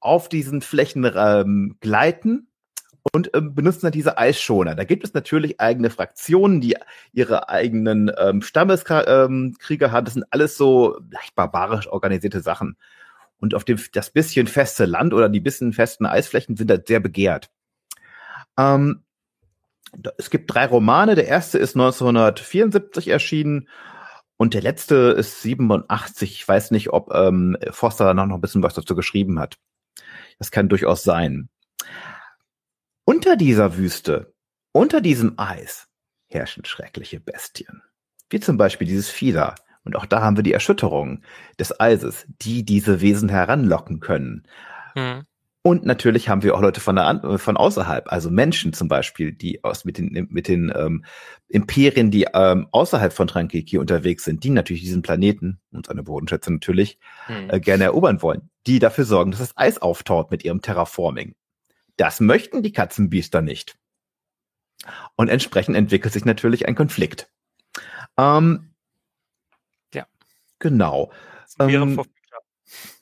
[0.01, 2.49] auf diesen Flächen ähm, gleiten
[3.13, 4.75] und ähm, benutzen dann diese Eisschoner.
[4.75, 6.77] Da gibt es natürlich eigene Fraktionen, die
[7.13, 10.05] ihre eigenen ähm, Stammeskrieger ähm, haben.
[10.05, 12.77] Das sind alles so leicht barbarisch organisierte Sachen.
[13.39, 17.01] Und auf dem das bisschen feste Land oder die bisschen festen Eisflächen sind da sehr
[17.01, 17.51] begehrt.
[18.59, 19.05] Ähm,
[20.19, 21.15] es gibt drei Romane.
[21.15, 23.69] Der erste ist 1974 erschienen
[24.37, 26.33] und der letzte ist 87.
[26.33, 29.57] Ich weiß nicht, ob ähm, Foster danach noch ein bisschen was dazu geschrieben hat.
[30.39, 31.49] Das kann durchaus sein.
[33.09, 34.35] Unter dieser Wüste,
[34.71, 35.89] unter diesem Eis,
[36.27, 37.81] herrschen schreckliche Bestien.
[38.29, 39.55] Wie zum Beispiel dieses Fieder.
[39.83, 41.23] Und auch da haben wir die Erschütterung
[41.59, 44.47] des Eises, die diese Wesen heranlocken können.
[44.93, 45.23] Hm.
[45.63, 49.33] Und natürlich haben wir auch Leute von, der, äh, von außerhalb, also Menschen zum Beispiel,
[49.33, 51.07] die aus mit den, mit den ähm,
[51.49, 56.53] Imperien, die ähm, außerhalb von Trankiki unterwegs sind, die natürlich diesen Planeten und seine Bodenschätze
[56.53, 57.49] natürlich Hm.
[57.49, 61.35] äh, gerne erobern wollen, die dafür sorgen, dass das Eis auftaut mit ihrem Terraforming.
[61.99, 63.77] Das möchten die Katzenbiester nicht.
[65.17, 67.31] Und entsprechend entwickelt sich natürlich ein Konflikt.
[68.17, 68.71] Ähm,
[69.93, 70.07] Ja.
[70.59, 71.13] Genau.
[71.59, 72.43] Katzenbären Ähm, for Future.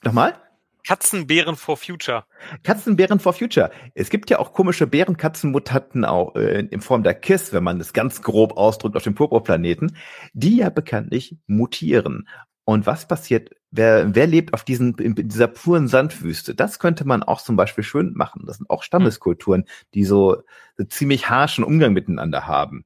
[0.03, 0.41] Nochmal?
[0.83, 2.25] Katzenbären for Future.
[2.63, 3.71] Katzenbären for Future.
[3.93, 7.93] Es gibt ja auch komische Bärenkatzenmutanten auch äh, in Form der KISS, wenn man das
[7.93, 9.97] ganz grob ausdrückt auf dem Purpurplaneten,
[10.33, 12.27] die ja bekanntlich mutieren.
[12.69, 16.53] Und was passiert, wer, wer lebt auf diesen, in dieser puren Sandwüste?
[16.53, 18.43] Das könnte man auch zum Beispiel schön machen.
[18.45, 19.63] Das sind auch Stammeskulturen,
[19.93, 20.43] die so,
[20.77, 22.83] so ziemlich harschen Umgang miteinander haben.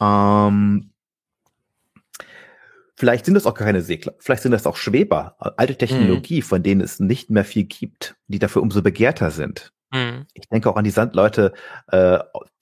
[0.00, 0.90] Ähm,
[2.96, 6.44] vielleicht sind das auch keine Segler, vielleicht sind das auch Schweber, alte Technologie, mhm.
[6.44, 9.70] von denen es nicht mehr viel gibt, die dafür umso begehrter sind.
[9.92, 10.24] Mhm.
[10.32, 11.52] Ich denke auch an die Sandleute
[11.88, 12.20] äh,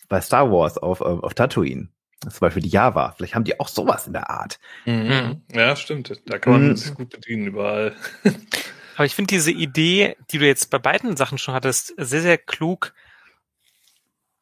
[0.08, 1.88] bei Star Wars auf, auf Tatooine.
[2.30, 3.12] Zum Beispiel die Java.
[3.16, 4.58] Vielleicht haben die auch sowas in der Art.
[4.84, 4.94] Mhm.
[4.94, 5.42] mhm.
[5.52, 6.20] Ja, stimmt.
[6.26, 6.76] Da kann man mhm.
[6.76, 7.94] sich gut bedienen überall.
[8.96, 12.38] Aber ich finde diese Idee, die du jetzt bei beiden Sachen schon hattest, sehr, sehr
[12.38, 12.94] klug,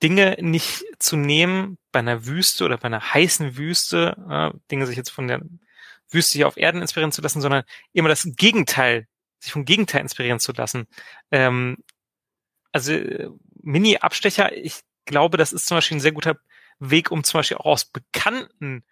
[0.02, 4.96] Dinge nicht zu nehmen bei einer Wüste oder bei einer heißen Wüste, äh, Dinge sich
[4.96, 5.42] jetzt von der
[6.10, 9.06] Wüste hier auf Erden inspirieren zu lassen, sondern immer das Gegenteil,
[9.38, 10.86] sich vom Gegenteil inspirieren zu lassen.
[11.30, 11.76] Ähm,
[12.72, 12.92] also
[13.62, 16.36] Mini-Abstecher, ich glaube, das ist zum Beispiel ein sehr guter
[16.80, 18.84] Weg, um zum Beispiel auch aus bekannten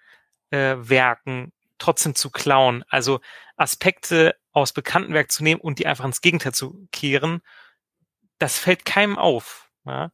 [0.51, 2.85] äh, Werken trotzdem zu klauen.
[2.89, 3.21] Also
[3.57, 7.43] Aspekte aus bekannten Werken zu nehmen und die einfach ins Gegenteil zu kehren,
[8.39, 9.71] das fällt keinem auf.
[9.85, 10.13] Ja?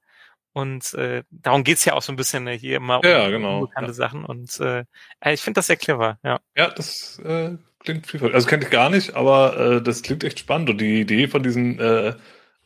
[0.52, 3.60] Und äh, darum geht's ja auch so ein bisschen äh, hier immer ja, um genau.
[3.62, 3.94] bekannte ja.
[3.94, 4.24] Sachen.
[4.24, 4.84] Und äh,
[5.26, 6.40] ich finde das sehr clever, ja.
[6.56, 8.34] Ja, das äh, klingt vielfältig.
[8.34, 10.70] Also kenne ich gar nicht, aber äh, das klingt echt spannend.
[10.70, 12.14] Und die Idee von diesen äh,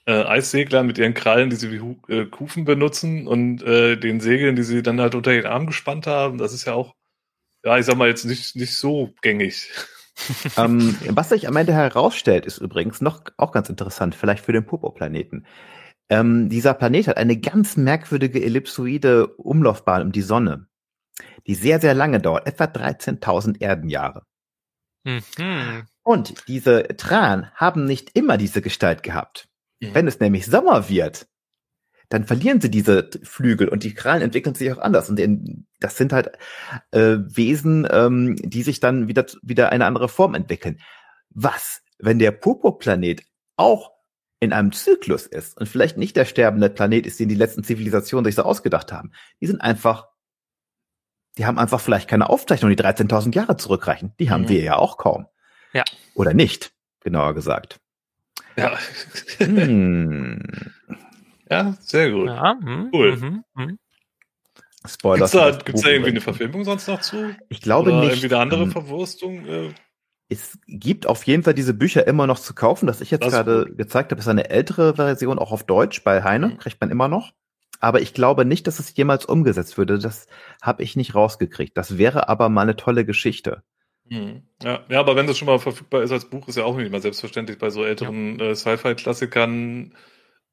[0.08, 4.56] äh, Eisseglern mit ihren Krallen, die sie wie äh, Kufen benutzen und äh, den Segeln,
[4.56, 6.94] die sie dann halt unter den Arm gespannt haben, das ist ja auch,
[7.62, 9.70] ja, ich sag mal jetzt nicht, nicht so gängig.
[10.56, 14.64] ähm, was sich am Ende herausstellt, ist übrigens noch auch ganz interessant, vielleicht für den
[14.64, 15.44] Popo-Planeten.
[16.08, 20.68] Ähm, dieser Planet hat eine ganz merkwürdige ellipsoide Umlaufbahn um die Sonne,
[21.46, 24.22] die sehr, sehr lange dauert, etwa 13.000 Erdenjahre.
[25.04, 25.84] Mhm.
[26.02, 29.47] Und diese Tran haben nicht immer diese Gestalt gehabt.
[29.80, 29.94] Mhm.
[29.94, 31.28] Wenn es nämlich Sommer wird,
[32.08, 35.10] dann verlieren sie diese Flügel und die Krallen entwickeln sich auch anders.
[35.10, 36.30] Und das sind halt
[36.90, 40.80] äh, Wesen, ähm, die sich dann wieder, wieder eine andere Form entwickeln.
[41.30, 43.22] Was, wenn der Popo-Planet
[43.56, 43.92] auch
[44.40, 48.24] in einem Zyklus ist und vielleicht nicht der sterbende Planet ist, den die letzten Zivilisationen
[48.24, 49.12] sich so ausgedacht haben.
[49.40, 50.08] Die sind einfach,
[51.36, 54.14] die haben einfach vielleicht keine Aufzeichnung, die 13.000 Jahre zurückreichen.
[54.18, 54.48] Die haben mhm.
[54.48, 55.26] wir ja auch kaum.
[55.72, 55.84] Ja.
[56.14, 57.80] Oder nicht, genauer gesagt.
[58.58, 58.78] Ja.
[59.38, 60.42] Hm.
[61.50, 62.26] ja, sehr gut.
[62.26, 63.20] Ja, hm, cool.
[63.20, 63.78] Hm, hm.
[64.86, 65.18] Spoiler.
[65.18, 67.36] Gibt's da, gibt's da irgendwie eine Verfilmung sonst noch zu?
[67.48, 68.22] Ich glaube Oder nicht.
[68.22, 69.46] Irgendwie eine andere Verwurstung?
[69.46, 69.74] Äh,
[70.28, 72.86] es gibt auf jeden Fall diese Bücher immer noch zu kaufen.
[72.86, 76.22] Das ich jetzt das gerade gezeigt habe, ist eine ältere Version, auch auf Deutsch bei
[76.22, 76.58] Heine, mhm.
[76.58, 77.32] kriegt man immer noch.
[77.80, 79.98] Aber ich glaube nicht, dass es jemals umgesetzt würde.
[79.98, 80.26] Das
[80.60, 81.76] habe ich nicht rausgekriegt.
[81.76, 83.62] Das wäre aber mal eine tolle Geschichte.
[84.08, 84.42] Mhm.
[84.62, 86.90] Ja, ja, aber wenn das schon mal verfügbar ist als Buch, ist ja auch nicht
[86.90, 88.46] mal selbstverständlich bei so älteren ja.
[88.46, 89.94] äh, Sci-Fi-Klassikern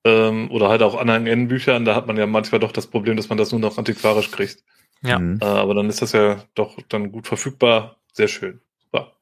[0.04, 1.86] ähm, oder halt auch anderen N-Büchern.
[1.86, 4.64] Da hat man ja manchmal doch das Problem, dass man das nur noch antiquarisch kriegt.
[5.02, 5.20] Ja.
[5.20, 5.40] Mhm.
[5.42, 7.98] Äh, aber dann ist das ja doch dann gut verfügbar.
[8.14, 8.62] Sehr schön.
[8.84, 9.14] Super.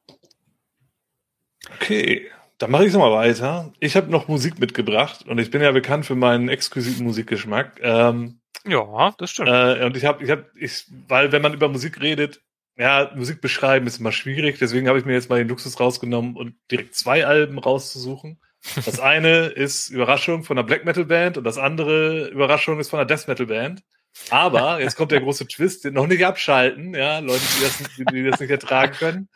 [1.74, 2.28] Okay,
[2.58, 3.72] dann mache ich es mal weiter.
[3.80, 7.80] Ich habe noch Musik mitgebracht und ich bin ja bekannt für meinen exquisiten Musikgeschmack.
[7.82, 9.48] Ähm, ja, das stimmt.
[9.48, 12.40] Äh, und ich habe, ich habe, ich, weil wenn man über Musik redet,
[12.76, 16.36] ja, Musik beschreiben ist immer schwierig, deswegen habe ich mir jetzt mal den Luxus rausgenommen
[16.36, 18.40] und direkt zwei Alben rauszusuchen.
[18.84, 22.98] Das eine ist Überraschung von einer Black Metal Band und das andere Überraschung ist von
[22.98, 23.82] einer Death Metal Band.
[24.30, 28.04] Aber jetzt kommt der große Twist, den noch nicht abschalten, ja, Leute, die das, die,
[28.04, 29.28] die das nicht ertragen können.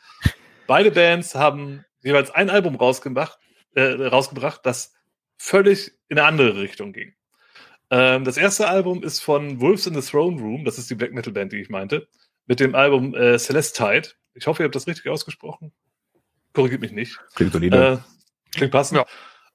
[0.66, 3.38] Beide Bands haben jeweils ein Album rausgebracht,
[3.74, 4.94] äh, rausgebracht, das
[5.36, 7.14] völlig in eine andere Richtung ging.
[7.90, 11.12] Ähm, das erste Album ist von Wolves in the Throne Room, das ist die Black
[11.12, 12.08] Metal Band, die ich meinte,
[12.48, 14.08] mit dem Album äh, Celestide.
[14.34, 15.72] Ich hoffe, ihr habt das richtig ausgesprochen.
[16.54, 17.20] Korrigiert mich nicht.
[17.34, 18.02] Klingt solide.
[18.02, 18.98] Äh, klingt passend.
[18.98, 19.06] Ja.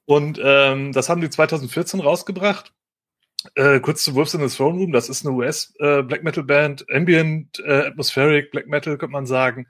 [0.06, 2.72] Und ähm, das haben die 2014 rausgebracht.
[3.56, 6.44] Äh, kurz zu Wolves in the Throne Room, das ist eine US äh, Black Metal
[6.44, 9.68] Band, Ambient, äh, Atmospheric Black Metal, könnte man sagen.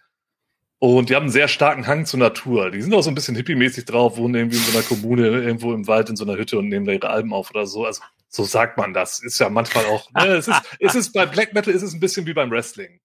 [0.78, 2.70] Und die haben einen sehr starken Hang zur Natur.
[2.70, 5.74] Die sind auch so ein bisschen hippie-mäßig drauf, wohnen irgendwie in so einer Kommune, irgendwo
[5.74, 7.86] im Wald, in so einer Hütte und nehmen da ihre Alben auf oder so.
[7.86, 8.04] Also
[8.34, 9.20] so sagt man das.
[9.20, 10.12] Ist ja manchmal auch.
[10.14, 13.00] Ne, es, ist, es ist bei Black Metal ist es ein bisschen wie beim Wrestling.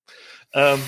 [0.55, 0.81] Ähm,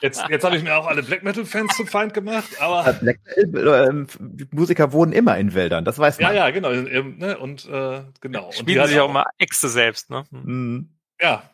[0.00, 2.92] jetzt jetzt habe ich mir auch alle Black Metal-Fans zum Feind gemacht, aber.
[2.92, 6.34] Black Metal, äh, Musiker wohnen immer in Wäldern, das weiß man.
[6.34, 6.70] Ja, ja, genau.
[6.70, 8.52] Ne, und äh, genau.
[8.52, 10.24] Spielen und sie auch mal Äxte selbst, ne?
[10.30, 10.90] Mhm.
[11.20, 11.50] Ja.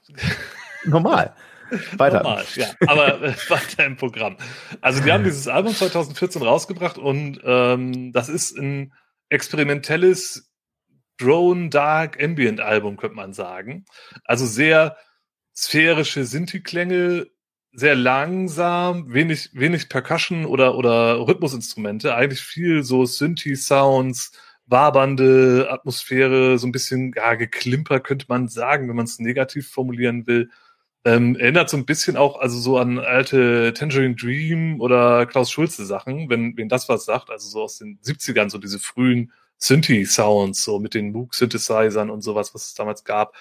[0.85, 1.35] Normal.
[1.97, 2.23] Weiter.
[2.23, 2.67] Normal, ja.
[2.87, 4.37] Aber äh, weiter im Programm.
[4.81, 8.93] Also die haben dieses Album 2014 rausgebracht und ähm, das ist ein
[9.29, 10.48] experimentelles
[11.19, 13.85] Drone Dark Ambient Album, könnte man sagen.
[14.25, 14.97] Also sehr
[15.55, 17.27] sphärische Sinti-Klänge,
[17.73, 24.33] sehr langsam, wenig, wenig Percussion oder, oder Rhythmusinstrumente, eigentlich viel so Synthi-Sounds,
[24.67, 30.27] wabernde Atmosphäre, so ein bisschen ja, geklimper könnte man sagen, wenn man es negativ formulieren
[30.27, 30.51] will.
[31.05, 35.87] Ähm, erinnert so ein bisschen auch, also so an alte Tangerine Dream oder Klaus Schulze
[35.87, 40.63] Sachen, wenn, wenn das was sagt, also so aus den 70ern, so diese frühen Synthi-Sounds,
[40.63, 43.37] so mit den Moog-Synthesizern und sowas, was es damals gab.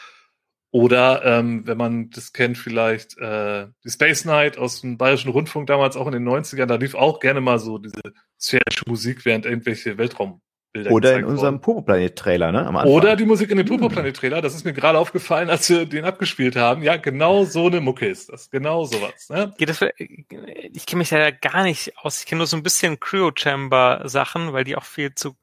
[0.72, 5.68] Oder ähm, wenn man das kennt, vielleicht äh, die Space Night aus dem Bayerischen Rundfunk
[5.68, 8.02] damals auch in den 90ern, da lief auch gerne mal so diese
[8.40, 10.42] sphärische Musik, während irgendwelche Weltraum
[10.74, 12.86] Bilder Oder in unserem Popoplanet-Trailer, ne?
[12.86, 16.56] Oder die Musik in dem Popoplanet-Trailer, das ist mir gerade aufgefallen, als wir den abgespielt
[16.56, 16.84] haben.
[16.84, 18.50] Ja, genau so eine Mucke ist das.
[18.50, 19.30] Genau sowas.
[19.30, 19.54] Ne?
[19.58, 22.20] Geht das, ich kenne mich ja gar nicht aus.
[22.20, 25.36] Ich kenne nur so ein bisschen Cryo-Chamber-Sachen, weil die auch viel zu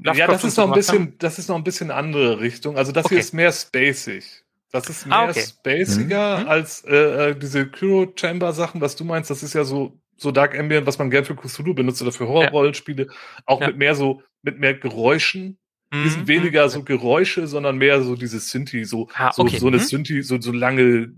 [0.00, 1.14] Lovecraft ja, das ist noch ein bisschen, haben.
[1.18, 2.76] das ist noch ein bisschen andere Richtung.
[2.76, 3.16] Also das okay.
[3.16, 4.44] hier ist mehr spacig.
[4.70, 5.42] Das ist ah, mehr ah, okay.
[5.42, 6.48] spaciger mhm.
[6.48, 9.30] als äh, äh diese Cryo Chamber Sachen, was du meinst.
[9.30, 12.26] Das ist ja so so Dark Ambient, was man gern für Cthulhu benutzt oder für
[12.26, 13.12] Horrorrollenspiele, ja.
[13.46, 13.68] auch ja.
[13.68, 15.58] mit mehr so mit mehr Geräuschen.
[15.90, 16.02] Mhm.
[16.02, 16.28] Die sind mhm.
[16.28, 19.52] weniger so Geräusche, sondern mehr so dieses Synthi, so ah, okay.
[19.52, 19.82] so, so eine mhm.
[19.82, 21.14] Synthi, so so lange,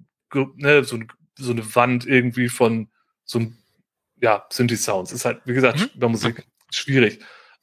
[0.56, 0.98] ne, so,
[1.36, 2.88] so eine Wand irgendwie von
[3.24, 3.40] so
[4.20, 5.12] ja Synthi Sounds.
[5.12, 5.98] Ist halt wie gesagt mhm.
[5.98, 7.18] bei Musik schwierig.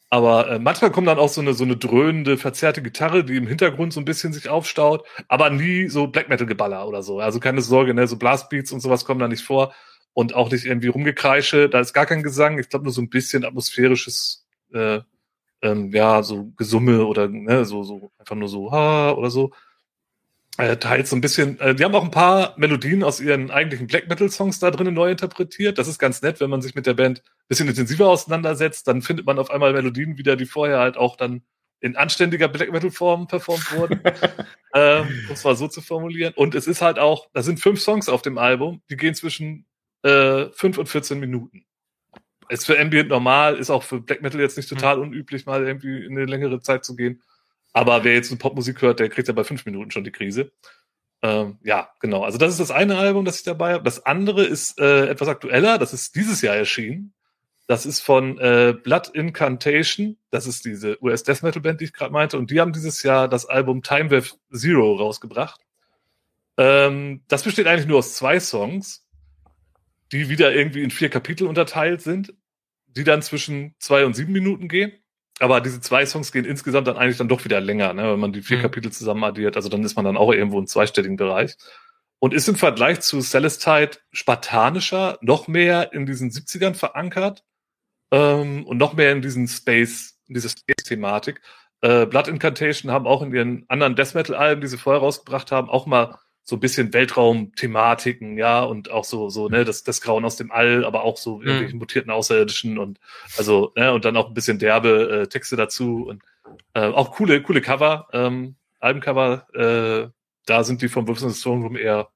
[0.09, 3.47] Aber äh, manchmal kommt dann auch so eine so eine dröhnende, verzerrte Gitarre, die im
[3.47, 7.19] Hintergrund so ein bisschen sich aufstaut, aber nie so Black Metal Geballer oder so.
[7.19, 9.73] Also keine Sorge, ne, so Blastbeats und sowas kommen da nicht vor
[10.13, 11.69] und auch nicht irgendwie Rumgekreische.
[11.69, 12.57] Da ist gar kein Gesang.
[12.59, 15.01] Ich glaube nur so ein bisschen atmosphärisches, äh,
[15.61, 19.51] ähm, ja, so Gesumme oder ne, so so einfach nur so ha oder so.
[20.57, 21.59] Äh, teils so ein bisschen.
[21.59, 24.95] Äh, die haben auch ein paar Melodien aus ihren eigentlichen Black Metal Songs da drinnen
[24.95, 25.77] neu interpretiert.
[25.77, 28.87] Das ist ganz nett, wenn man sich mit der Band ein bisschen intensiver auseinandersetzt.
[28.87, 31.43] Dann findet man auf einmal Melodien wieder, die vorher halt auch dann
[31.79, 34.01] in anständiger Black Metal Form performt wurden,
[34.73, 36.33] ähm, um es mal so zu formulieren.
[36.35, 39.67] Und es ist halt auch, da sind fünf Songs auf dem Album, die gehen zwischen
[40.03, 41.65] äh, 5 und 14 Minuten.
[42.49, 46.03] Ist für Ambient normal, ist auch für Black Metal jetzt nicht total unüblich, mal irgendwie
[46.03, 47.21] in eine längere Zeit zu gehen.
[47.77, 50.51] Aber wer jetzt eine Popmusik hört, der kriegt ja bei fünf Minuten schon die Krise.
[51.21, 52.23] Ähm, ja, genau.
[52.23, 53.83] Also das ist das eine Album, das ich dabei habe.
[53.83, 55.77] Das andere ist äh, etwas aktueller.
[55.77, 57.13] Das ist dieses Jahr erschienen.
[57.67, 60.17] Das ist von äh, Blood Incantation.
[60.31, 62.37] Das ist diese US Death Metal Band, die ich gerade meinte.
[62.39, 65.61] Und die haben dieses Jahr das Album Time Wave Zero rausgebracht.
[66.57, 69.07] Ähm, das besteht eigentlich nur aus zwei Songs
[70.11, 72.33] die wieder irgendwie in vier Kapitel unterteilt sind,
[72.87, 74.93] die dann zwischen zwei und sieben Minuten gehen.
[75.39, 78.33] Aber diese zwei Songs gehen insgesamt dann eigentlich dann doch wieder länger, ne, wenn man
[78.33, 78.63] die vier mhm.
[78.63, 79.55] Kapitel zusammen addiert.
[79.55, 81.55] Also dann ist man dann auch irgendwo im zweistelligen Bereich.
[82.19, 87.43] Und ist im Vergleich zu Celestite spartanischer, noch mehr in diesen 70ern verankert
[88.11, 91.41] ähm, und noch mehr in diesen Space, in diese Space-Thematik.
[91.81, 95.69] Äh, Blood Incantation haben auch in ihren anderen Death Metal-Alben, die sie vorher rausgebracht haben,
[95.69, 96.17] auch mal
[96.49, 100.49] so ein bisschen Weltraumthematiken, ja, und auch so, so, ne, das, das Grauen aus dem
[100.49, 101.79] All, aber auch so irgendwelche mhm.
[101.79, 103.01] mutierten Außerirdischen und
[103.37, 106.23] also, ne, und dann auch ein bisschen derbe äh, Texte dazu und
[106.73, 110.09] äh, auch coole, coole Cover, ähm, Albencover, äh,
[110.45, 112.07] da sind die vom Wolfson Stone Room eher,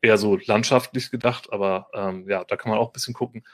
[0.00, 3.44] eher so landschaftlich gedacht, aber ähm, ja, da kann man auch ein bisschen gucken.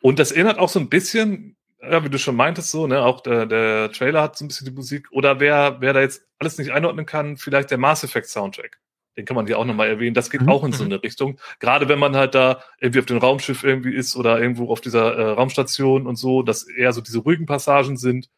[0.00, 3.20] Und das erinnert auch so ein bisschen, ja, wie du schon meintest, so, ne, auch
[3.20, 6.58] der, der Trailer hat so ein bisschen die Musik, oder wer, wer da jetzt alles
[6.58, 8.80] nicht einordnen kann, vielleicht der Mass Effect Soundtrack
[9.18, 10.14] den kann man hier auch nochmal erwähnen.
[10.14, 10.48] Das geht mhm.
[10.48, 10.92] auch in so mhm.
[10.92, 11.38] eine Richtung.
[11.58, 15.16] Gerade wenn man halt da irgendwie auf dem Raumschiff irgendwie ist oder irgendwo auf dieser
[15.16, 18.30] äh, Raumstation und so, dass eher so diese ruhigen Passagen sind.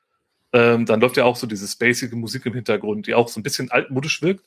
[0.53, 3.43] Ähm, dann läuft ja auch so diese spacige Musik im Hintergrund, die auch so ein
[3.43, 4.47] bisschen altmodisch wirkt,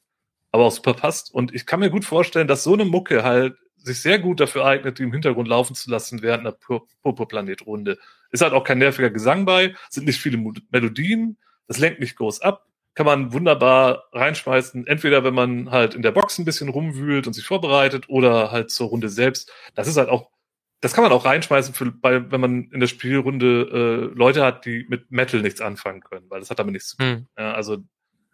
[0.52, 1.32] aber auch super passt.
[1.32, 4.66] Und ich kann mir gut vorstellen, dass so eine Mucke halt sich sehr gut dafür
[4.66, 6.58] eignet, die im Hintergrund laufen zu lassen während einer
[7.04, 8.00] Purpurplanet-Runde.
[8.32, 10.38] Ist halt auch kein nerviger Gesang bei, sind nicht viele
[10.72, 12.66] Melodien, das lenkt nicht groß ab
[12.96, 14.86] kann man wunderbar reinschmeißen.
[14.88, 18.72] Entweder wenn man halt in der Box ein bisschen rumwühlt und sich vorbereitet oder halt
[18.72, 19.52] zur Runde selbst.
[19.76, 20.30] Das ist halt auch,
[20.82, 24.66] das kann man auch reinschmeißen, für, bei, wenn man in der Spielrunde äh, Leute hat,
[24.66, 27.08] die mit Metal nichts anfangen können, weil das hat damit nichts zu tun.
[27.08, 27.28] Hm.
[27.38, 27.78] Ja, also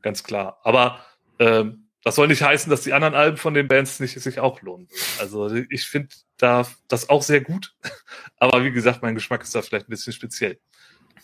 [0.01, 0.59] ganz klar.
[0.63, 0.99] Aber
[1.39, 4.61] ähm, das soll nicht heißen, dass die anderen Alben von den Bands nicht sich auch
[4.61, 4.87] lohnen.
[5.19, 7.75] Also ich finde da das auch sehr gut.
[8.37, 10.59] Aber wie gesagt, mein Geschmack ist da vielleicht ein bisschen speziell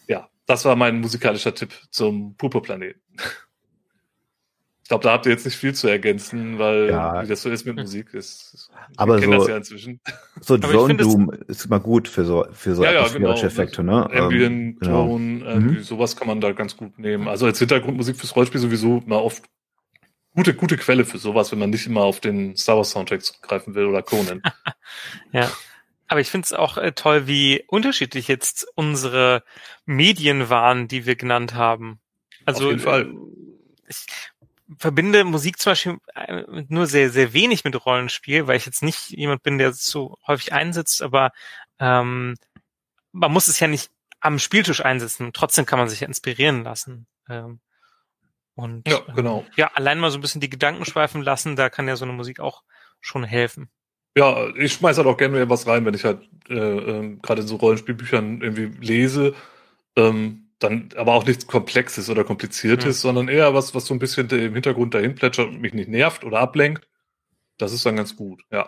[0.08, 3.01] ja, das war mein musikalischer Tipp zum Pupo-Planeten.
[4.86, 7.24] Ich glaube, da habt ihr jetzt nicht viel zu ergänzen, weil ja.
[7.24, 9.99] wie das so ist mit Musik, ist, aber so, das ja inzwischen.
[10.41, 13.34] So Drone Doom ist immer gut für so für so ja, ja, genau.
[13.34, 14.08] Effekte, ne?
[14.12, 15.18] Ambient, ähm, genau.
[15.18, 15.82] Mhm.
[15.82, 17.28] sowas kann man da ganz gut nehmen.
[17.28, 19.45] Also als Hintergrundmusik fürs Rollspiel sowieso mal oft
[20.36, 23.74] gute gute Quelle für sowas, wenn man nicht immer auf den Star Wars Soundtrack zurückgreifen
[23.74, 24.43] will oder Conan.
[25.32, 25.49] ja.
[26.08, 29.43] Aber ich finde es auch äh, toll, wie unterschiedlich jetzt unsere
[29.86, 31.99] Medien waren, die wir genannt haben.
[32.45, 33.01] Also Auf jeden Fall.
[33.01, 33.16] Äh,
[33.88, 34.06] ich
[34.78, 39.10] verbinde Musik zum Beispiel äh, nur sehr, sehr wenig mit Rollenspiel, weil ich jetzt nicht
[39.10, 41.32] jemand bin, der so häufig einsetzt, aber
[41.80, 42.36] ähm,
[43.12, 45.32] man muss es ja nicht am Spieltisch einsetzen.
[45.34, 47.08] Trotzdem kann man sich inspirieren lassen.
[47.30, 47.60] Ähm,
[48.56, 49.41] und ja, genau.
[49.41, 52.06] Ähm, ja, allein mal so ein bisschen die Gedanken schweifen lassen, da kann ja so
[52.06, 52.64] eine Musik auch
[53.01, 53.70] schon helfen.
[54.18, 57.47] Ja, ich schmeiß halt auch gerne was rein, wenn ich halt äh, äh, gerade in
[57.47, 59.34] so Rollenspielbüchern irgendwie lese.
[59.97, 63.07] Ähm, dann aber auch nichts Komplexes oder Kompliziertes, mhm.
[63.07, 66.24] sondern eher was, was so ein bisschen im Hintergrund dahin plätschert und mich nicht nervt
[66.24, 66.88] oder ablenkt.
[67.57, 68.66] Das ist dann ganz gut, ja.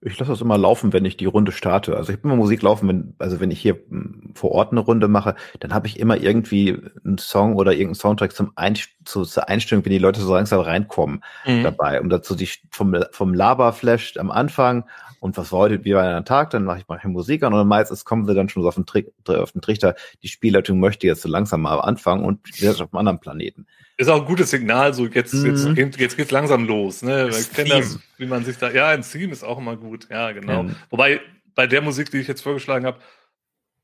[0.00, 1.96] Ich lasse das immer laufen, wenn ich die Runde starte.
[1.96, 4.80] Also ich habe immer Musik laufen, wenn, also wenn ich hier hm, vor Ort eine
[4.80, 9.24] Runde mache, dann habe ich immer irgendwie einen Song oder irgendeinen Soundtrack zum Einst zu,
[9.24, 11.62] zur Einstellung, wenn die Leute so langsam reinkommen mhm.
[11.62, 14.84] dabei, um dazu die vom, vom Laberflash am Anfang
[15.20, 18.04] und was war heute wieder ein Tag, dann mache ich mal Musik an und meistens
[18.04, 21.22] kommen sie dann schon so auf den, Trick, auf den Trichter, die Spielleitung möchte jetzt
[21.22, 23.66] so langsam mal anfangen und wir sind auf einem anderen Planeten.
[23.96, 25.46] Ist auch ein gutes Signal, so jetzt, mhm.
[25.46, 27.30] jetzt, jetzt, jetzt geht's langsam los, ne?
[27.30, 30.30] Ich kenne das, wie man sich da, ja, ein Theme ist auch immer gut, ja,
[30.30, 30.64] genau.
[30.64, 30.76] Mhm.
[30.90, 31.20] Wobei,
[31.56, 32.98] bei der Musik, die ich jetzt vorgeschlagen habe,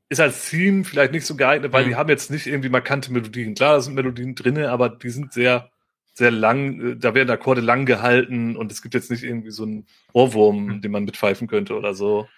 [0.09, 1.89] ist als Theme vielleicht nicht so geeignet, weil mhm.
[1.89, 3.55] die haben jetzt nicht irgendwie markante Melodien.
[3.55, 5.71] Klar, da sind Melodien drinne, aber die sind sehr,
[6.13, 9.65] sehr lang, äh, da werden Akkorde lang gehalten und es gibt jetzt nicht irgendwie so
[9.65, 10.81] einen Ohrwurm, mhm.
[10.83, 12.29] den man mitpfeifen könnte oder so.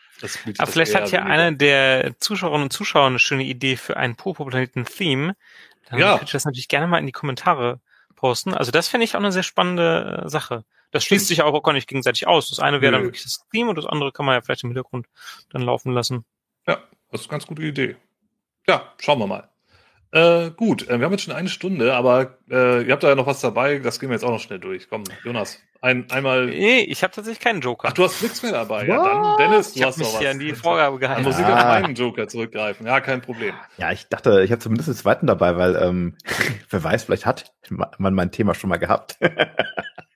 [0.58, 4.86] Aber vielleicht hat ja einer der Zuschauerinnen und Zuschauer eine schöne Idee für einen populärischen
[4.86, 5.36] Theme.
[5.90, 6.16] Dann ja.
[6.16, 7.80] könnt ihr das natürlich gerne mal in die Kommentare
[8.14, 8.54] posten.
[8.54, 10.64] Also das finde ich auch eine sehr spannende äh, Sache.
[10.90, 12.48] Das schließt sich auch gar nicht gegenseitig aus.
[12.48, 14.70] Das eine wäre dann wirklich das Theme und das andere kann man ja vielleicht im
[14.70, 15.06] Hintergrund
[15.50, 16.24] dann laufen lassen.
[16.66, 16.78] Ja,
[17.10, 17.96] das ist eine ganz gute Idee.
[18.68, 19.48] Ja, schauen wir mal.
[20.12, 23.14] Äh, gut, äh, wir haben jetzt schon eine Stunde, aber äh, ihr habt da ja
[23.14, 24.88] noch was dabei, das gehen wir jetzt auch noch schnell durch.
[24.88, 26.46] Komm, Jonas, ein, einmal.
[26.46, 27.88] Nee, ich habe tatsächlich keinen Joker.
[27.88, 28.86] Ach, du hast nichts mehr dabei.
[28.86, 30.20] Ja, dann, Dennis, du ich hast mich noch was.
[30.20, 31.22] Hier an die Vorgabe gehalten.
[31.22, 32.86] Dann muss ich auf meinen Joker zurückgreifen.
[32.86, 33.54] Ja, kein Problem.
[33.78, 36.16] Ja, ich dachte, ich habe zumindest den zweiten dabei, weil ähm,
[36.70, 39.18] wer weiß, vielleicht hat man mein Thema schon mal gehabt.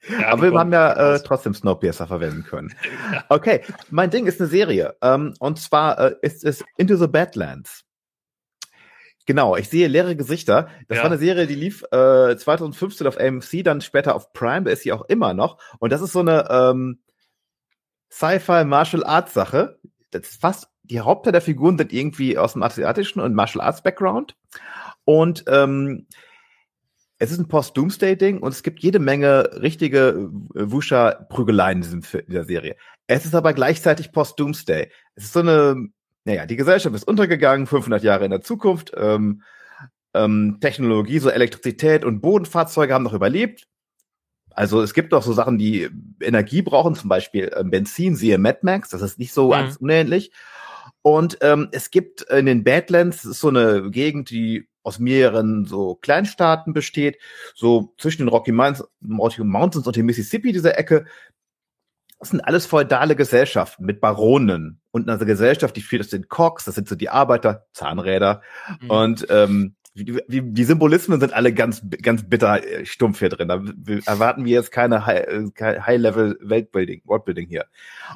[0.08, 2.74] Ja, Aber wir haben ja äh, trotzdem Snowpiercer verwenden können.
[3.28, 4.96] Okay, mein Ding ist eine Serie.
[5.02, 7.84] Ähm, und zwar äh, ist es Into the Badlands.
[9.31, 10.66] Genau, ich sehe leere Gesichter.
[10.89, 11.05] Das ja.
[11.05, 14.83] war eine Serie, die lief äh, 2015 auf AMC, dann später auf Prime, da ist
[14.83, 15.59] sie auch immer noch.
[15.78, 16.99] Und das ist so eine ähm,
[18.11, 19.78] Sci-Fi Martial Arts Sache.
[20.11, 23.85] Das ist fast die Hauptteil der Figuren sind irgendwie aus dem asiatischen und Martial Arts
[23.85, 24.37] Background.
[25.05, 26.09] Und ähm,
[27.18, 32.74] es ist ein Post-Doomsday-Ding und es gibt jede Menge richtige äh, Wusha-Prügeleien in dieser Serie.
[33.07, 34.91] Es ist aber gleichzeitig Post-Doomsday.
[35.14, 35.76] Es ist so eine
[36.25, 38.93] naja, die Gesellschaft ist untergegangen, 500 Jahre in der Zukunft.
[38.97, 39.43] Ähm,
[40.14, 43.66] ähm, Technologie, so Elektrizität und Bodenfahrzeuge haben noch überlebt.
[44.51, 45.89] Also es gibt doch so Sachen, die
[46.21, 49.77] Energie brauchen, zum Beispiel ähm, Benzin, siehe Mad Max, das ist nicht so mhm.
[49.79, 50.33] unähnlich.
[51.03, 55.64] Und ähm, es gibt in den Badlands, das ist so eine Gegend, die aus mehreren
[55.64, 57.18] so Kleinstaaten besteht,
[57.55, 61.07] so zwischen den Rocky Mountains und dem Mississippi, dieser Ecke,
[62.21, 66.66] das sind alles feudale Gesellschaften mit Baronen und eine Gesellschaft, die führt, das sind Cox,
[66.66, 68.43] das sind so die Arbeiter, Zahnräder
[68.81, 68.91] mhm.
[68.91, 73.49] und ähm, die, die, die Symbolismen sind alle ganz ganz bitter äh, stumpf hier drin.
[73.49, 73.62] Da
[74.07, 77.66] erwarten wir jetzt keine äh, High-Level Weltbuilding, Worldbuilding hier.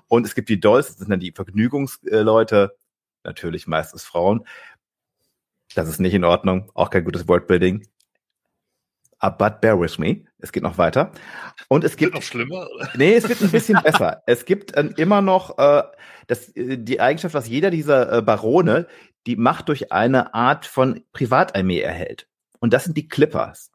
[0.06, 2.76] Und es gibt die Dolls, das sind dann die Vergnügungsleute,
[3.24, 4.46] natürlich meistens Frauen.
[5.74, 7.86] Das ist nicht in Ordnung, auch kein gutes Worldbuilding.
[9.30, 10.24] But bear with me.
[10.38, 11.12] Es geht noch weiter.
[11.68, 12.12] Und es gibt.
[12.12, 12.68] Wird noch schlimmer?
[12.94, 14.22] Nee, es wird ein bisschen besser.
[14.26, 15.82] Es gibt äh, immer noch äh,
[16.26, 18.86] das, äh, die Eigenschaft, dass jeder dieser äh, Barone
[19.26, 22.28] die Macht durch eine Art von Privatarmee erhält.
[22.60, 23.70] Und das sind die Clippers.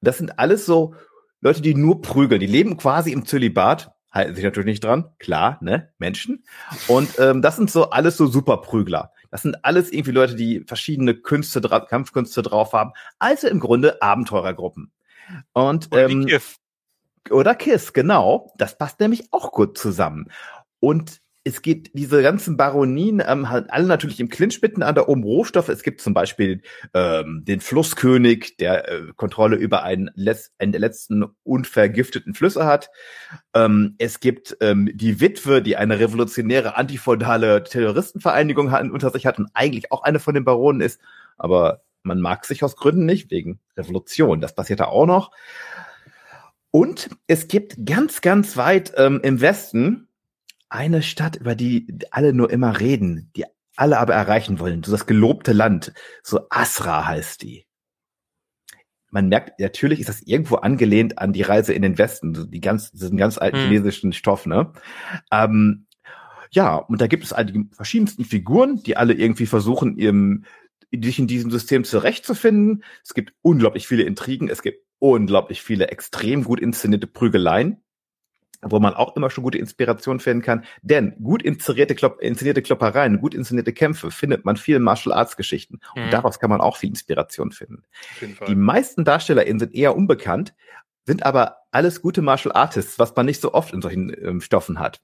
[0.00, 0.94] Das sind alles so
[1.40, 2.40] Leute, die nur prügeln.
[2.40, 6.44] Die leben quasi im Zölibat, halten sich natürlich nicht dran, klar, ne, Menschen.
[6.88, 9.12] Und ähm, das sind so alles so Superprügler.
[9.34, 12.92] Das sind alles irgendwie Leute, die verschiedene Künste, Kampfkünste drauf haben.
[13.18, 14.92] Also im Grunde Abenteurergruppen.
[15.52, 16.60] Und, oder ähm, Kiss.
[17.30, 18.52] Oder Kiss, genau.
[18.58, 20.30] Das passt nämlich auch gut zusammen.
[20.78, 25.68] Und es geht diese ganzen Baronien ähm, halt alle natürlich im Clinch miteinander um Rohstoffe.
[25.68, 26.62] Es gibt zum Beispiel
[26.94, 32.90] ähm, den Flusskönig, der äh, Kontrolle über einen, Letz-, einen der letzten unvergifteten Flüsse hat.
[33.52, 39.38] Ähm, es gibt ähm, die Witwe, die eine revolutionäre antifeudale Terroristenvereinigung hat, unter sich hat
[39.38, 40.98] und eigentlich auch eine von den Baronen ist.
[41.36, 44.40] Aber man mag sich aus Gründen nicht, wegen Revolution.
[44.40, 45.30] Das passiert da auch noch.
[46.70, 50.08] Und es gibt ganz, ganz weit ähm, im Westen
[50.74, 53.44] eine Stadt, über die alle nur immer reden, die
[53.76, 57.66] alle aber erreichen wollen, so das gelobte Land, so Asra heißt die.
[59.10, 62.60] Man merkt, natürlich ist das irgendwo angelehnt an die Reise in den Westen, so die
[62.60, 63.68] ganz, diesen ganz alten hm.
[63.68, 64.72] chinesischen Stoff, ne?
[65.30, 65.86] Ähm,
[66.50, 70.44] ja, und da gibt es all die verschiedensten Figuren, die alle irgendwie versuchen, ihrem,
[70.92, 72.82] sich in diesem System zurechtzufinden.
[73.04, 77.83] Es gibt unglaublich viele Intrigen, es gibt unglaublich viele extrem gut inszenierte Prügeleien
[78.70, 80.64] wo man auch immer schon gute Inspiration finden kann.
[80.82, 85.36] Denn gut inszenierte, Klopp, inszenierte Kloppereien, gut inszenierte Kämpfe findet man viel in Martial Arts
[85.36, 85.80] Geschichten.
[85.94, 86.10] Und mhm.
[86.10, 87.84] daraus kann man auch viel Inspiration finden.
[88.48, 90.54] Die meisten DarstellerInnen sind eher unbekannt,
[91.06, 94.78] sind aber alles gute Martial Artists, was man nicht so oft in solchen ähm, Stoffen
[94.78, 95.00] hat.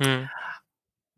[0.00, 0.28] Hm.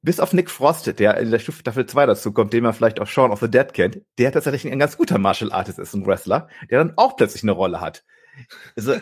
[0.04, 3.06] Bis auf Nick Frost, der in der Staffel 2 dazu kommt, den man vielleicht auch
[3.06, 6.48] Shaun of the Dead kennt, der tatsächlich ein ganz guter Martial Artist ist, ein Wrestler,
[6.70, 8.04] der dann auch plötzlich eine Rolle hat.
[8.76, 8.96] Also,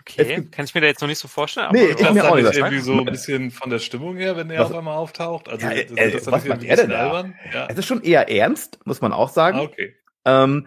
[0.00, 1.66] okay, kann ich mir da jetzt noch nicht so vorstellen.
[1.66, 2.56] Aber nee, ich mir auch nicht.
[2.56, 5.48] irgendwie so ein bisschen von der Stimmung her, wenn er was, auf einmal auftaucht.
[5.48, 7.24] Also, ja, das, das was macht er denn da?
[7.52, 7.66] Ja.
[7.68, 9.58] Es ist schon eher ernst, muss man auch sagen.
[9.58, 9.94] Ah, okay.
[10.24, 10.66] Ähm,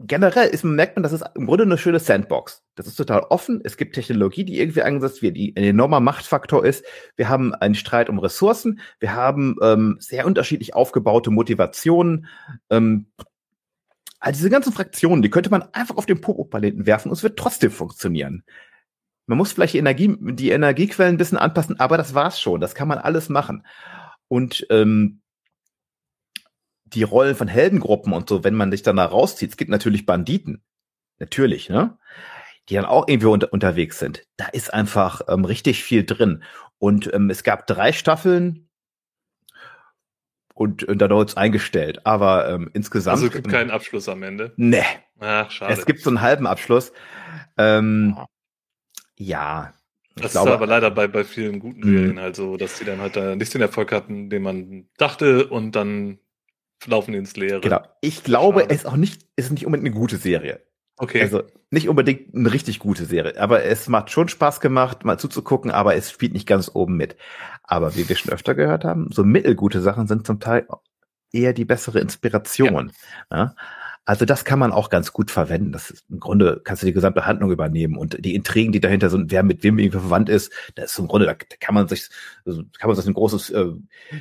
[0.00, 2.62] generell ist, merkt man, das ist im Grunde eine schöne Sandbox.
[2.74, 3.60] Das ist total offen.
[3.64, 6.84] Es gibt Technologie, die irgendwie eingesetzt wird, die ein enormer Machtfaktor ist.
[7.16, 8.80] Wir haben einen Streit um Ressourcen.
[8.98, 12.26] Wir haben ähm, sehr unterschiedlich aufgebaute Motivationen.
[12.70, 13.12] Ähm,
[14.20, 17.38] also diese ganzen Fraktionen, die könnte man einfach auf den Popo-Planeten werfen und es wird
[17.38, 18.44] trotzdem funktionieren.
[19.26, 22.60] Man muss vielleicht die, Energie, die Energiequellen ein bisschen anpassen, aber das war's schon.
[22.60, 23.64] Das kann man alles machen.
[24.28, 25.22] Und ähm,
[26.84, 30.04] die Rollen von Heldengruppen und so, wenn man sich dann da rauszieht, es gibt natürlich
[30.04, 30.62] Banditen.
[31.18, 31.98] Natürlich, ne?
[32.68, 34.24] Die dann auch irgendwie unter, unterwegs sind.
[34.36, 36.42] Da ist einfach ähm, richtig viel drin.
[36.78, 38.69] Und ähm, es gab drei Staffeln
[40.54, 42.04] und, und dann wurde es eingestellt.
[42.06, 43.16] Aber ähm, insgesamt.
[43.16, 44.52] Also es gibt keinen Abschluss am Ende.
[44.56, 44.84] Nee.
[45.18, 45.72] Ach, schade.
[45.72, 46.92] Es gibt so einen halben Abschluss.
[47.56, 48.16] Ähm,
[49.16, 49.74] ja.
[50.16, 53.00] Das glaube, ist aber leider bei, bei vielen guten Serien halt so, dass die dann
[53.00, 56.18] halt da nicht den Erfolg hatten, den man dachte und dann
[56.86, 57.60] laufen ins Leere.
[57.60, 57.80] Genau.
[58.00, 58.74] Ich glaube, Schade.
[58.74, 60.60] es ist auch nicht, es ist nicht unbedingt eine gute Serie.
[61.00, 61.22] Okay.
[61.22, 65.70] Also nicht unbedingt eine richtig gute Serie, aber es macht schon Spaß gemacht, mal zuzugucken,
[65.70, 67.16] aber es spielt nicht ganz oben mit.
[67.62, 70.66] Aber wie wir schon öfter gehört haben, so mittelgute Sachen sind zum Teil
[71.32, 72.92] eher die bessere Inspiration.
[73.30, 73.36] Ja.
[73.36, 73.54] Ja?
[74.04, 75.72] Also das kann man auch ganz gut verwenden.
[75.72, 79.08] Das ist, im Grunde kannst du die gesamte Handlung übernehmen und die Intrigen, die dahinter
[79.08, 82.10] sind, wer mit wem irgendwie verwandt ist, das ist im Grunde, da kann man sich,
[82.44, 83.72] also kann man sich ein großes, äh,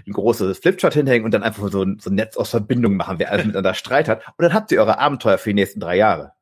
[0.08, 3.20] ein großes Flipchart hinhängen und dann einfach so ein, so ein Netz aus Verbindungen machen,
[3.20, 4.26] wer alles miteinander Streit hat.
[4.38, 6.34] Und dann habt ihr eure Abenteuer für die nächsten drei Jahre.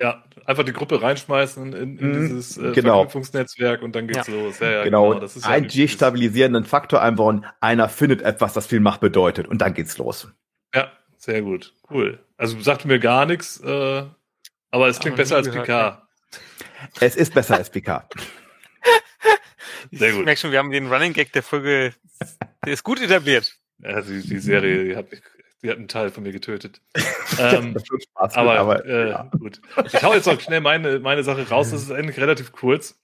[0.00, 2.96] Ja, einfach die Gruppe reinschmeißen in, in mhm, dieses äh, genau.
[2.96, 4.34] Verknüpfungsnetzwerk und dann geht's ja.
[4.34, 4.58] los.
[4.58, 5.10] Ja, ja, genau.
[5.10, 5.20] genau.
[5.20, 9.58] Das ist ja ein G-stabilisierenden Faktor einbauen, einer findet etwas, das viel Macht bedeutet und
[9.58, 10.28] dann geht's los.
[10.74, 11.74] Ja, sehr gut.
[11.88, 12.18] Cool.
[12.36, 14.04] Also sagt mir gar nichts, äh,
[14.72, 16.08] aber es klingt aber besser als PK.
[17.00, 18.08] Es ist besser als PK.
[19.92, 20.20] Sehr gut.
[20.20, 21.94] Ich merke schon, wir haben den Running Gag der Folge,
[22.64, 23.56] der ist gut etabliert.
[23.78, 25.22] Ja, die, die Serie die hat, mich,
[25.64, 26.82] die hat einen Teil von mir getötet.
[27.40, 29.30] ähm, Spaß aber, aber äh, ja.
[29.38, 29.62] gut.
[29.86, 31.70] Ich hau jetzt noch schnell meine, meine Sache raus.
[31.70, 33.00] Das ist eigentlich relativ kurz.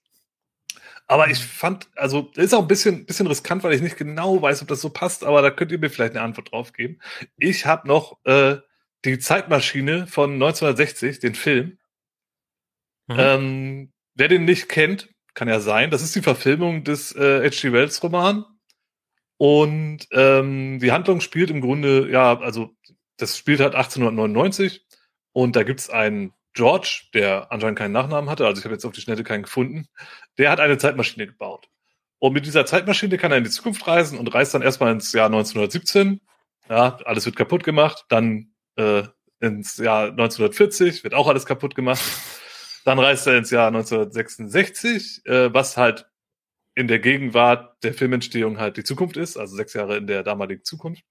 [1.07, 4.61] Aber ich fand, also ist auch ein bisschen, bisschen riskant, weil ich nicht genau weiß,
[4.61, 6.99] ob das so passt, aber da könnt ihr mir vielleicht eine Antwort drauf geben.
[7.37, 8.57] Ich habe noch äh,
[9.03, 11.79] die Zeitmaschine von 1960, den Film.
[13.07, 13.15] Mhm.
[13.17, 15.89] Ähm, wer den nicht kennt, kann ja sein.
[15.89, 17.73] Das ist die Verfilmung des äh, H.G.
[17.73, 18.45] Wells Roman.
[19.41, 22.75] Und ähm, die Handlung spielt im Grunde, ja, also
[23.17, 24.85] das spielt halt 1899
[25.31, 28.91] und da gibt's einen George, der anscheinend keinen Nachnamen hatte, also ich habe jetzt auf
[28.91, 29.87] die Schnelle keinen gefunden,
[30.37, 31.69] der hat eine Zeitmaschine gebaut.
[32.19, 35.11] Und mit dieser Zeitmaschine kann er in die Zukunft reisen und reist dann erstmal ins
[35.11, 36.21] Jahr 1917.
[36.69, 38.05] Ja, alles wird kaputt gemacht.
[38.09, 39.05] Dann äh,
[39.39, 42.03] ins Jahr 1940 wird auch alles kaputt gemacht.
[42.85, 46.10] Dann reist er ins Jahr 1966, äh, was halt
[46.81, 50.63] in der Gegenwart der Filmentstehung halt die Zukunft ist, also sechs Jahre in der damaligen
[50.63, 51.03] Zukunft.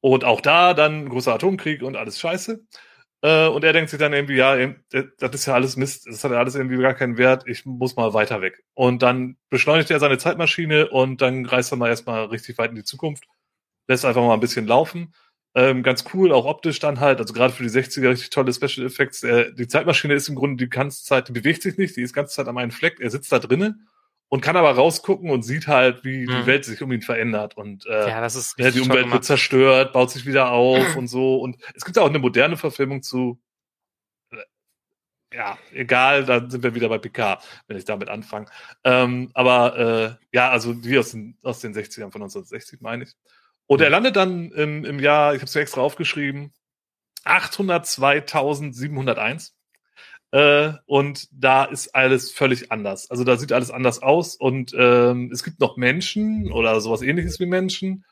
[0.00, 2.64] Und auch da dann großer Atomkrieg und alles Scheiße.
[3.22, 4.56] Äh, und er denkt sich dann irgendwie, ja,
[4.90, 7.96] das ist ja alles Mist, das hat ja alles irgendwie gar keinen Wert, ich muss
[7.96, 8.62] mal weiter weg.
[8.74, 12.76] Und dann beschleunigt er seine Zeitmaschine und dann reist er mal erstmal richtig weit in
[12.76, 13.24] die Zukunft,
[13.88, 15.14] lässt einfach mal ein bisschen laufen.
[15.54, 18.86] Ähm, ganz cool, auch optisch dann halt, also gerade für die 60er richtig tolle Special
[18.86, 19.24] Effects.
[19.24, 22.12] Äh, die Zeitmaschine ist im Grunde die ganze Zeit, die bewegt sich nicht, die ist
[22.12, 23.88] ganze Zeit am einen Fleck, er sitzt da drinnen
[24.28, 26.28] und kann aber rausgucken und sieht halt, wie hm.
[26.28, 29.24] die Welt sich um ihn verändert und äh, ja, das ist ja, die Umwelt wird
[29.24, 33.40] zerstört, baut sich wieder auf und so und es gibt auch eine moderne Verfilmung zu
[34.30, 34.36] äh,
[35.34, 38.46] ja, egal, da sind wir wieder bei PK, wenn ich damit anfange.
[38.84, 43.12] Ähm, aber äh, ja, also die aus den, aus den 60ern von 1960 meine ich.
[43.66, 46.54] Und er landet dann im, im Jahr, ich habe es mir extra aufgeschrieben,
[47.24, 49.52] 802.701.
[50.30, 53.10] Äh, und da ist alles völlig anders.
[53.10, 57.40] Also da sieht alles anders aus und ähm, es gibt noch Menschen oder sowas ähnliches
[57.40, 58.04] wie Menschen.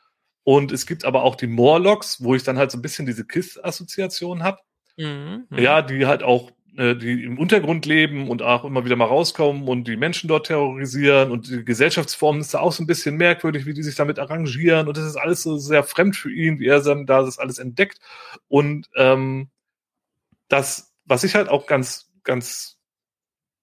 [0.43, 3.25] Und es gibt aber auch die Morlocks, wo ich dann halt so ein bisschen diese
[3.25, 4.59] KISS-Assoziation habe.
[4.95, 9.05] Mhm, ja, die halt auch, äh, die im Untergrund leben und auch immer wieder mal
[9.05, 13.17] rauskommen und die Menschen dort terrorisieren und die Gesellschaftsform ist da auch so ein bisschen
[13.17, 16.59] merkwürdig, wie die sich damit arrangieren und das ist alles so sehr fremd für ihn,
[16.59, 17.99] wie er dann da das alles entdeckt.
[18.47, 19.49] Und ähm,
[20.47, 22.77] das, was ich halt auch ganz ganz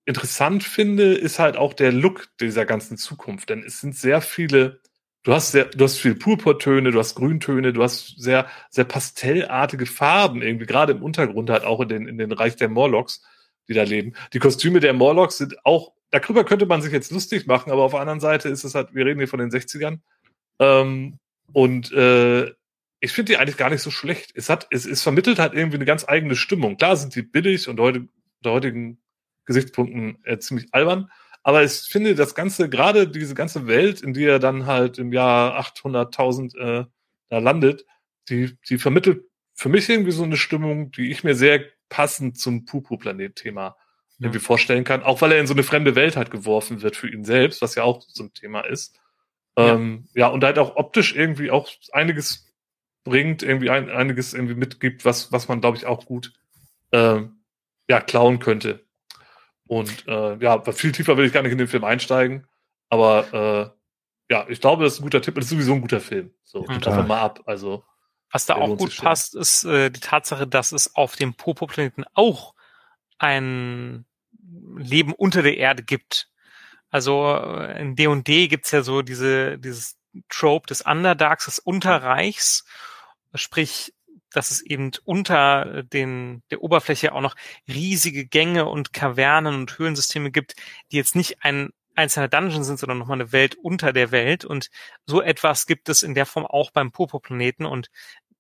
[0.07, 3.51] interessant finde, ist halt auch der Look dieser ganzen Zukunft.
[3.51, 4.81] Denn es sind sehr viele,
[5.23, 9.87] du hast sehr, du hast viel Purpurtöne, du hast Grüntöne, du hast sehr, sehr pastellartige
[9.87, 13.23] Farben irgendwie, gerade im Untergrund halt auch in den, in den Reich der Morlocks.
[13.69, 14.15] die da leben.
[14.35, 17.93] Die Kostüme der Morlocks sind auch, darüber könnte man sich jetzt lustig machen, aber auf
[17.93, 20.01] der anderen Seite ist es halt, wir reden hier von den 60ern.
[20.59, 21.19] Ähm,
[21.53, 22.53] und äh,
[23.01, 24.33] ich finde die eigentlich gar nicht so schlecht.
[24.35, 26.77] Es hat, es, es vermittelt halt irgendwie eine ganz eigene Stimmung.
[26.77, 28.09] Klar sind die billig und heute,
[28.53, 28.99] heutigen
[29.47, 31.11] Gesichtspunkten äh, ziemlich albern,
[31.45, 35.13] aber ich finde das ganze, gerade diese ganze Welt, in die er dann halt im
[35.13, 36.85] Jahr 800.000 äh,
[37.29, 37.85] da landet,
[38.31, 41.61] die, die vermittelt für mich irgendwie so eine Stimmung, die ich mir sehr
[41.91, 43.77] passend zum Pupu-Planet-Thema ja.
[44.21, 45.03] irgendwie vorstellen kann.
[45.03, 47.75] Auch weil er in so eine fremde Welt halt geworfen wird für ihn selbst, was
[47.75, 48.99] ja auch so ein Thema ist.
[49.57, 52.51] Ja, ähm, ja und halt auch optisch irgendwie auch einiges
[53.05, 56.33] bringt, irgendwie ein, einiges irgendwie mitgibt, was, was man, glaube ich, auch gut
[56.91, 57.44] ähm,
[57.89, 58.85] ja, klauen könnte.
[59.67, 62.47] Und äh, ja, viel tiefer will ich gar nicht in den Film einsteigen.
[62.89, 63.75] Aber
[64.31, 65.35] äh, ja, ich glaube, das ist ein guter Tipp.
[65.35, 66.33] Das ist sowieso ein guter Film.
[66.43, 66.81] So, mhm.
[66.81, 67.41] davon mal ab.
[67.47, 67.85] Also
[68.31, 72.55] was da auch gut passt, ist äh, die Tatsache, dass es auf dem Popo-Planeten auch
[73.19, 74.07] ein
[74.77, 76.29] Leben unter der Erde gibt.
[76.91, 79.99] Also äh, in D&D gibt's ja so diese dieses
[80.29, 82.65] Trope des Underdarks, des Unterreichs,
[83.35, 83.94] sprich
[84.37, 87.37] dass es eben unter den, der Oberfläche auch noch
[87.69, 90.55] riesige Gänge und Kavernen und Höhlensysteme gibt,
[90.93, 94.45] die jetzt nicht ein einzelner Dungeon sind, sondern nochmal eine Welt unter der Welt.
[94.45, 94.71] Und
[95.07, 97.67] so etwas gibt es in der Form auch beim Popo-Planeten.
[97.67, 97.89] Und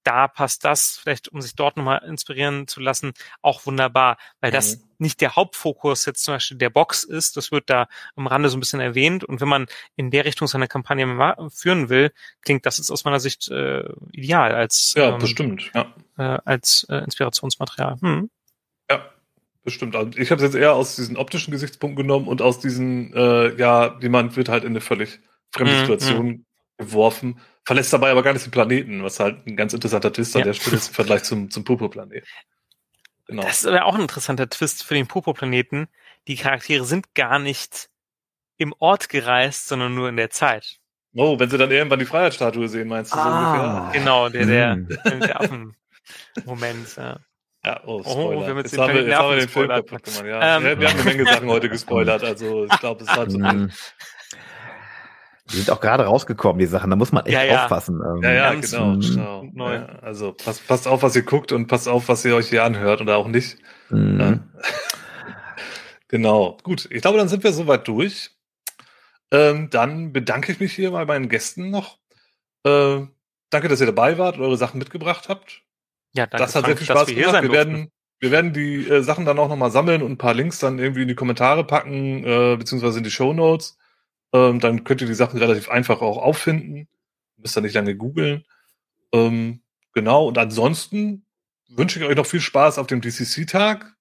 [0.05, 3.13] da passt das, vielleicht um sich dort nochmal inspirieren zu lassen,
[3.43, 4.55] auch wunderbar, weil mhm.
[4.55, 8.49] das nicht der Hauptfokus jetzt zum Beispiel der Box ist, das wird da am Rande
[8.49, 9.67] so ein bisschen erwähnt und wenn man
[9.97, 11.05] in der Richtung seine Kampagne
[11.53, 12.13] führen will,
[12.43, 15.93] klingt das jetzt aus meiner Sicht äh, ideal als ja, ähm, bestimmt, ja.
[16.17, 17.97] Äh, als äh, Inspirationsmaterial.
[18.01, 18.31] Hm.
[18.91, 19.11] Ja,
[19.63, 19.97] bestimmt.
[19.97, 23.55] Also ich habe es jetzt eher aus diesen optischen Gesichtspunkten genommen und aus diesen, äh,
[23.57, 25.21] ja, jemand wird halt in eine völlig
[25.51, 26.47] fremde mhm, Situation mhm.
[26.79, 30.41] Geworfen verlässt dabei aber gar nicht den Planeten, was halt ein ganz interessanter Twist ja.
[30.41, 32.25] an der Stelle ist im Vergleich zum, zum Popo-Planet.
[33.27, 33.43] Genau.
[33.43, 35.89] Das ist aber auch ein interessanter Twist für den Popo-Planeten.
[36.29, 37.89] Die Charaktere sind gar nicht
[38.59, 40.79] im Ort gereist, sondern nur in der Zeit.
[41.17, 44.01] Oh, wenn sie dann irgendwann die Freiheitsstatue sehen, meinst du ah, so ungefähr?
[44.01, 45.21] Genau, der, der, hm.
[45.21, 47.21] der Affen-Moment, ja.
[47.65, 48.37] Ja, oh, Spoiler.
[48.37, 50.25] Oh, wir haben jetzt, jetzt, haben wir, jetzt haben wir den Film kaputt gemacht.
[50.27, 50.57] Ja.
[50.57, 50.67] Ähm.
[50.67, 50.81] ja.
[50.81, 53.71] wir haben eine Menge Sachen heute gespoilert, also ich glaube, es hat so hm.
[55.53, 56.89] Die sind auch gerade rausgekommen, die Sachen.
[56.91, 57.63] Da muss man echt ja, ja.
[57.65, 58.01] aufpassen.
[58.01, 58.23] Ähm.
[58.23, 58.97] Ja, ja, genau.
[58.97, 59.45] genau.
[59.53, 59.75] Neu.
[59.75, 62.65] Ja, also passt, passt auf, was ihr guckt und passt auf, was ihr euch hier
[62.65, 63.59] anhört oder auch nicht.
[63.91, 64.45] Mhm.
[66.09, 66.57] genau.
[66.63, 68.31] Gut, ich glaube, dann sind wir soweit durch.
[69.31, 71.99] Ähm, dann bedanke ich mich hier bei meinen Gästen noch.
[72.65, 73.01] Äh,
[73.51, 75.63] danke, dass ihr dabei wart und eure Sachen mitgebracht habt.
[76.15, 76.45] Ja, danke.
[76.45, 77.43] Das hat sehr viel Spaß wir gemacht.
[77.43, 80.59] Wir werden, wir werden die äh, Sachen dann auch nochmal sammeln und ein paar Links
[80.59, 83.77] dann irgendwie in die Kommentare packen, äh, beziehungsweise in die Show Notes.
[84.35, 86.89] Ähm, dann könnt ihr die Sachen relativ einfach auch auffinden.
[87.37, 88.45] Müsst ihr nicht lange googeln.
[89.13, 89.63] Ähm,
[89.93, 90.27] genau.
[90.27, 91.25] Und ansonsten
[91.69, 93.95] wünsche ich euch noch viel Spaß auf dem DCC-Tag.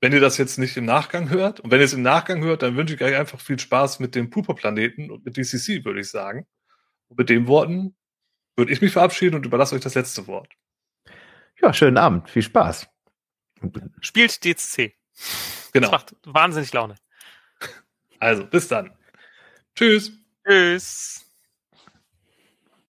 [0.00, 2.62] Wenn ihr das jetzt nicht im Nachgang hört, und wenn ihr es im Nachgang hört,
[2.62, 6.08] dann wünsche ich euch einfach viel Spaß mit dem Puper-Planeten und mit DCC, würde ich
[6.08, 6.46] sagen.
[7.08, 7.96] Und mit den Worten
[8.56, 10.52] würde ich mich verabschieden und überlasse euch das letzte Wort.
[11.60, 12.30] Ja, schönen Abend.
[12.30, 12.88] Viel Spaß.
[14.00, 14.94] Spielt DCC.
[15.72, 15.90] Genau.
[15.90, 16.94] Das macht wahnsinnig Laune.
[18.20, 18.92] Also, bis dann.
[19.80, 20.12] Tschüss.
[20.46, 21.24] Tschüss.